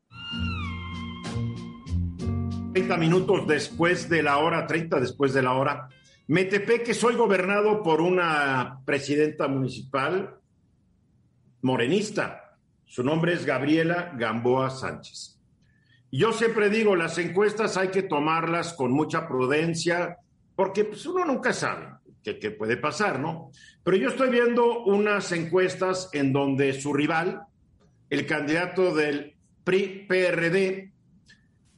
30 2.75 2.97
minutos 2.97 3.47
después 3.47 4.09
de 4.09 4.23
la 4.23 4.39
hora, 4.39 4.67
30 4.67 5.01
después 5.01 5.33
de 5.33 5.43
la 5.43 5.53
hora, 5.53 5.89
Metepec, 6.27 6.91
soy 6.95 7.17
gobernado 7.17 7.83
por 7.83 8.01
una 8.01 8.81
presidenta 8.87 9.47
municipal 9.47 10.39
morenista. 11.61 12.57
Su 12.87 13.05
nombre 13.05 13.35
es 13.35 13.45
Gabriela 13.45 14.15
Gamboa 14.17 14.71
Sánchez. 14.71 15.39
Yo 16.11 16.33
siempre 16.33 16.71
digo, 16.71 16.97
las 16.97 17.19
encuestas 17.19 17.77
hay 17.77 17.89
que 17.89 18.05
tomarlas 18.05 18.73
con 18.73 18.91
mucha 18.91 19.29
prudencia, 19.29 20.17
porque 20.57 20.85
pues, 20.85 21.05
uno 21.05 21.27
nunca 21.27 21.53
sabe 21.53 21.89
qué, 22.23 22.39
qué 22.39 22.51
puede 22.51 22.79
pasar, 22.79 23.21
¿no? 23.21 23.51
Pero 23.83 23.99
yo 23.99 24.09
estoy 24.09 24.31
viendo 24.31 24.85
unas 24.85 25.31
encuestas 25.33 26.09
en 26.15 26.33
donde 26.33 26.73
su 26.73 26.95
rival, 26.95 27.43
el 28.09 28.25
candidato 28.25 28.95
del 28.95 29.35
PRI-PRD, 29.65 30.94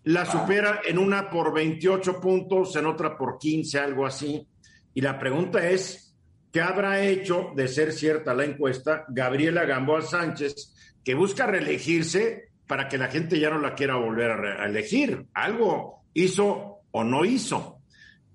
la 0.07 0.25
supera 0.25 0.83
en 0.87 0.99
una 0.99 1.29
por 1.29 1.53
28 1.53 2.21
puntos, 2.21 2.77
en 2.77 2.87
otra 2.87 3.17
por 3.17 3.39
15, 3.39 3.81
algo 3.81 4.07
así. 4.07 4.47
Y 4.95 5.01
la 5.01 5.19
pregunta 5.19 5.69
es, 5.69 6.15
¿qué 6.53 6.61
habrá 6.61 7.03
hecho 7.03 7.51
de 7.57 7.67
ser 7.67 7.93
cierta 7.93 8.33
la 8.33 8.45
encuesta 8.45 9.05
Gabriela 9.09 9.65
Gamboa 9.65 10.03
Sánchez, 10.03 10.95
que 11.05 11.15
busca 11.15 11.47
reelegirse 11.47 12.51
para 12.69 12.87
que 12.89 12.99
la 12.99 13.09
gente 13.09 13.41
ya 13.41 13.51
no 13.51 13.59
la 13.59 13.75
quiera 13.75 13.97
volver 13.97 14.31
a, 14.31 14.67
elegir? 14.67 15.27
Algo 15.35 16.05
hizo 16.15 16.83
o 16.93 17.03
no 17.03 17.25
hizo. 17.25 17.81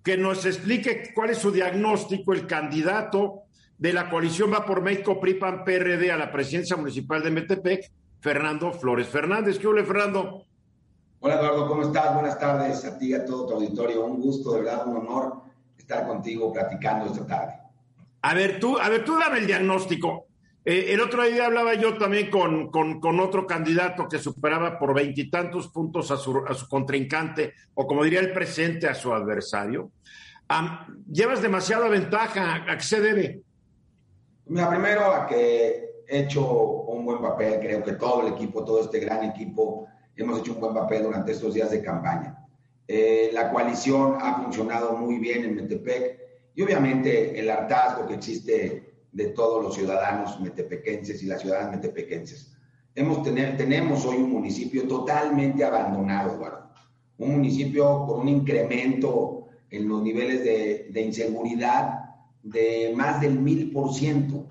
Que 0.04 0.18
nos 0.18 0.46
explique 0.46 1.14
cuál 1.16 1.30
es 1.30 1.38
su 1.38 1.52
diagnóstico, 1.52 2.34
el 2.34 2.48
candidato 2.48 3.44
de 3.78 3.94
la 3.94 4.10
coalición 4.10 4.52
va 4.52 4.66
por 4.66 4.82
México, 4.82 5.22
PRIPAN, 5.22 5.64
PRD 5.64 6.12
a 6.12 6.18
la 6.18 6.34
presidencia 6.34 6.76
municipal 6.76 7.24
de 7.24 7.32
Metepec, 7.32 7.92
Fernando 8.20 8.74
Flores 8.74 9.08
Fernández. 9.08 9.58
¿Qué 9.58 9.68
huele, 9.68 9.86
Fernando? 9.86 10.48
Hola 11.24 11.36
Eduardo, 11.36 11.68
¿cómo 11.68 11.84
estás? 11.84 12.16
Buenas 12.16 12.40
tardes 12.40 12.84
a 12.84 12.98
ti 12.98 13.10
y 13.10 13.14
a 13.14 13.24
todo 13.24 13.46
tu 13.46 13.54
auditorio. 13.54 14.04
Un 14.04 14.20
gusto, 14.20 14.54
de 14.54 14.62
verdad, 14.62 14.88
un 14.88 14.98
honor 14.98 15.44
estar 15.78 16.08
contigo 16.08 16.52
platicando 16.52 17.06
esta 17.06 17.28
tarde. 17.28 17.54
A 18.24 18.34
ver, 18.34 18.60
tú, 18.60 18.80
a 18.80 18.90
ver, 18.90 19.06
tú 19.06 19.20
dame 19.20 19.38
el 19.38 19.46
diagnóstico. 19.46 20.26
Eh, 20.66 20.86
el 20.90 21.00
otro 21.00 21.22
día 21.24 21.46
hablaba 21.46 21.76
yo 21.76 21.96
también 21.96 22.32
con, 22.32 22.72
con, 22.72 23.20
otro 23.20 23.46
candidato 23.46 24.08
que 24.10 24.18
superaba 24.18 24.80
por 24.80 24.96
veintitantos 24.96 25.68
puntos 25.68 26.10
a 26.10 26.18
su, 26.18 26.40
a 26.40 26.56
su 26.56 26.68
contrincante, 26.68 27.54
o 27.76 27.86
como 27.86 28.04
diría 28.04 28.20
el 28.20 28.34
presente, 28.34 28.88
a 28.88 28.96
su 28.96 29.14
adversario. 29.14 29.92
llevas 31.08 31.44
demasiada 31.44 31.88
ventaja. 31.88 32.66
¿A 32.68 32.78
qué 32.78 32.84
se 32.84 33.00
debe? 33.00 33.42
Mira, 34.48 34.72
primero 34.72 35.14
a 35.14 35.28
que 35.28 36.04
he 36.08 36.22
hecho 36.22 36.44
un 36.52 37.06
buen 37.06 37.22
papel. 37.22 37.60
Creo 37.60 37.84
que 37.84 37.94
todo 37.94 38.26
el 38.26 38.34
equipo, 38.34 38.66
todo 38.66 38.82
este 38.82 39.00
gran 39.00 39.24
equipo, 39.24 39.88
hemos 40.22 40.40
hecho 40.40 40.54
un 40.54 40.60
buen 40.60 40.74
papel 40.74 41.04
durante 41.04 41.32
estos 41.32 41.54
días 41.54 41.72
de 41.72 41.82
campaña. 41.82 42.38
Eh, 42.88 43.30
la 43.34 43.52
coalición 43.52 44.18
ha 44.20 44.42
funcionado 44.42 44.94
muy 44.94 45.18
bien 45.18 45.44
en 45.44 45.56
Metepec 45.56 46.20
y 46.56 46.62
obviamente 46.62 47.40
el 47.40 47.50
hartazgo 47.50 48.08
que 48.08 48.16
existe 48.16 48.94
de 49.12 49.28
todos 49.28 49.64
los 49.64 49.76
ciudadanos 49.76 50.40
metepequenses 50.40 51.22
y 51.24 51.26
las 51.26 51.42
ciudadanas 51.42 51.76
metepequenses. 51.76 52.54
Hemos 52.96 53.24
tener, 53.24 53.58
tenemos 53.58 54.06
hoy 54.06 54.18
un 54.18 54.32
municipio 54.32 54.88
totalmente 54.88 55.64
abandonado, 55.64 56.36
Eduardo. 56.36 56.70
Un 57.18 57.34
municipio 57.34 58.06
con 58.06 58.22
un 58.22 58.28
incremento 58.28 59.48
en 59.70 59.88
los 59.88 60.02
niveles 60.02 60.44
de, 60.44 60.88
de 60.92 61.02
inseguridad 61.02 62.00
de 62.44 62.94
más 62.96 63.22
del 63.22 63.40
mil 63.40 63.72
por 63.72 63.94
ciento, 63.94 64.48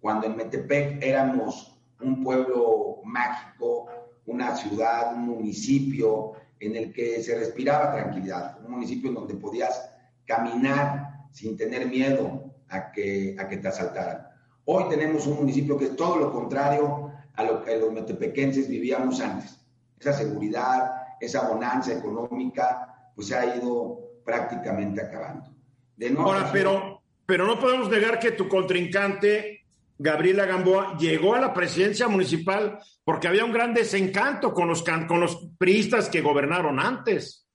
cuando 0.00 0.26
en 0.26 0.36
Metepec 0.36 1.02
éramos 1.02 1.80
un 2.00 2.22
pueblo 2.22 3.00
mágico, 3.04 3.88
una 4.26 4.56
ciudad, 4.56 5.14
un 5.14 5.26
municipio 5.26 6.32
en 6.58 6.76
el 6.76 6.92
que 6.92 7.22
se 7.22 7.38
respiraba 7.38 7.92
tranquilidad, 7.92 8.58
un 8.64 8.72
municipio 8.72 9.08
en 9.08 9.14
donde 9.14 9.34
podías 9.34 9.90
caminar 10.26 11.26
sin 11.30 11.56
tener 11.56 11.86
miedo 11.86 12.54
a 12.68 12.92
que, 12.92 13.36
a 13.38 13.48
que 13.48 13.56
te 13.56 13.68
asaltaran. 13.68 14.28
Hoy 14.64 14.84
tenemos 14.88 15.26
un 15.26 15.38
municipio 15.38 15.76
que 15.76 15.86
es 15.86 15.96
todo 15.96 16.16
lo 16.16 16.32
contrario 16.32 17.12
a 17.34 17.44
lo 17.44 17.64
que 17.64 17.76
los 17.76 17.92
metepequenses 17.92 18.68
vivíamos 18.68 19.20
antes. 19.20 19.58
Esa 19.98 20.12
seguridad, 20.12 20.92
esa 21.20 21.48
bonanza 21.48 21.92
económica, 21.92 23.12
pues 23.14 23.28
se 23.28 23.36
ha 23.36 23.56
ido 23.56 24.20
prácticamente 24.24 25.00
acabando. 25.00 25.50
De 25.96 26.14
Ahora, 26.16 26.50
pero, 26.52 27.02
pero 27.26 27.46
no 27.46 27.58
podemos 27.58 27.90
negar 27.90 28.18
que 28.18 28.32
tu 28.32 28.48
contrincante 28.48 29.59
Gabriela 30.02 30.46
Gamboa 30.46 30.96
llegó 30.96 31.34
a 31.34 31.40
la 31.42 31.52
presidencia 31.52 32.08
municipal 32.08 32.78
porque 33.04 33.28
había 33.28 33.44
un 33.44 33.52
gran 33.52 33.74
desencanto 33.74 34.54
con 34.54 34.66
los, 34.66 34.82
con 34.82 35.20
los 35.20 35.50
priistas 35.58 36.08
que 36.08 36.22
gobernaron 36.22 36.80
antes. 36.80 37.46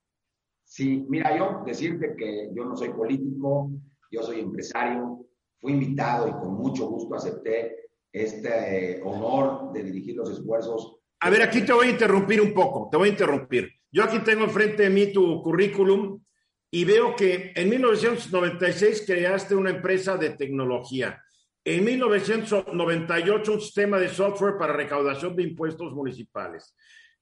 Sí, 0.62 1.04
mira, 1.08 1.36
yo 1.36 1.64
decirte 1.66 2.14
que 2.16 2.50
yo 2.54 2.64
no 2.64 2.76
soy 2.76 2.90
político, 2.90 3.72
yo 4.12 4.22
soy 4.22 4.38
empresario, 4.38 5.26
fui 5.58 5.72
invitado 5.72 6.28
y 6.28 6.32
con 6.34 6.54
mucho 6.54 6.86
gusto 6.86 7.16
acepté 7.16 7.88
este 8.12 8.92
eh, 8.92 9.00
honor 9.04 9.72
de 9.72 9.82
dirigir 9.82 10.14
los 10.14 10.30
esfuerzos. 10.30 11.00
A 11.18 11.30
ver, 11.30 11.42
aquí 11.42 11.62
te 11.62 11.72
voy 11.72 11.88
a 11.88 11.90
interrumpir 11.90 12.40
un 12.40 12.54
poco, 12.54 12.88
te 12.88 12.96
voy 12.96 13.08
a 13.08 13.12
interrumpir. 13.12 13.68
Yo 13.90 14.04
aquí 14.04 14.20
tengo 14.20 14.44
enfrente 14.44 14.84
de 14.84 14.90
mí 14.90 15.12
tu 15.12 15.42
currículum 15.42 16.22
y 16.70 16.84
veo 16.84 17.16
que 17.16 17.50
en 17.56 17.70
1996 17.70 19.02
creaste 19.04 19.56
una 19.56 19.70
empresa 19.70 20.16
de 20.16 20.30
tecnología. 20.30 21.20
En 21.68 21.84
1998, 21.84 23.52
un 23.52 23.60
sistema 23.60 23.98
de 23.98 24.08
software 24.08 24.56
para 24.56 24.72
recaudación 24.72 25.34
de 25.34 25.42
impuestos 25.42 25.92
municipales. 25.92 26.76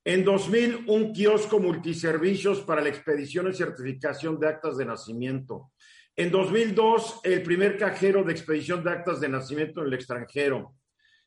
En 0.04 0.22
2000, 0.22 0.84
un 0.86 1.14
kiosco 1.14 1.58
multiservicios 1.58 2.60
para 2.60 2.82
la 2.82 2.90
expedición 2.90 3.48
y 3.48 3.54
certificación 3.54 4.38
de 4.38 4.48
actas 4.48 4.76
de 4.76 4.84
nacimiento. 4.84 5.72
En 6.14 6.30
2002, 6.30 7.20
el 7.24 7.42
primer 7.42 7.78
cajero 7.78 8.22
de 8.22 8.32
expedición 8.32 8.84
de 8.84 8.90
actas 8.90 9.18
de 9.18 9.30
nacimiento 9.30 9.80
en 9.80 9.86
el 9.86 9.94
extranjero. 9.94 10.74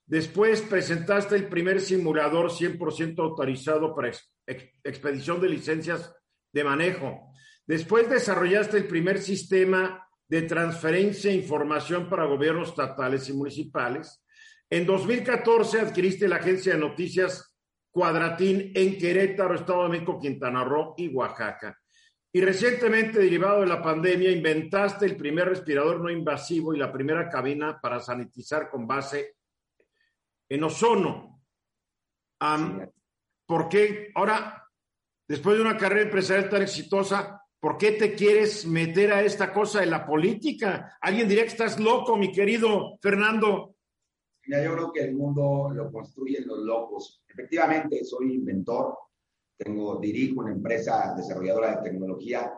Después 0.06 0.62
presentaste 0.62 1.38
el 1.38 1.48
primer 1.48 1.82
simulador 1.82 2.52
100% 2.52 3.18
autorizado 3.18 3.96
para 3.96 4.12
expedición 4.46 5.42
de 5.42 5.50
licencias 5.50 6.14
de 6.54 6.64
manejo. 6.64 7.32
Después 7.66 8.08
desarrollaste 8.12 8.78
el 8.78 8.86
primer 8.86 9.18
sistema 9.18 10.07
de 10.28 10.42
transferencia 10.44 11.32
de 11.32 11.38
información 11.38 12.10
para 12.10 12.26
gobiernos 12.26 12.70
estatales 12.70 13.30
y 13.30 13.34
municipales. 13.34 14.24
En 14.70 14.86
2014 14.86 15.80
adquiriste 15.80 16.28
la 16.28 16.38
agencia 16.38 16.74
de 16.74 16.80
noticias 16.80 17.56
Cuadratín 17.90 18.72
en 18.76 18.98
Querétaro, 18.98 19.56
Estado 19.56 19.84
de 19.84 19.90
México, 19.90 20.20
Quintana 20.20 20.64
Roo 20.64 20.94
y 20.98 21.08
Oaxaca. 21.08 21.78
Y 22.32 22.42
recientemente, 22.42 23.20
derivado 23.20 23.62
de 23.62 23.68
la 23.68 23.82
pandemia, 23.82 24.30
inventaste 24.30 25.06
el 25.06 25.16
primer 25.16 25.48
respirador 25.50 26.02
no 26.02 26.10
invasivo 26.12 26.76
y 26.76 26.78
la 26.78 26.92
primera 26.92 27.30
cabina 27.30 27.80
para 27.82 28.00
sanitizar 28.00 28.70
con 28.70 28.86
base 28.86 29.38
en 30.50 30.64
ozono. 30.64 31.42
¿Por 33.48 33.70
qué 33.70 34.12
ahora, 34.14 34.64
después 35.28 35.56
de 35.56 35.64
una 35.64 35.78
carrera 35.78 36.04
empresarial 36.04 36.50
tan 36.50 36.62
exitosa, 36.62 37.42
¿Por 37.68 37.78
qué 37.78 37.92
te 37.92 38.16
quieres 38.16 38.66
meter 38.66 39.12
a 39.12 39.22
esta 39.24 39.52
cosa 39.52 39.82
de 39.82 39.88
la 39.88 40.06
política? 40.06 40.98
Alguien 41.02 41.28
diría 41.28 41.44
que 41.44 41.50
estás 41.50 41.78
loco, 41.78 42.16
mi 42.16 42.32
querido 42.32 42.98
Fernando. 43.02 43.76
Mira, 44.46 44.64
yo 44.64 44.74
creo 44.74 44.94
que 44.94 45.02
el 45.02 45.16
mundo 45.16 45.70
lo 45.74 45.92
construyen 45.92 46.48
los 46.48 46.60
locos. 46.60 47.22
Efectivamente, 47.28 48.06
soy 48.06 48.36
inventor, 48.36 48.98
tengo, 49.58 49.98
dirijo 49.98 50.40
una 50.40 50.54
empresa 50.54 51.14
desarrolladora 51.18 51.76
de 51.76 51.90
tecnología 51.90 52.54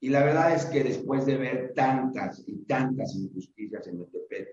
y 0.00 0.08
la 0.08 0.24
verdad 0.24 0.52
es 0.52 0.64
que 0.64 0.82
después 0.82 1.24
de 1.24 1.36
ver 1.36 1.72
tantas 1.72 2.42
y 2.44 2.64
tantas 2.64 3.14
injusticias 3.14 3.86
en 3.86 4.00
Metepec, 4.00 4.48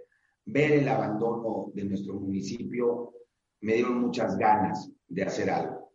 ver 0.45 0.73
el 0.73 0.87
abandono 0.87 1.71
de 1.73 1.83
nuestro 1.83 2.13
municipio, 2.13 3.11
me 3.61 3.73
dieron 3.73 4.01
muchas 4.01 4.37
ganas 4.37 4.87
de 5.07 5.23
hacer 5.23 5.49
algo. 5.49 5.91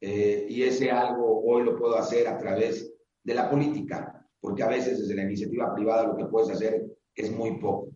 Eh, 0.00 0.46
y 0.48 0.62
ese 0.62 0.90
algo 0.90 1.42
hoy 1.44 1.62
lo 1.62 1.78
puedo 1.78 1.98
hacer 1.98 2.26
a 2.26 2.38
través 2.38 2.90
de 3.30 3.36
la 3.36 3.48
política, 3.48 4.26
porque 4.40 4.64
a 4.64 4.68
veces 4.68 4.98
desde 4.98 5.14
la 5.14 5.22
iniciativa 5.22 5.72
privada 5.72 6.08
lo 6.08 6.16
que 6.16 6.24
puedes 6.24 6.50
hacer 6.50 6.84
es 7.14 7.30
muy 7.30 7.60
poco. 7.60 7.90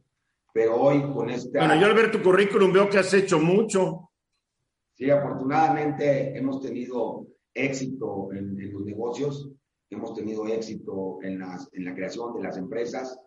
Pero 0.53 0.81
hoy 0.81 1.03
con 1.13 1.29
esta... 1.29 1.59
Bueno, 1.59 1.75
yo 1.75 1.87
al 1.87 1.95
ver 1.95 2.13
tu 2.13 2.23
currículum 2.23 2.73
veo 2.73 2.89
que 2.89 2.99
has 2.99 3.13
hecho 3.13 3.41
mucho. 3.41 4.11
Sí, 4.93 5.11
afortunadamente 5.11 6.39
hemos 6.39 6.61
tenido 6.61 7.27
éxito 7.53 8.33
en, 8.33 8.73
los 8.73 8.85
negocios, 8.85 9.51
hemos 9.91 10.15
tenido 10.15 10.47
éxito 10.47 11.19
en, 11.23 11.41
las, 11.41 11.69
en 11.73 11.85
la 11.85 11.95
creación 11.97 12.33
de 12.35 12.43
las 12.43 12.57
empresas. 12.57 13.19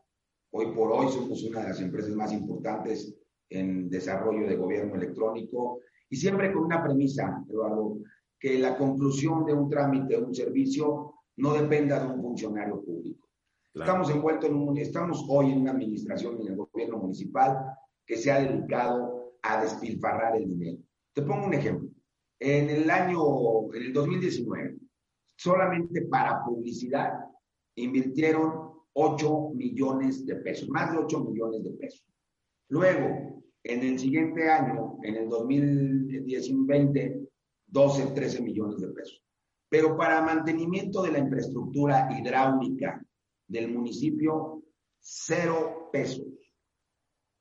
Hoy 0.52 0.68
por 0.74 0.94
hoy 0.94 1.10
somos 1.10 1.44
una 1.44 1.62
de 1.62 1.70
las 1.70 1.82
empresas 1.82 2.12
más 2.12 2.32
importantes 2.32 3.14
en 3.50 3.90
desarrollo 3.90 4.48
de 4.48 4.56
gobierno 4.56 4.96
electrónico 4.96 5.82
y 6.10 6.16
siempre 6.16 6.54
con 6.54 6.64
una 6.64 6.82
premisa, 6.82 7.44
Eduardo, 7.50 7.98
que 8.40 8.60
la 8.60 8.78
conclusión 8.78 9.46
de 9.46 9.54
un 9.54 9.70
trámite, 9.70 10.16
de 10.16 10.24
un 10.24 10.34
servicio, 10.34 11.17
no 11.38 11.54
dependa 11.54 12.00
de 12.00 12.08
un 12.08 12.22
funcionario 12.22 12.84
público. 12.84 13.28
Estamos 13.74 14.10
envueltos 14.10 14.50
en 14.50 14.56
un, 14.56 14.78
estamos 14.78 15.26
hoy 15.30 15.52
en 15.52 15.62
una 15.62 15.72
administración 15.72 16.42
en 16.42 16.48
el 16.48 16.56
gobierno 16.56 16.98
municipal 16.98 17.58
que 18.06 18.18
se 18.18 18.32
ha 18.32 18.40
dedicado 18.40 19.36
a 19.44 19.62
despilfarrar 19.62 20.36
el 20.36 20.48
dinero. 20.48 20.80
Te 21.14 21.22
pongo 21.22 21.46
un 21.46 21.54
ejemplo. 21.54 21.90
En 22.40 22.70
el 22.70 22.90
año, 22.90 23.72
en 23.74 23.84
el 23.84 23.94
2019, 23.94 24.78
solamente 25.36 26.02
para 26.04 26.44
publicidad 26.44 27.14
invirtieron 27.76 28.72
8 28.94 29.52
millones 29.54 30.26
de 30.26 30.38
pesos, 30.38 30.70
más 30.70 30.92
de 30.92 30.98
8 30.98 31.26
millones 31.26 31.64
de 31.64 31.72
pesos. 31.72 32.04
Luego, 32.70 33.44
en 33.64 33.84
el 33.84 34.00
siguiente 34.00 34.50
año, 34.50 34.98
en 35.04 35.16
el 35.16 35.30
2020, 35.30 37.30
12, 37.68 38.06
13 38.08 38.42
millones 38.42 38.82
de 38.82 38.88
pesos. 38.88 39.27
Pero 39.70 39.98
para 39.98 40.22
mantenimiento 40.22 41.02
de 41.02 41.12
la 41.12 41.20
infraestructura 41.20 42.08
hidráulica 42.18 43.02
del 43.48 43.70
municipio, 43.70 44.64
cero 45.00 45.90
pesos. 45.92 46.26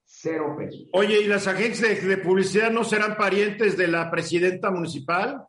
Cero 0.04 0.54
pesos. 0.56 0.88
Oye, 0.92 1.20
¿y 1.20 1.26
las 1.26 1.46
agencias 1.46 2.04
de, 2.04 2.16
publicidad 2.18 2.70
no 2.70 2.84
serán 2.84 3.16
parientes 3.16 3.76
de 3.76 3.88
la 3.88 4.10
presidenta 4.10 4.70
municipal? 4.70 5.46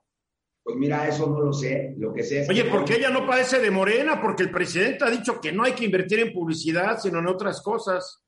Pues 0.63 0.75
mira, 0.75 1.07
eso 1.07 1.27
no 1.27 1.39
lo 1.41 1.53
sé. 1.53 1.95
Lo 1.97 2.13
que 2.13 2.23
sé 2.23 2.45
Oye, 2.49 2.65
¿por 2.65 2.83
qué 2.83 2.95
ella 2.95 3.09
no 3.09 3.25
padece 3.25 3.59
de 3.59 3.71
morena? 3.71 4.21
Porque 4.21 4.43
el 4.43 4.51
presidente 4.51 5.05
ha 5.05 5.09
dicho 5.09 5.39
que 5.39 5.51
no 5.51 5.63
hay 5.63 5.73
que 5.73 5.85
invertir 5.85 6.19
en 6.19 6.33
publicidad, 6.33 6.99
sino 6.99 7.19
en 7.19 7.27
otras 7.27 7.61
cosas. 7.61 8.23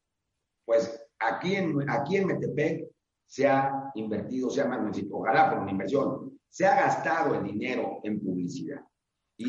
Pues 0.66 1.04
aquí 1.20 1.56
en, 1.56 1.90
aquí 1.90 2.18
en 2.18 2.28
Metepec 2.28 2.88
se 3.26 3.48
ha 3.48 3.92
invertido, 3.96 4.50
se 4.50 4.62
ha 4.62 4.68
municipio, 4.68 5.18
ojalá 5.18 5.50
por 5.50 5.60
una 5.60 5.72
inversión, 5.72 6.39
se 6.50 6.66
ha 6.66 6.76
gastado 6.76 7.36
el 7.36 7.44
dinero 7.44 8.00
en 8.04 8.20
publicidad. 8.20 8.82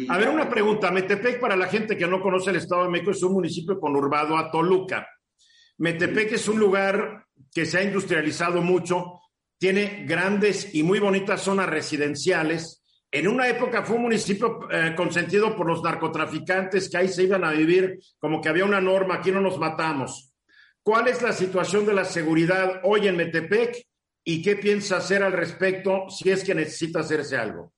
a 0.09 0.19
ver, 0.19 0.29
una 0.29 0.49
pregunta. 0.49 0.91
Metepec, 0.91 1.41
para 1.41 1.57
la 1.57 1.67
gente 1.67 1.97
que 1.97 2.07
no 2.07 2.21
conoce 2.21 2.51
el 2.51 2.57
Estado 2.57 2.85
de 2.85 2.91
México, 2.91 3.11
es 3.11 3.23
un 3.23 3.33
municipio 3.33 3.79
conurbado 3.81 4.37
a 4.37 4.51
Toluca. 4.51 5.07
Metepec 5.79 6.33
es 6.33 6.47
un 6.47 6.59
lugar 6.59 7.25
que 7.53 7.65
se 7.65 7.79
ha 7.79 7.83
industrializado 7.83 8.61
mucho, 8.61 9.21
tiene 9.59 10.05
grandes 10.07 10.75
y 10.75 10.83
muy 10.83 10.99
bonitas 10.99 11.43
zonas 11.43 11.69
residenciales. 11.69 12.83
En 13.11 13.27
una 13.27 13.49
época 13.49 13.83
fue 13.83 13.97
un 13.97 14.03
municipio 14.03 14.71
eh, 14.71 14.95
consentido 14.95 15.57
por 15.57 15.67
los 15.67 15.83
narcotraficantes 15.83 16.89
que 16.89 16.97
ahí 16.97 17.09
se 17.09 17.25
iban 17.25 17.45
a 17.45 17.51
vivir 17.51 17.99
como 18.19 18.41
que 18.41 18.49
había 18.49 18.65
una 18.65 18.81
norma, 18.81 19.17
aquí 19.17 19.33
no 19.33 19.41
nos 19.41 19.59
matamos. 19.59 20.33
¿Cuál 20.83 21.09
es 21.09 21.21
la 21.23 21.33
situación 21.33 21.85
de 21.87 21.95
la 21.95 22.05
seguridad 22.05 22.81
hoy 22.85 23.09
en 23.09 23.17
Metepec 23.17 23.87
y 24.25 24.43
qué 24.43 24.57
piensa 24.57 24.99
hacer 24.99 25.23
al 25.23 25.33
respecto 25.33 26.09
si 26.09 26.31
es 26.31 26.45
que 26.45 26.55
necesita 26.55 27.01
hacerse 27.01 27.37
algo. 27.37 27.73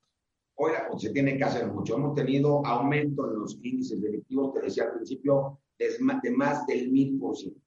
Hoy 0.55 0.71
se 0.97 1.09
tiene 1.09 1.37
que 1.37 1.43
hacer 1.43 1.67
mucho. 1.67 1.95
Hemos 1.95 2.13
tenido 2.13 2.65
aumento 2.65 3.27
en 3.29 3.39
los 3.39 3.57
índices 3.63 4.01
delictivos, 4.01 4.53
te 4.53 4.61
decía 4.61 4.83
al 4.83 4.93
principio, 4.93 5.59
de 5.77 6.31
más 6.31 6.65
del 6.67 6.91
mil 6.91 7.17
por 7.19 7.35
ciento. 7.35 7.61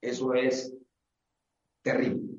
Eso 0.00 0.34
es 0.34 0.76
terrible. 1.82 2.34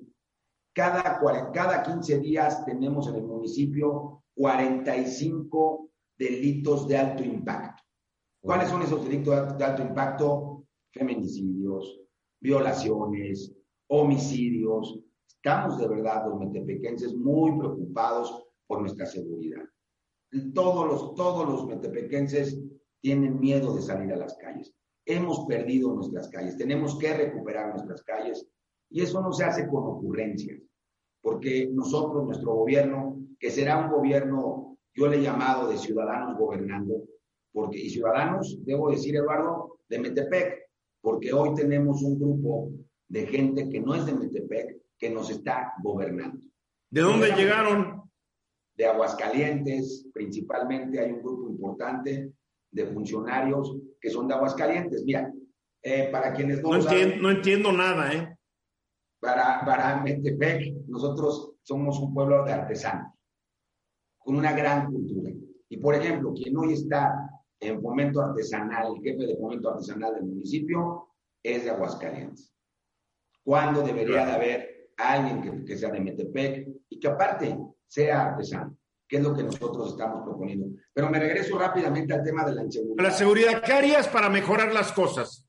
Cada, 0.74 1.20
cada 1.54 1.84
15 1.84 2.20
días 2.20 2.66
tenemos 2.66 3.08
en 3.08 3.16
el 3.16 3.24
municipio 3.24 4.24
45 4.36 5.90
delitos 6.18 6.88
de 6.88 6.98
alto 6.98 7.24
impacto. 7.24 7.84
¿Cuáles 8.42 8.70
son 8.70 8.82
esos 8.82 9.04
delitos 9.04 9.58
de 9.58 9.64
alto 9.64 9.82
impacto? 9.82 10.66
Feminicidios, 10.92 12.02
violaciones, 12.42 13.56
homicidios. 13.88 15.00
Estamos 15.46 15.78
de 15.78 15.88
verdad, 15.88 16.26
los 16.28 16.39
metepequenses, 16.39 17.14
muy 17.14 17.56
preocupados 17.60 18.48
por 18.66 18.82
nuestra 18.82 19.06
seguridad. 19.06 19.62
Todos 20.56 20.88
los, 20.88 21.14
todos 21.14 21.48
los 21.48 21.68
metepequenses 21.68 22.60
tienen 23.00 23.39
miedo 23.39 23.76
de 23.76 23.84
salir 23.84 24.12
a 24.12 24.18
las 24.18 24.36
calles. 24.38 24.74
Hemos 25.06 25.46
perdido 25.46 25.93
nuestras 25.93 26.30
calles, 26.30 26.58
tenemos 26.58 26.98
que 26.98 27.14
recuperar 27.14 27.70
nuestras 27.70 28.02
calles 28.02 28.43
y 28.89 29.04
eso 29.04 29.22
no 29.22 29.32
se 29.32 29.43
hace 29.43 29.68
con 29.68 29.84
ocurrencias, 29.86 30.60
porque 31.22 31.70
nosotros, 31.72 32.26
nuestro 32.26 32.56
gobierno, 32.56 33.16
que 33.38 33.52
será 33.52 33.86
un 33.86 33.91
gobierno, 33.91 34.80
yo 34.96 35.06
le 35.06 35.18
he 35.18 35.22
llamado 35.22 35.70
de 35.70 35.78
ciudadanos 35.78 36.39
gobernando, 36.39 37.04
porque, 37.54 37.78
y 37.78 37.91
ciudadanos, 37.91 38.58
debo 38.66 38.89
decir, 38.89 39.16
Eduardo, 39.16 39.78
de 39.89 40.00
Metepec, 40.00 40.72
porque 41.02 41.32
hoy 41.32 41.54
tenemos 41.54 42.02
un 42.02 42.20
grupo 42.20 42.72
de 43.10 43.28
gente 43.28 43.70
que 43.70 43.80
no 43.80 43.93
es 43.93 44.08
de 44.08 44.16
Metepec, 44.16 44.85
que 45.06 45.14
nos 45.14 45.30
está 45.30 45.74
gobernando. 45.84 46.43
¿De 46.89 47.01
dónde 47.01 47.32
llegaron? 47.34 48.10
De 48.76 48.88
Aguascalientes, 48.88 50.10
principalmente 50.12 50.99
hay 50.99 51.12
un 51.12 51.22
grupo 51.22 51.47
importante 51.47 52.34
de 52.72 52.86
funcionarios 52.88 53.78
que 54.01 54.10
son 54.10 54.28
de 54.28 54.34
Aguascalientes. 54.34 55.03
Mira, 55.06 55.32
eh, 55.84 56.10
para 56.12 56.34
quienes 56.34 56.62
no, 56.64 56.76
entiendo, 56.76 57.16
no 57.22 57.30
entiendo 57.30 57.72
nada, 57.72 58.14
¿eh? 58.14 58.36
Para, 59.20 59.64
para 59.64 60.01
Metepec, 60.01 60.74
nosotros 60.88 61.53
somos 61.62 61.99
un 61.99 62.12
pueblo 62.12 62.43
de 62.43 62.53
artesanos, 62.53 63.14
con 64.18 64.36
una 64.36 64.53
gran 64.53 64.91
cultura. 64.91 65.32
Y 65.70 65.78
por 65.78 65.93
ejemplo, 65.93 66.34
quien 66.34 66.58
hoy 66.58 66.74
está 66.74 67.30
en 67.60 67.80
fomento 67.80 68.22
artesanal, 68.22 68.95
el 68.95 69.03
jefe 69.03 69.28
de 69.28 69.38
fomento 69.38 69.70
artesanal 69.70 70.16
del 70.16 70.26
municipio, 70.26 71.10
es 71.43 71.64
de 71.64 71.70
Aguascalientes. 71.70 72.51
¿Cuándo 73.43 73.84
debería 73.84 74.26
de 74.26 74.32
haber 74.32 74.75
alguien 74.98 75.66
que, 75.66 75.78
sea 75.78 75.89
de 75.91 76.00
Metepec 76.00 76.68
y 76.89 77.00
que 77.00 77.08
aparte 77.08 77.58
sea 77.88 78.28
artesano? 78.28 78.78
que 79.08 79.18
es 79.18 79.24
lo 79.24 79.36
que 79.36 79.43
nosotros 79.43 79.91
estamos 79.91 80.24
proponiendo. 80.24 80.68
Pero 80.91 81.10
me 81.10 81.20
regreso 81.20 81.60
rápidamente 81.60 82.14
al 82.14 82.24
tema 82.24 82.43
de 82.43 82.56
la 82.56 82.64
inseguridad. 82.64 83.04
La 83.04 83.12
seguridad, 83.12 83.62
¿qué 83.64 83.74
harías 83.74 84.08
para 84.08 84.30
mejorar 84.30 84.74
las 84.74 84.91
cosas? 84.91 85.46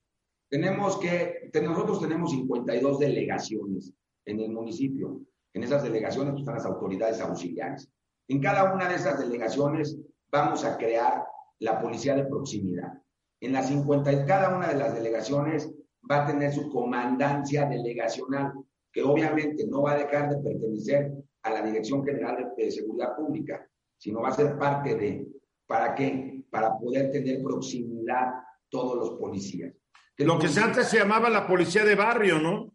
Tenemos 0.49 0.99
que, 0.99 1.51
nosotros 1.63 2.01
tenemos 2.01 2.31
52 2.31 2.99
delegaciones 2.99 3.93
en 4.25 4.41
el 4.41 4.51
municipio. 4.51 5.23
En 5.53 5.65
esas 5.65 5.83
delegaciones 5.83 6.39
están 6.39 6.57
las 6.57 6.67
autoridades 6.67 7.21
auxiliares. 7.21 7.91
En 8.29 8.41
cada 8.41 8.75
una 8.75 8.89
de 8.89 8.97
esas 8.97 9.19
delegaciones 9.19 9.97
vamos 10.31 10.65
a 10.65 10.77
crear 10.77 11.25
la 11.61 11.81
policía 11.81 12.15
de 12.15 12.27
proximidad. 12.27 12.93
En 13.41 13.53
las 13.53 13.69
50, 13.69 14.27
cada 14.27 14.55
una 14.55 14.69
de 14.69 14.77
las 14.77 14.95
delegaciones 14.95 15.73
va 16.11 16.23
a 16.23 16.27
tener 16.27 16.53
su 16.53 16.71
comandancia 16.71 17.67
delegacional, 17.67 18.53
que 18.97 19.03
obviamente 19.03 19.67
no 19.67 19.83
va 19.83 19.93
a 19.93 19.99
dejar 19.99 20.31
de 20.31 20.39
pertenecer 20.39 21.13
a 21.43 21.51
la 21.51 21.61
Dirección 21.61 22.03
General 22.03 22.55
de, 22.57 22.71
Seguridad 22.71 23.15
Pública, 23.15 23.69
sino 23.99 24.23
va 24.23 24.31
a 24.31 24.33
ser 24.33 24.57
parte 24.57 24.95
de, 24.95 25.29
¿para 25.67 25.95
qué? 25.95 26.43
Para 26.49 26.79
poder 26.79 27.11
tener 27.11 27.43
proximidad 27.43 28.33
todos 28.71 28.97
los 28.97 29.19
policías. 29.21 29.75
Lo 30.17 30.39
que 30.39 30.47
antes 30.59 30.89
se 30.89 30.97
llamaba 30.97 31.29
la 31.29 31.47
policía 31.47 31.85
de 31.85 31.95
barrio, 31.95 32.39
¿no? 32.39 32.75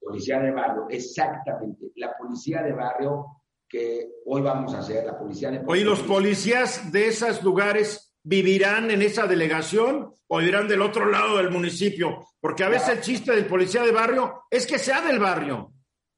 Policía 0.00 0.40
de 0.40 0.52
barrio, 0.52 0.86
exactamente. 0.88 1.92
La 1.96 2.16
policía 2.16 2.62
de 2.62 2.72
barrio 2.72 3.26
que 3.68 4.08
hoy 4.24 4.40
vamos 4.40 4.72
a 4.72 4.78
hacer, 4.78 5.04
la 5.04 5.18
policía 5.18 5.50
de... 5.50 5.60
Oye, 5.66 5.84
¿los 5.84 6.00
policías 6.00 6.90
de 6.90 7.08
esos 7.08 7.42
lugares 7.42 8.07
vivirán 8.28 8.90
en 8.90 9.00
esa 9.00 9.26
delegación 9.26 10.12
o 10.26 10.42
irán 10.42 10.68
del 10.68 10.82
otro 10.82 11.06
lado 11.06 11.38
del 11.38 11.50
municipio? 11.50 12.26
Porque 12.40 12.62
a 12.62 12.68
veces 12.68 12.88
el 12.90 13.00
chiste 13.00 13.32
del 13.32 13.46
policía 13.46 13.82
de 13.82 13.92
barrio 13.92 14.42
es 14.50 14.66
que 14.66 14.78
sea 14.78 15.00
del 15.00 15.18
barrio. 15.18 15.72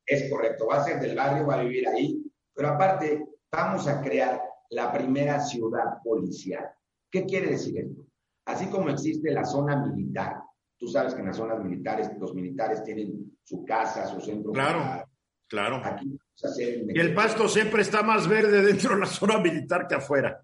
Es 0.05 0.29
correcto, 0.29 0.67
va 0.67 0.83
a 0.83 0.85
ser 0.85 1.01
del 1.01 1.15
barrio, 1.15 1.47
va 1.47 1.55
a 1.55 1.63
vivir 1.63 1.87
ahí, 1.87 2.21
pero 2.53 2.69
aparte 2.69 3.25
vamos 3.51 3.87
a 3.87 4.03
crear 4.03 4.43
la 4.71 4.93
primera 4.93 5.41
ciudad 5.41 6.03
policial. 6.03 6.69
¿Qué 7.09 7.25
quiere 7.25 7.51
decir 7.51 7.79
esto? 7.79 8.03
Así 8.47 8.67
como 8.67 8.91
existe 8.91 9.31
la 9.31 9.45
zona 9.45 9.77
militar, 9.77 10.43
tú 10.77 10.89
sabes 10.89 11.15
que 11.15 11.21
en 11.21 11.29
las 11.29 11.37
zonas 11.37 11.63
militares 11.63 12.11
los 12.19 12.35
militares 12.35 12.83
tienen 12.83 13.39
su 13.45 13.65
casa, 13.65 14.07
su 14.07 14.21
centro. 14.21 14.51
Claro, 14.51 15.05
claro. 15.49 15.81
Aquí 15.85 16.19
y 16.43 16.99
el 16.99 17.15
pasto 17.15 17.49
siempre 17.49 17.83
está 17.83 18.03
más 18.03 18.27
verde 18.27 18.63
dentro 18.63 18.95
de 18.95 19.01
la 19.01 19.07
zona 19.07 19.39
militar 19.39 19.87
que 19.87 19.97
afuera. 19.97 20.43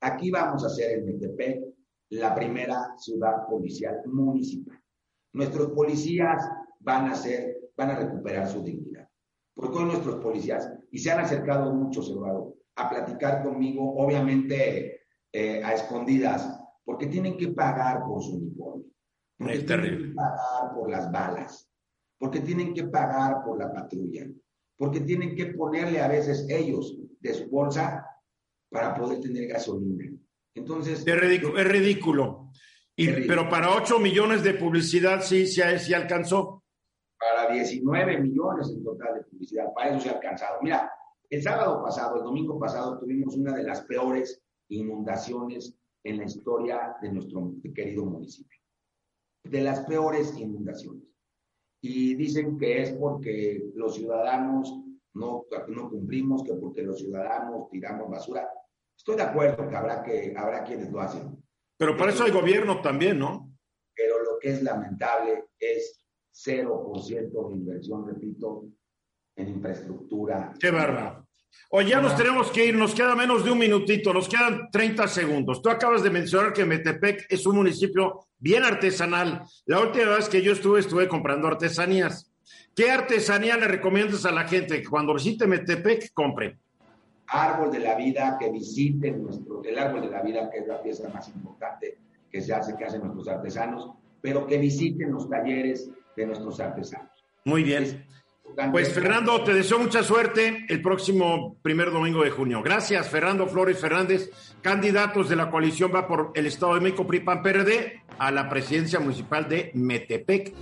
Aquí 0.00 0.30
vamos 0.30 0.62
a 0.62 0.66
hacer 0.66 0.98
en 0.98 1.06
Metepec 1.06 1.64
la 2.10 2.34
primera 2.34 2.96
ciudad 2.98 3.46
policial 3.48 4.02
municipal. 4.06 4.80
Nuestros 5.32 5.70
policías 5.70 6.48
van 6.80 7.10
a 7.10 7.14
ser, 7.14 7.70
van 7.76 7.90
a 7.90 7.98
recuperar 7.98 8.48
su 8.48 8.62
dignidad. 8.62 9.08
Porque 9.54 9.78
hoy 9.78 9.84
nuestros 9.86 10.16
policías, 10.16 10.70
y 10.90 10.98
se 10.98 11.10
han 11.10 11.20
acercado 11.20 11.72
muchos, 11.72 12.10
Eduardo, 12.10 12.56
a 12.76 12.90
platicar 12.90 13.42
conmigo, 13.42 13.96
obviamente 13.96 15.00
eh, 15.32 15.64
a 15.64 15.72
escondidas, 15.72 16.60
porque 16.84 17.06
tienen 17.06 17.36
que 17.36 17.48
pagar 17.48 18.04
por 18.04 18.22
su 18.22 18.36
uniforme. 18.36 18.84
Porque 19.38 19.58
tienen 19.58 19.98
que 19.98 20.14
pagar 20.14 20.74
por 20.74 20.90
las 20.90 21.10
balas, 21.10 21.70
porque 22.18 22.40
tienen 22.40 22.74
que 22.74 22.84
pagar 22.84 23.44
por 23.44 23.58
la 23.58 23.72
patrulla, 23.72 24.26
porque 24.76 25.00
tienen 25.00 25.34
que 25.34 25.46
ponerle 25.46 26.00
a 26.00 26.08
veces 26.08 26.46
ellos 26.48 26.98
de 27.20 27.34
su 27.34 27.50
bolsa 27.50 28.06
para 28.70 28.94
poder 28.94 29.20
tener 29.20 29.48
gasolina. 29.48 30.10
Entonces... 30.54 31.06
Es 31.06 31.20
ridículo. 31.20 31.58
Es 31.58 31.68
ridículo. 31.68 32.50
Y, 32.96 33.08
Pero 33.26 33.48
para 33.48 33.74
8 33.74 33.98
millones 33.98 34.42
de 34.42 34.54
publicidad 34.54 35.22
sí, 35.22 35.46
sí, 35.46 35.60
sí 35.78 35.94
alcanzó. 35.94 36.64
Para 37.18 37.52
19 37.52 38.20
millones 38.20 38.70
en 38.70 38.82
total 38.84 39.14
de 39.16 39.24
publicidad, 39.24 39.72
para 39.74 39.90
eso 39.90 40.00
se 40.00 40.08
ha 40.10 40.12
alcanzado. 40.14 40.58
Mira, 40.62 40.90
el 41.28 41.42
sábado 41.42 41.82
pasado, 41.82 42.18
el 42.18 42.24
domingo 42.24 42.58
pasado, 42.58 42.98
tuvimos 42.98 43.36
una 43.36 43.54
de 43.54 43.64
las 43.64 43.82
peores 43.82 44.42
inundaciones 44.68 45.74
en 46.04 46.18
la 46.18 46.24
historia 46.24 46.96
de 47.02 47.12
nuestro 47.12 47.52
querido 47.74 48.04
municipio. 48.04 48.58
De 49.44 49.62
las 49.62 49.80
peores 49.80 50.36
inundaciones 50.38 51.06
y 51.80 52.14
dicen 52.14 52.58
que 52.58 52.82
es 52.82 52.92
porque 52.92 53.70
los 53.74 53.94
ciudadanos 53.94 54.80
no, 55.16 55.46
no 55.68 55.90
cumplimos, 55.90 56.44
que 56.44 56.54
porque 56.54 56.82
los 56.82 56.98
ciudadanos 56.98 57.68
tiramos 57.70 58.10
basura. 58.10 58.48
Estoy 58.96 59.16
de 59.16 59.22
acuerdo 59.22 59.68
que 59.68 59.76
habrá, 59.76 60.02
que 60.02 60.34
habrá 60.36 60.62
quienes 60.64 60.90
lo 60.90 61.00
hacen. 61.00 61.42
Pero 61.76 61.96
para 61.96 62.12
eso 62.12 62.24
hay 62.24 62.30
gobierno 62.30 62.80
también, 62.80 63.18
¿no? 63.18 63.50
Pero 63.94 64.22
lo 64.22 64.38
que 64.38 64.50
es 64.50 64.62
lamentable 64.62 65.44
es 65.58 66.04
0% 66.44 67.48
de 67.48 67.54
inversión, 67.54 68.06
repito, 68.06 68.66
en 69.36 69.48
infraestructura. 69.48 70.54
Qué 70.58 70.70
bárbaro. 70.70 71.26
Oye, 71.70 71.90
ya 71.90 72.00
nos 72.00 72.16
tenemos 72.16 72.50
que 72.50 72.66
ir, 72.66 72.74
nos 72.74 72.94
queda 72.94 73.14
menos 73.14 73.42
de 73.42 73.50
un 73.50 73.58
minutito, 73.58 74.12
nos 74.12 74.28
quedan 74.28 74.70
30 74.70 75.08
segundos. 75.08 75.62
Tú 75.62 75.70
acabas 75.70 76.02
de 76.02 76.10
mencionar 76.10 76.52
que 76.52 76.66
Metepec 76.66 77.26
es 77.30 77.46
un 77.46 77.56
municipio 77.56 78.26
bien 78.38 78.64
artesanal. 78.64 79.42
La 79.64 79.80
última 79.80 80.16
vez 80.16 80.28
que 80.28 80.42
yo 80.42 80.52
estuve, 80.52 80.80
estuve 80.80 81.08
comprando 81.08 81.48
artesanías. 81.48 82.30
¿Qué 82.76 82.90
artesanía 82.90 83.56
le 83.56 83.68
recomiendas 83.68 84.26
a 84.26 84.32
la 84.32 84.46
gente 84.46 84.82
que 84.82 84.86
cuando 84.86 85.14
visite 85.14 85.46
Metepec 85.46 86.12
compre? 86.12 86.58
Árbol 87.28 87.72
de 87.72 87.78
la 87.78 87.94
vida, 87.94 88.36
que 88.38 88.50
visiten 88.50 89.22
nuestro, 89.22 89.64
el 89.64 89.78
árbol 89.78 90.02
de 90.02 90.10
la 90.10 90.20
vida, 90.20 90.50
que 90.50 90.58
es 90.58 90.66
la 90.66 90.82
pieza 90.82 91.08
más 91.08 91.26
importante 91.28 91.96
que 92.30 92.42
se 92.42 92.52
hace, 92.52 92.76
que 92.76 92.84
hacen 92.84 93.00
nuestros 93.00 93.28
artesanos, 93.28 93.92
pero 94.20 94.46
que 94.46 94.58
visiten 94.58 95.10
los 95.10 95.26
talleres 95.30 95.88
de 96.14 96.26
nuestros 96.26 96.60
artesanos. 96.60 97.08
Muy 97.46 97.62
bien. 97.62 98.04
Pues 98.70 98.92
Fernando, 98.92 99.42
te 99.42 99.54
deseo 99.54 99.78
mucha 99.78 100.02
suerte 100.02 100.66
el 100.68 100.82
próximo 100.82 101.56
primer 101.62 101.90
domingo 101.90 102.24
de 102.24 102.30
junio. 102.30 102.62
Gracias, 102.62 103.08
Fernando 103.08 103.46
Flores 103.46 103.78
Fernández, 103.78 104.30
candidatos 104.60 105.30
de 105.30 105.36
la 105.36 105.50
coalición 105.50 105.92
va 105.94 106.06
por 106.06 106.32
el 106.34 106.44
Estado 106.44 106.74
de 106.74 106.80
México 106.80 107.06
PRIPAN 107.06 107.42
PRD 107.42 108.02
a 108.18 108.30
la 108.30 108.50
presidencia 108.50 109.00
municipal 109.00 109.48
de 109.48 109.70
Metepec. 109.72 110.52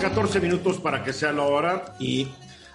14 0.00 0.40
minutos 0.40 0.78
para 0.78 1.02
que 1.02 1.12
sea 1.12 1.32
la 1.32 1.42
hora 1.42 1.96
y 1.98 2.28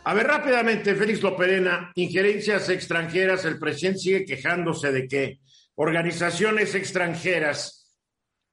a 0.04 0.14
ver 0.14 0.28
rápidamente, 0.28 0.94
Félix 0.94 1.22
Loperena, 1.22 1.94
injerencias 1.96 2.68
extranjeras, 2.68 3.46
el 3.46 3.60
presidente 3.60 4.00
sigue 4.00 4.26
quejándose 4.26 4.92
de 4.92 5.08
que 5.08 5.40
organizaciones 5.76 6.76
extranjeras 6.76 7.96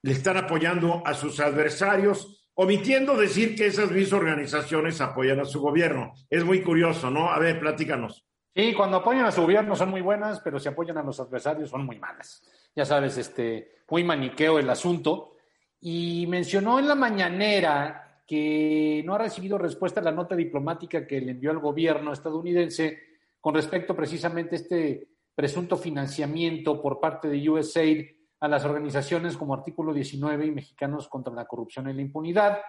le 0.03 0.12
están 0.12 0.37
apoyando 0.37 1.03
a 1.05 1.14
sus 1.14 1.41
adversarios 1.41 2.49
omitiendo 2.55 3.16
decir 3.16 3.57
que 3.57 3.66
esas 3.66 3.91
mismas 3.91 4.21
organizaciones 4.21 5.01
apoyan 5.01 5.41
a 5.41 5.45
su 5.45 5.61
gobierno. 5.61 6.12
Es 6.29 6.45
muy 6.45 6.62
curioso, 6.62 7.11
¿no? 7.11 7.33
A 7.33 7.41
ver, 7.41 7.59
platícanos. 7.59 8.25
Sí, 8.55 8.73
cuando 8.75 8.99
apoyan 8.99 9.25
a 9.25 9.33
su 9.33 9.43
gobierno 9.43 9.75
son 9.75 9.91
muy 9.91 10.01
buenas, 10.01 10.41
pero 10.41 10.61
si 10.61 10.68
apoyan 10.68 10.99
a 10.99 11.03
los 11.03 11.18
adversarios 11.18 11.71
son 11.71 11.85
muy 11.85 11.99
malas. 11.99 12.43
Ya 12.77 12.85
sabes, 12.85 13.18
este, 13.18 13.79
muy 13.89 14.05
maniqueo 14.05 14.61
el 14.61 14.71
asunto. 14.71 15.35
Y 15.81 16.27
mencionó 16.29 16.79
en 16.79 16.87
la 16.87 16.95
mañanera 16.95 18.10
que 18.31 19.03
no 19.05 19.16
ha 19.16 19.18
recibido 19.18 19.59
respuesta 19.59 19.99
a 19.99 20.05
la 20.05 20.12
nota 20.12 20.37
diplomática 20.37 21.05
que 21.05 21.20
le 21.20 21.33
envió 21.33 21.51
al 21.51 21.59
gobierno 21.59 22.12
estadounidense 22.12 22.97
con 23.41 23.57
respecto 23.57 23.97
precisamente 23.97 24.55
a 24.55 24.59
este 24.61 25.09
presunto 25.35 25.76
financiamiento 25.76 26.81
por 26.81 27.01
parte 27.01 27.26
de 27.26 27.51
USAID 27.51 28.07
a 28.39 28.47
las 28.47 28.64
organizaciones 28.64 29.37
como 29.37 29.53
Artículo 29.53 29.93
19 29.93 30.47
y 30.47 30.53
Mexicanos 30.53 31.09
contra 31.09 31.35
la 31.35 31.45
Corrupción 31.45 31.91
y 31.91 31.93
la 31.93 32.03
Impunidad. 32.03 32.61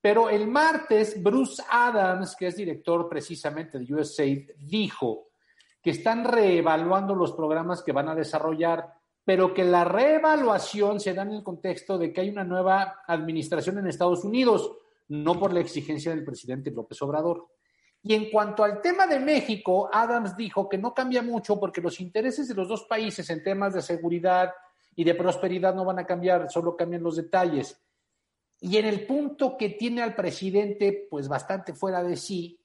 Pero 0.00 0.30
el 0.30 0.48
martes, 0.48 1.22
Bruce 1.22 1.62
Adams, 1.70 2.34
que 2.34 2.46
es 2.46 2.56
director 2.56 3.06
precisamente 3.06 3.78
de 3.78 3.94
USAID, 3.94 4.52
dijo 4.60 5.28
que 5.82 5.90
están 5.90 6.24
reevaluando 6.24 7.14
los 7.14 7.32
programas 7.32 7.82
que 7.82 7.92
van 7.92 8.08
a 8.08 8.14
desarrollar, 8.14 8.94
pero 9.26 9.52
que 9.52 9.64
la 9.64 9.84
reevaluación 9.84 11.00
se 11.00 11.12
da 11.12 11.20
en 11.20 11.32
el 11.32 11.42
contexto 11.42 11.98
de 11.98 12.14
que 12.14 12.22
hay 12.22 12.30
una 12.30 12.44
nueva 12.44 13.02
administración 13.06 13.76
en 13.76 13.88
Estados 13.88 14.24
Unidos, 14.24 14.72
no 15.08 15.38
por 15.38 15.52
la 15.52 15.60
exigencia 15.60 16.12
del 16.12 16.24
presidente 16.24 16.70
López 16.70 17.00
Obrador. 17.02 17.48
Y 18.02 18.14
en 18.14 18.30
cuanto 18.30 18.64
al 18.64 18.80
tema 18.80 19.06
de 19.06 19.20
México, 19.20 19.88
Adams 19.92 20.36
dijo 20.36 20.68
que 20.68 20.78
no 20.78 20.92
cambia 20.92 21.22
mucho 21.22 21.60
porque 21.60 21.80
los 21.80 22.00
intereses 22.00 22.48
de 22.48 22.54
los 22.54 22.68
dos 22.68 22.84
países 22.84 23.30
en 23.30 23.44
temas 23.44 23.74
de 23.74 23.82
seguridad 23.82 24.50
y 24.96 25.04
de 25.04 25.14
prosperidad 25.14 25.74
no 25.74 25.84
van 25.84 26.00
a 26.00 26.06
cambiar, 26.06 26.50
solo 26.50 26.76
cambian 26.76 27.02
los 27.02 27.16
detalles. 27.16 27.80
Y 28.60 28.76
en 28.76 28.86
el 28.86 29.06
punto 29.06 29.56
que 29.56 29.70
tiene 29.70 30.02
al 30.02 30.14
presidente, 30.14 31.06
pues 31.10 31.28
bastante 31.28 31.74
fuera 31.74 32.02
de 32.02 32.16
sí, 32.16 32.58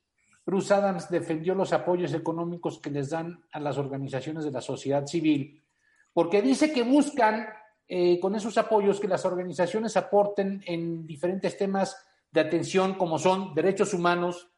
Bruce 0.45 0.73
Adams 0.73 1.09
defendió 1.09 1.53
los 1.55 1.73
apoyos 1.73 2.13
económicos 2.13 2.79
que 2.79 2.89
les 2.89 3.09
dan 3.09 3.43
a 3.51 3.59
las 3.59 3.77
organizaciones 3.77 4.45
de 4.45 4.51
la 4.51 4.61
sociedad 4.61 5.05
civil, 5.05 5.61
porque 6.13 6.41
dice 6.41 6.71
que 6.71 6.83
buscan 6.83 7.47
eh, 7.87 8.19
con 8.19 8.33
esos 8.35 8.57
apoyos 8.57 8.99
que 8.99 9.07
las 9.07 9.25
organizaciones 9.25 9.97
aporten 9.97 10.63
en 10.65 11.05
diferentes 11.05 11.57
temas 11.57 11.97
de 12.31 12.41
atención 12.41 12.95
como 12.95 13.19
son 13.19 13.53
derechos 13.53 13.93
humanos, 13.93 14.49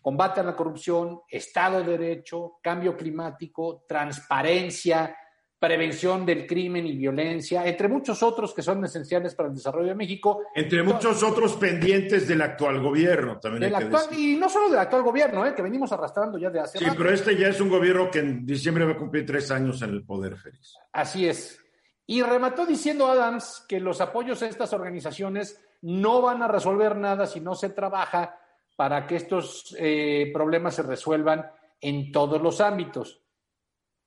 combate 0.00 0.40
a 0.40 0.44
la 0.44 0.56
corrupción, 0.56 1.20
Estado 1.28 1.78
de 1.78 1.96
Derecho, 1.96 2.58
cambio 2.62 2.96
climático, 2.96 3.84
transparencia, 3.86 5.16
prevención 5.62 6.26
del 6.26 6.44
crimen 6.44 6.88
y 6.88 6.96
violencia, 6.96 7.64
entre 7.64 7.86
muchos 7.86 8.20
otros 8.24 8.52
que 8.52 8.62
son 8.62 8.84
esenciales 8.84 9.36
para 9.36 9.48
el 9.48 9.54
desarrollo 9.54 9.90
de 9.90 9.94
México. 9.94 10.42
Entre 10.56 10.82
muchos 10.82 11.22
otros 11.22 11.54
pendientes 11.54 12.26
del 12.26 12.42
actual 12.42 12.82
gobierno, 12.82 13.38
también. 13.38 13.72
y 14.10 14.34
no 14.34 14.48
solo 14.48 14.68
del 14.70 14.80
actual 14.80 15.04
gobierno, 15.04 15.46
eh, 15.46 15.54
que 15.54 15.62
venimos 15.62 15.92
arrastrando 15.92 16.36
ya 16.36 16.50
de 16.50 16.58
hace 16.58 16.80
Sí, 16.80 16.86
pero 16.98 17.12
este 17.12 17.36
ya 17.36 17.46
es 17.46 17.60
un 17.60 17.68
gobierno 17.68 18.10
que 18.10 18.18
en 18.18 18.44
diciembre 18.44 18.84
va 18.84 18.92
a 18.94 18.98
cumplir 18.98 19.24
tres 19.24 19.52
años 19.52 19.80
en 19.82 19.90
el 19.90 20.04
poder, 20.04 20.36
Félix. 20.36 20.74
Así 20.92 21.28
es. 21.28 21.60
Y 22.06 22.22
remató 22.22 22.66
diciendo 22.66 23.06
Adams 23.06 23.64
que 23.68 23.78
los 23.78 24.00
apoyos 24.00 24.42
a 24.42 24.48
estas 24.48 24.72
organizaciones 24.72 25.60
no 25.82 26.22
van 26.22 26.42
a 26.42 26.48
resolver 26.48 26.96
nada 26.96 27.26
si 27.26 27.40
no 27.40 27.54
se 27.54 27.70
trabaja 27.70 28.38
para 28.76 29.06
que 29.06 29.16
estos 29.16 29.76
eh, 29.78 30.30
problemas 30.32 30.74
se 30.74 30.82
resuelvan 30.82 31.50
en 31.80 32.10
todos 32.10 32.40
los 32.40 32.60
ámbitos. 32.60 33.20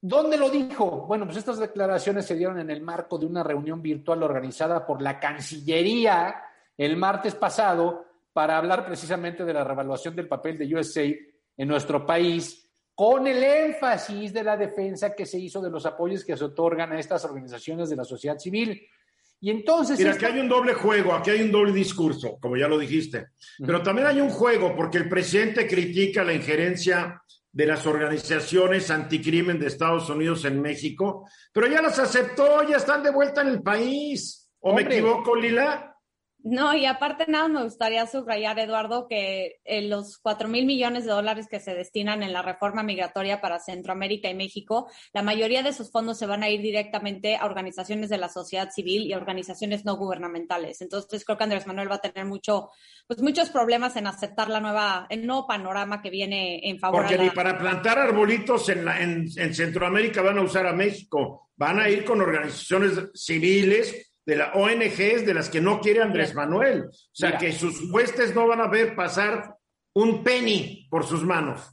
¿Dónde 0.01 0.37
lo 0.37 0.49
dijo? 0.49 1.05
Bueno, 1.07 1.25
pues 1.25 1.37
estas 1.37 1.59
declaraciones 1.59 2.25
se 2.25 2.35
dieron 2.35 2.59
en 2.59 2.69
el 2.69 2.81
marco 2.81 3.17
de 3.17 3.25
una 3.25 3.43
reunión 3.43 3.81
virtual 3.81 4.23
organizada 4.23 4.85
por 4.85 5.01
la 5.01 5.19
Cancillería 5.19 6.43
el 6.77 6.97
martes 6.97 7.35
pasado 7.35 8.05
para 8.33 8.57
hablar 8.57 8.85
precisamente 8.85 9.45
de 9.45 9.53
la 9.53 9.63
revaluación 9.63 10.15
del 10.15 10.27
papel 10.27 10.57
de 10.57 10.75
USA 10.75 11.03
en 11.03 11.67
nuestro 11.67 12.05
país, 12.05 12.69
con 12.93 13.27
el 13.27 13.41
énfasis 13.41 14.33
de 14.33 14.43
la 14.43 14.57
defensa 14.57 15.15
que 15.15 15.25
se 15.25 15.39
hizo 15.39 15.61
de 15.61 15.69
los 15.69 15.85
apoyos 15.85 16.23
que 16.25 16.35
se 16.35 16.43
otorgan 16.43 16.91
a 16.91 16.99
estas 16.99 17.23
organizaciones 17.25 17.89
de 17.89 17.95
la 17.95 18.03
sociedad 18.03 18.37
civil. 18.37 18.85
Y 19.45 19.51
entonces. 19.51 19.99
Mira, 19.99 20.13
aquí 20.13 20.25
hay 20.25 20.39
un 20.39 20.49
doble 20.49 20.73
juego, 20.73 21.13
aquí 21.13 21.29
hay 21.29 21.43
un 21.43 21.51
doble 21.51 21.71
discurso, 21.71 22.39
como 22.41 22.57
ya 22.57 22.67
lo 22.67 22.79
dijiste. 22.79 23.27
Pero 23.59 23.83
también 23.83 24.07
hay 24.07 24.19
un 24.19 24.31
juego, 24.31 24.75
porque 24.75 24.97
el 24.97 25.07
presidente 25.07 25.67
critica 25.67 26.23
la 26.23 26.33
injerencia 26.33 27.21
de 27.51 27.67
las 27.67 27.85
organizaciones 27.85 28.89
anticrimen 28.89 29.59
de 29.59 29.67
Estados 29.67 30.09
Unidos 30.09 30.45
en 30.45 30.59
México, 30.59 31.29
pero 31.53 31.67
ya 31.67 31.79
las 31.79 31.99
aceptó, 31.99 32.67
ya 32.67 32.77
están 32.77 33.03
de 33.03 33.11
vuelta 33.11 33.41
en 33.41 33.49
el 33.49 33.61
país. 33.61 34.49
¿O 34.61 34.73
me 34.73 34.81
equivoco, 34.81 35.35
Lila? 35.35 35.94
No, 36.45 36.75
y 36.75 36.85
aparte 36.85 37.25
nada, 37.27 37.47
me 37.47 37.63
gustaría 37.63 38.05
subrayar, 38.05 38.59
Eduardo, 38.59 39.07
que 39.07 39.61
eh, 39.65 39.81
los 39.81 40.19
cuatro 40.19 40.47
mil 40.47 40.67
millones 40.67 41.05
de 41.05 41.11
dólares 41.11 41.47
que 41.49 41.59
se 41.59 41.73
destinan 41.73 42.21
en 42.21 42.33
la 42.33 42.43
reforma 42.43 42.83
migratoria 42.83 43.41
para 43.41 43.59
Centroamérica 43.59 44.29
y 44.29 44.35
México, 44.35 44.87
la 45.11 45.23
mayoría 45.23 45.63
de 45.63 45.69
esos 45.69 45.91
fondos 45.91 46.19
se 46.19 46.27
van 46.27 46.43
a 46.43 46.49
ir 46.51 46.61
directamente 46.61 47.35
a 47.35 47.45
organizaciones 47.45 48.11
de 48.11 48.19
la 48.19 48.29
sociedad 48.29 48.69
civil 48.69 49.07
y 49.07 49.15
organizaciones 49.15 49.85
no 49.85 49.97
gubernamentales. 49.97 50.81
Entonces 50.81 51.25
creo 51.25 51.35
que 51.35 51.45
Andrés 51.45 51.65
Manuel 51.65 51.89
va 51.89 51.95
a 51.95 52.01
tener 52.01 52.25
mucho, 52.25 52.69
pues 53.07 53.23
muchos 53.23 53.49
problemas 53.49 53.95
en 53.95 54.05
aceptar 54.05 54.47
la 54.47 54.59
nueva, 54.59 55.07
el 55.09 55.25
nuevo 55.25 55.47
panorama 55.47 56.03
que 56.03 56.11
viene 56.11 56.59
en 56.69 56.77
favor. 56.77 57.01
Porque 57.01 57.17
ni 57.17 57.31
para 57.31 57.57
plantar 57.57 57.97
arbolitos 57.97 58.69
en, 58.69 58.85
la, 58.85 59.01
en 59.01 59.31
Centroamérica 59.31 60.21
van 60.21 60.37
a 60.37 60.43
usar 60.43 60.67
a 60.67 60.73
México, 60.73 61.49
van 61.55 61.79
a 61.79 61.89
ir 61.89 62.05
con 62.05 62.21
organizaciones 62.21 63.09
civiles 63.15 64.11
de 64.25 64.35
la 64.35 64.53
ONGs 64.53 65.25
de 65.25 65.33
las 65.33 65.49
que 65.49 65.61
no 65.61 65.79
quiere 65.79 66.01
Andrés 66.01 66.33
Manuel. 66.33 66.85
O 66.85 66.91
sea, 67.11 67.37
que 67.37 67.51
sus 67.51 67.91
huestes 67.91 68.33
no 68.33 68.47
van 68.47 68.61
a 68.61 68.67
ver 68.67 68.95
pasar 68.95 69.57
un 69.93 70.23
penny 70.23 70.87
por 70.89 71.05
sus 71.05 71.23
manos. 71.23 71.71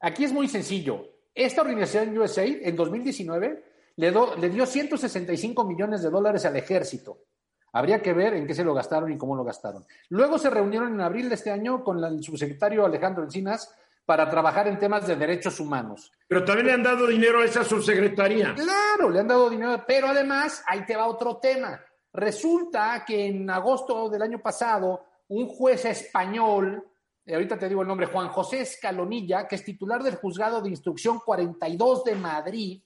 Aquí 0.00 0.24
es 0.24 0.32
muy 0.32 0.48
sencillo. 0.48 1.04
Esta 1.34 1.62
organización 1.62 2.16
USAID 2.18 2.66
en 2.66 2.76
2019 2.76 3.64
le, 3.96 4.12
le 4.38 4.50
dio 4.50 4.66
165 4.66 5.64
millones 5.64 6.02
de 6.02 6.10
dólares 6.10 6.44
al 6.44 6.56
ejército. 6.56 7.24
Habría 7.72 8.02
que 8.02 8.12
ver 8.12 8.34
en 8.34 8.46
qué 8.46 8.52
se 8.52 8.64
lo 8.64 8.74
gastaron 8.74 9.10
y 9.12 9.16
cómo 9.16 9.34
lo 9.34 9.44
gastaron. 9.44 9.86
Luego 10.10 10.38
se 10.38 10.50
reunieron 10.50 10.92
en 10.92 11.00
abril 11.00 11.28
de 11.28 11.36
este 11.36 11.50
año 11.50 11.82
con 11.82 12.02
el 12.04 12.22
subsecretario 12.22 12.84
Alejandro 12.84 13.24
Encinas 13.24 13.74
para 14.04 14.28
trabajar 14.28 14.68
en 14.68 14.78
temas 14.78 15.06
de 15.06 15.16
derechos 15.16 15.58
humanos. 15.60 16.12
Pero 16.28 16.44
también 16.44 16.66
le 16.66 16.72
han 16.72 16.82
dado 16.82 17.06
dinero 17.06 17.40
a 17.40 17.44
esa 17.44 17.64
subsecretaría. 17.64 18.54
Claro, 18.54 19.08
le 19.08 19.20
han 19.20 19.28
dado 19.28 19.48
dinero, 19.48 19.82
pero 19.86 20.08
además 20.08 20.62
ahí 20.66 20.84
te 20.84 20.96
va 20.96 21.06
otro 21.06 21.38
tema. 21.38 21.80
Resulta 22.12 23.04
que 23.06 23.26
en 23.26 23.48
agosto 23.48 24.10
del 24.10 24.22
año 24.22 24.40
pasado, 24.40 25.04
un 25.28 25.46
juez 25.48 25.84
español, 25.86 26.86
ahorita 27.26 27.58
te 27.58 27.68
digo 27.68 27.82
el 27.82 27.88
nombre, 27.88 28.06
Juan 28.06 28.28
José 28.28 28.60
Escalonilla, 28.60 29.48
que 29.48 29.56
es 29.56 29.64
titular 29.64 30.02
del 30.02 30.16
juzgado 30.16 30.60
de 30.60 30.68
instrucción 30.68 31.20
42 31.24 32.04
de 32.04 32.14
Madrid, 32.14 32.82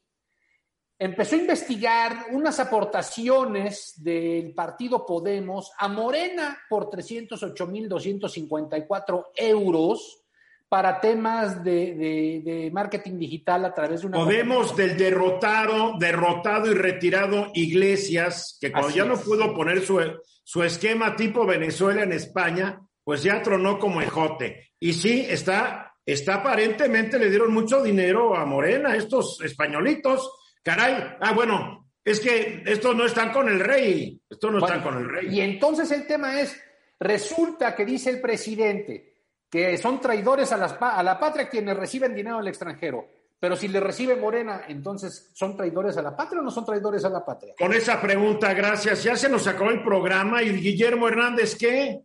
empezó 0.98 1.34
a 1.34 1.40
investigar 1.40 2.26
unas 2.32 2.58
aportaciones 2.60 4.00
del 4.02 4.54
partido 4.54 5.04
Podemos 5.04 5.72
a 5.78 5.88
Morena 5.88 6.58
por 6.68 6.88
308.254 6.88 9.26
euros 9.34 10.22
para 10.68 11.00
temas 11.00 11.62
de, 11.62 12.70
marketing 12.72 13.18
digital 13.18 13.64
a 13.64 13.74
través 13.74 14.00
de 14.00 14.08
una... 14.08 14.18
Podemos 14.18 14.76
del 14.76 14.96
derrotado, 14.96 15.94
derrotado 15.98 16.70
y 16.70 16.74
retirado 16.74 17.50
Iglesias, 17.54 18.58
que 18.60 18.72
cuando 18.72 18.90
ya 18.90 19.04
no 19.04 19.16
pudo 19.16 19.54
poner 19.54 19.80
su, 19.82 20.00
su 20.42 20.62
esquema 20.62 21.14
tipo 21.14 21.46
Venezuela 21.46 22.02
en 22.02 22.12
España, 22.12 22.80
pues 23.04 23.22
ya 23.22 23.40
tronó 23.42 23.78
como 23.78 24.00
ejote. 24.00 24.70
Y 24.80 24.92
sí, 24.92 25.24
está, 25.28 25.94
está 26.04 26.36
aparentemente, 26.36 27.18
le 27.18 27.30
dieron 27.30 27.54
mucho 27.54 27.82
dinero 27.82 28.36
a 28.36 28.44
Morena, 28.44 28.96
estos 28.96 29.40
españolitos. 29.42 30.28
Caray, 30.64 31.16
ah, 31.20 31.32
bueno, 31.32 31.86
es 32.04 32.18
que 32.18 32.64
estos 32.66 32.96
no 32.96 33.06
están 33.06 33.32
con 33.32 33.48
el 33.48 33.60
rey, 33.60 34.20
estos 34.28 34.50
no 34.50 34.58
están 34.58 34.82
con 34.82 34.98
el 34.98 35.08
rey. 35.08 35.28
Y 35.30 35.40
entonces 35.40 35.90
el 35.92 36.06
tema 36.08 36.40
es, 36.40 36.60
resulta 36.98 37.76
que 37.76 37.84
dice 37.84 38.10
el 38.10 38.20
presidente, 38.20 39.05
que 39.50 39.76
son 39.78 40.00
traidores 40.00 40.52
a, 40.52 40.64
a 40.64 41.02
la 41.02 41.18
patria 41.18 41.48
quienes 41.48 41.76
reciben 41.76 42.14
dinero 42.14 42.38
del 42.38 42.48
extranjero. 42.48 43.06
Pero 43.38 43.54
si 43.54 43.68
le 43.68 43.80
recibe 43.80 44.16
Morena, 44.16 44.62
entonces 44.66 45.30
¿son 45.34 45.56
traidores 45.56 45.96
a 45.98 46.02
la 46.02 46.16
patria 46.16 46.40
o 46.40 46.44
no 46.44 46.50
son 46.50 46.64
traidores 46.64 47.04
a 47.04 47.10
la 47.10 47.24
patria? 47.24 47.54
Con 47.58 47.74
esa 47.74 48.00
pregunta, 48.00 48.54
gracias. 48.54 49.04
Ya 49.04 49.14
se 49.14 49.28
nos 49.28 49.46
acabó 49.46 49.70
el 49.70 49.82
programa. 49.82 50.42
¿Y 50.42 50.52
Guillermo 50.52 51.06
Hernández 51.06 51.54
qué? 51.54 52.00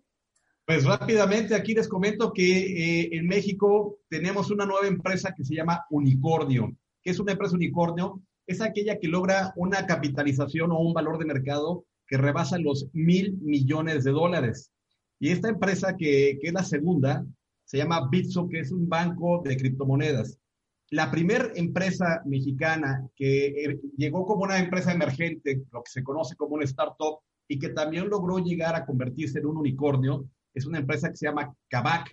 Pues 0.66 0.84
rápidamente 0.84 1.56
aquí 1.56 1.74
les 1.74 1.88
comento 1.88 2.32
que 2.34 2.44
eh, 3.04 3.10
en 3.14 3.28
México 3.28 4.00
tenemos 4.10 4.52
una 4.52 4.66
nueva 4.66 4.88
empresa 4.88 5.34
que 5.36 5.44
se 5.44 5.56
llama 5.56 5.86
Unicornio. 5.90 6.76
¿Qué 7.02 7.12
es 7.12 7.20
una 7.20 7.32
empresa 7.32 7.56
Unicornio? 7.56 8.22
Es 8.46 8.62
aquella 8.62 9.00
que 9.00 9.08
logra 9.08 9.54
una 9.56 9.86
capitalización 9.86 10.72
o 10.72 10.80
un 10.80 10.94
valor 10.94 11.18
de 11.18 11.26
mercado 11.26 11.86
que 12.06 12.18
rebasa 12.18 12.58
los 12.58 12.90
mil 12.94 13.38
millones 13.42 14.04
de 14.04 14.12
dólares. 14.12 14.72
Y 15.22 15.30
esta 15.30 15.50
empresa, 15.50 15.96
que, 15.96 16.40
que 16.42 16.48
es 16.48 16.54
la 16.54 16.64
segunda, 16.64 17.24
se 17.64 17.78
llama 17.78 18.10
Bitso, 18.10 18.50
que 18.50 18.60
es 18.60 18.72
un 18.72 18.90
banco 18.90 19.44
de 19.46 19.56
criptomonedas. 19.56 20.40
La 20.90 21.12
primera 21.12 21.52
empresa 21.54 22.24
mexicana 22.26 23.08
que 23.16 23.46
eh, 23.48 23.80
llegó 23.96 24.26
como 24.26 24.44
una 24.44 24.58
empresa 24.58 24.92
emergente, 24.92 25.62
lo 25.72 25.84
que 25.84 25.92
se 25.92 26.04
conoce 26.04 26.36
como 26.36 26.56
una 26.56 26.66
startup, 26.66 27.20
y 27.48 27.60
que 27.60 27.70
también 27.70 28.10
logró 28.10 28.40
llegar 28.40 28.76
a 28.76 28.84
convertirse 28.84 29.38
en 29.38 29.46
un 29.46 29.58
unicornio, 29.58 30.28
es 30.56 30.66
una 30.66 30.80
empresa 30.80 31.12
que 31.12 31.18
se 31.18 31.28
llama 31.28 31.54
Kavak. 31.70 32.10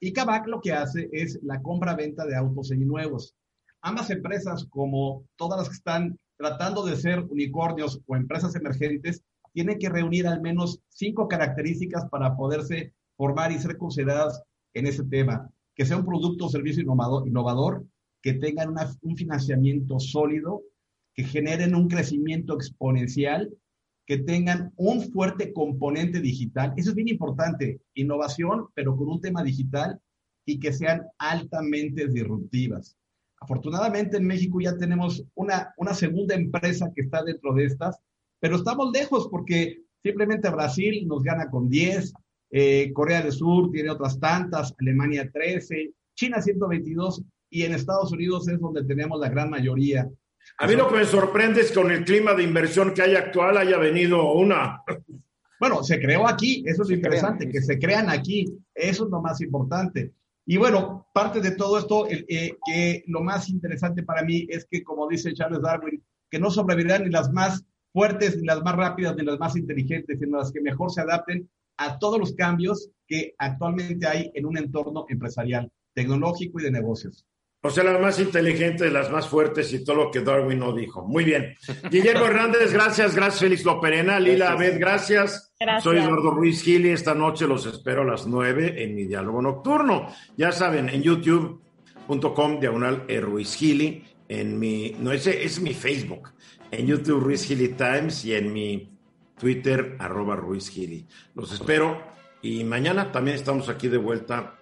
Y 0.00 0.14
Kavak 0.14 0.46
lo 0.46 0.58
que 0.62 0.72
hace 0.72 1.10
es 1.12 1.38
la 1.42 1.60
compra-venta 1.60 2.24
de 2.24 2.36
autos 2.36 2.68
seminuevos. 2.68 3.34
Ambas 3.82 4.08
empresas, 4.08 4.64
como 4.70 5.26
todas 5.36 5.58
las 5.58 5.68
que 5.68 5.76
están 5.76 6.18
tratando 6.38 6.86
de 6.86 6.96
ser 6.96 7.20
unicornios 7.20 8.00
o 8.06 8.16
empresas 8.16 8.56
emergentes, 8.56 9.22
tienen 9.56 9.78
que 9.78 9.88
reunir 9.88 10.26
al 10.26 10.42
menos 10.42 10.82
cinco 10.90 11.28
características 11.28 12.04
para 12.10 12.36
poderse 12.36 12.92
formar 13.16 13.52
y 13.52 13.58
ser 13.58 13.78
consideradas 13.78 14.42
en 14.74 14.86
ese 14.86 15.02
tema. 15.04 15.50
Que 15.74 15.86
sea 15.86 15.96
un 15.96 16.04
producto 16.04 16.44
o 16.44 16.50
servicio 16.50 16.82
innovador, 16.82 17.86
que 18.20 18.34
tengan 18.34 18.74
un 19.00 19.16
financiamiento 19.16 19.98
sólido, 19.98 20.60
que 21.14 21.24
generen 21.24 21.74
un 21.74 21.88
crecimiento 21.88 22.54
exponencial 22.54 23.50
que 24.06 24.18
tengan 24.18 24.74
un 24.76 25.10
fuerte 25.10 25.54
componente 25.54 26.20
digital. 26.20 26.74
Eso 26.76 26.90
es 26.90 26.94
bien 26.94 27.08
importante, 27.08 27.80
innovación, 27.94 28.66
pero 28.74 28.94
con 28.94 29.08
un 29.08 29.22
tema 29.22 29.42
digital 29.42 29.98
y 30.44 30.60
que 30.60 30.74
sean 30.74 31.06
altamente 31.16 32.08
disruptivas. 32.08 32.94
Afortunadamente 33.40 34.18
en 34.18 34.26
México 34.26 34.60
ya 34.60 34.76
tenemos 34.76 35.24
una, 35.34 35.72
una 35.78 35.94
segunda 35.94 36.34
empresa 36.34 36.92
que 36.94 37.00
está 37.00 37.24
dentro 37.24 37.54
de 37.54 37.64
estas, 37.64 37.98
pero 38.46 38.58
estamos 38.58 38.92
lejos 38.92 39.26
porque 39.28 39.80
simplemente 40.00 40.48
Brasil 40.50 41.04
nos 41.08 41.24
gana 41.24 41.50
con 41.50 41.68
10, 41.68 42.14
eh, 42.52 42.92
Corea 42.92 43.20
del 43.20 43.32
Sur 43.32 43.72
tiene 43.72 43.90
otras 43.90 44.20
tantas, 44.20 44.72
Alemania 44.78 45.28
13, 45.32 45.90
China 46.14 46.40
122 46.40 47.24
y 47.50 47.64
en 47.64 47.74
Estados 47.74 48.12
Unidos 48.12 48.46
es 48.46 48.60
donde 48.60 48.84
tenemos 48.84 49.18
la 49.18 49.30
gran 49.30 49.50
mayoría. 49.50 50.08
A 50.58 50.68
mí 50.68 50.76
lo 50.76 50.86
que 50.86 50.94
me 50.94 51.04
sorprende 51.04 51.62
es 51.62 51.70
que 51.70 51.80
con 51.80 51.90
el 51.90 52.04
clima 52.04 52.34
de 52.34 52.44
inversión 52.44 52.94
que 52.94 53.02
hay 53.02 53.16
actual 53.16 53.56
haya 53.56 53.78
venido 53.78 54.32
una. 54.34 54.80
Bueno, 55.58 55.82
se 55.82 55.98
creó 55.98 56.28
aquí, 56.28 56.62
eso 56.68 56.84
es 56.84 56.90
interesante, 56.90 57.48
que 57.48 57.60
se 57.60 57.80
crean 57.80 58.08
aquí, 58.10 58.44
eso 58.72 59.06
es 59.06 59.10
lo 59.10 59.20
más 59.20 59.40
importante. 59.40 60.12
Y 60.44 60.56
bueno, 60.56 61.08
parte 61.12 61.40
de 61.40 61.50
todo 61.50 61.78
esto, 61.78 62.06
eh, 62.08 62.56
que 62.64 63.02
lo 63.08 63.24
más 63.24 63.48
interesante 63.48 64.04
para 64.04 64.22
mí 64.22 64.46
es 64.48 64.68
que, 64.70 64.84
como 64.84 65.08
dice 65.08 65.34
Charles 65.34 65.62
Darwin, 65.62 66.00
que 66.30 66.38
no 66.38 66.48
sobrevivirán 66.48 67.02
ni 67.02 67.10
las 67.10 67.32
más 67.32 67.64
fuertes, 67.96 68.36
ni 68.36 68.44
las 68.44 68.62
más 68.62 68.76
rápidas, 68.76 69.16
ni 69.16 69.24
las 69.24 69.38
más 69.38 69.56
inteligentes, 69.56 70.18
sino 70.20 70.36
las 70.36 70.52
que 70.52 70.60
mejor 70.60 70.90
se 70.90 71.00
adapten 71.00 71.48
a 71.78 71.98
todos 71.98 72.18
los 72.18 72.34
cambios 72.34 72.90
que 73.06 73.34
actualmente 73.38 74.06
hay 74.06 74.30
en 74.34 74.44
un 74.44 74.58
entorno 74.58 75.06
empresarial, 75.08 75.72
tecnológico 75.94 76.60
y 76.60 76.64
de 76.64 76.72
negocios. 76.72 77.24
O 77.62 77.70
sea, 77.70 77.84
las 77.84 77.98
más 77.98 78.20
inteligentes, 78.20 78.92
las 78.92 79.10
más 79.10 79.26
fuertes 79.26 79.72
y 79.72 79.82
todo 79.82 79.96
lo 79.96 80.10
que 80.10 80.20
Darwin 80.20 80.58
no 80.58 80.74
dijo. 80.74 81.06
Muy 81.06 81.24
bien. 81.24 81.54
Guillermo 81.90 82.26
Hernández, 82.26 82.70
gracias. 82.70 83.16
Gracias, 83.16 83.40
Félix 83.40 83.64
Loperena. 83.64 84.20
Lila 84.20 84.52
Abed, 84.52 84.78
gracias. 84.78 85.54
gracias. 85.58 85.82
Soy 85.82 85.96
Eduardo 85.96 86.32
Ruiz 86.32 86.62
Gili. 86.62 86.90
Esta 86.90 87.14
noche 87.14 87.46
los 87.46 87.64
espero 87.64 88.02
a 88.02 88.04
las 88.04 88.26
nueve 88.26 88.84
en 88.84 88.94
mi 88.94 89.06
diálogo 89.06 89.40
nocturno. 89.40 90.08
Ya 90.36 90.52
saben, 90.52 90.90
en 90.90 91.02
youtube.com, 91.02 92.60
diagonal 92.60 93.04
e. 93.08 93.22
Ruiz 93.22 93.56
Gili. 93.56 94.04
En 94.28 94.58
mi, 94.58 94.94
no, 95.00 95.12
ese 95.12 95.44
es 95.44 95.60
mi 95.60 95.72
Facebook. 95.72 96.34
En 96.70 96.86
YouTube, 96.86 97.20
Ruiz 97.20 97.44
Gili 97.44 97.68
Times. 97.68 98.24
Y 98.24 98.34
en 98.34 98.52
mi 98.52 98.90
Twitter, 99.38 99.96
arroba 99.98 100.36
Ruiz 100.36 100.70
Gili. 100.70 101.06
Los 101.34 101.52
espero. 101.52 102.02
Y 102.42 102.64
mañana 102.64 103.12
también 103.12 103.36
estamos 103.36 103.68
aquí 103.68 103.88
de 103.88 103.98
vuelta 103.98 104.54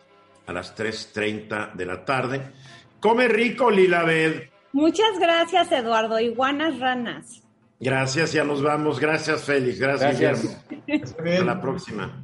a 0.46 0.52
las 0.52 0.76
3.30 0.76 1.74
de 1.74 1.86
la 1.86 2.04
tarde. 2.04 2.52
Come 3.00 3.28
rico, 3.28 3.70
Lilabed. 3.70 4.48
Muchas 4.72 5.18
gracias, 5.20 5.70
Eduardo. 5.72 6.18
Iguanas 6.18 6.78
ranas. 6.78 7.42
Gracias, 7.78 8.32
ya 8.32 8.44
nos 8.44 8.62
vamos. 8.62 8.98
Gracias, 8.98 9.44
Félix. 9.44 9.78
Gracias, 9.78 10.20
gracias. 10.20 10.64
Guillermo. 10.68 11.04
Hasta 11.04 11.44
la 11.44 11.60
próxima. 11.60 12.23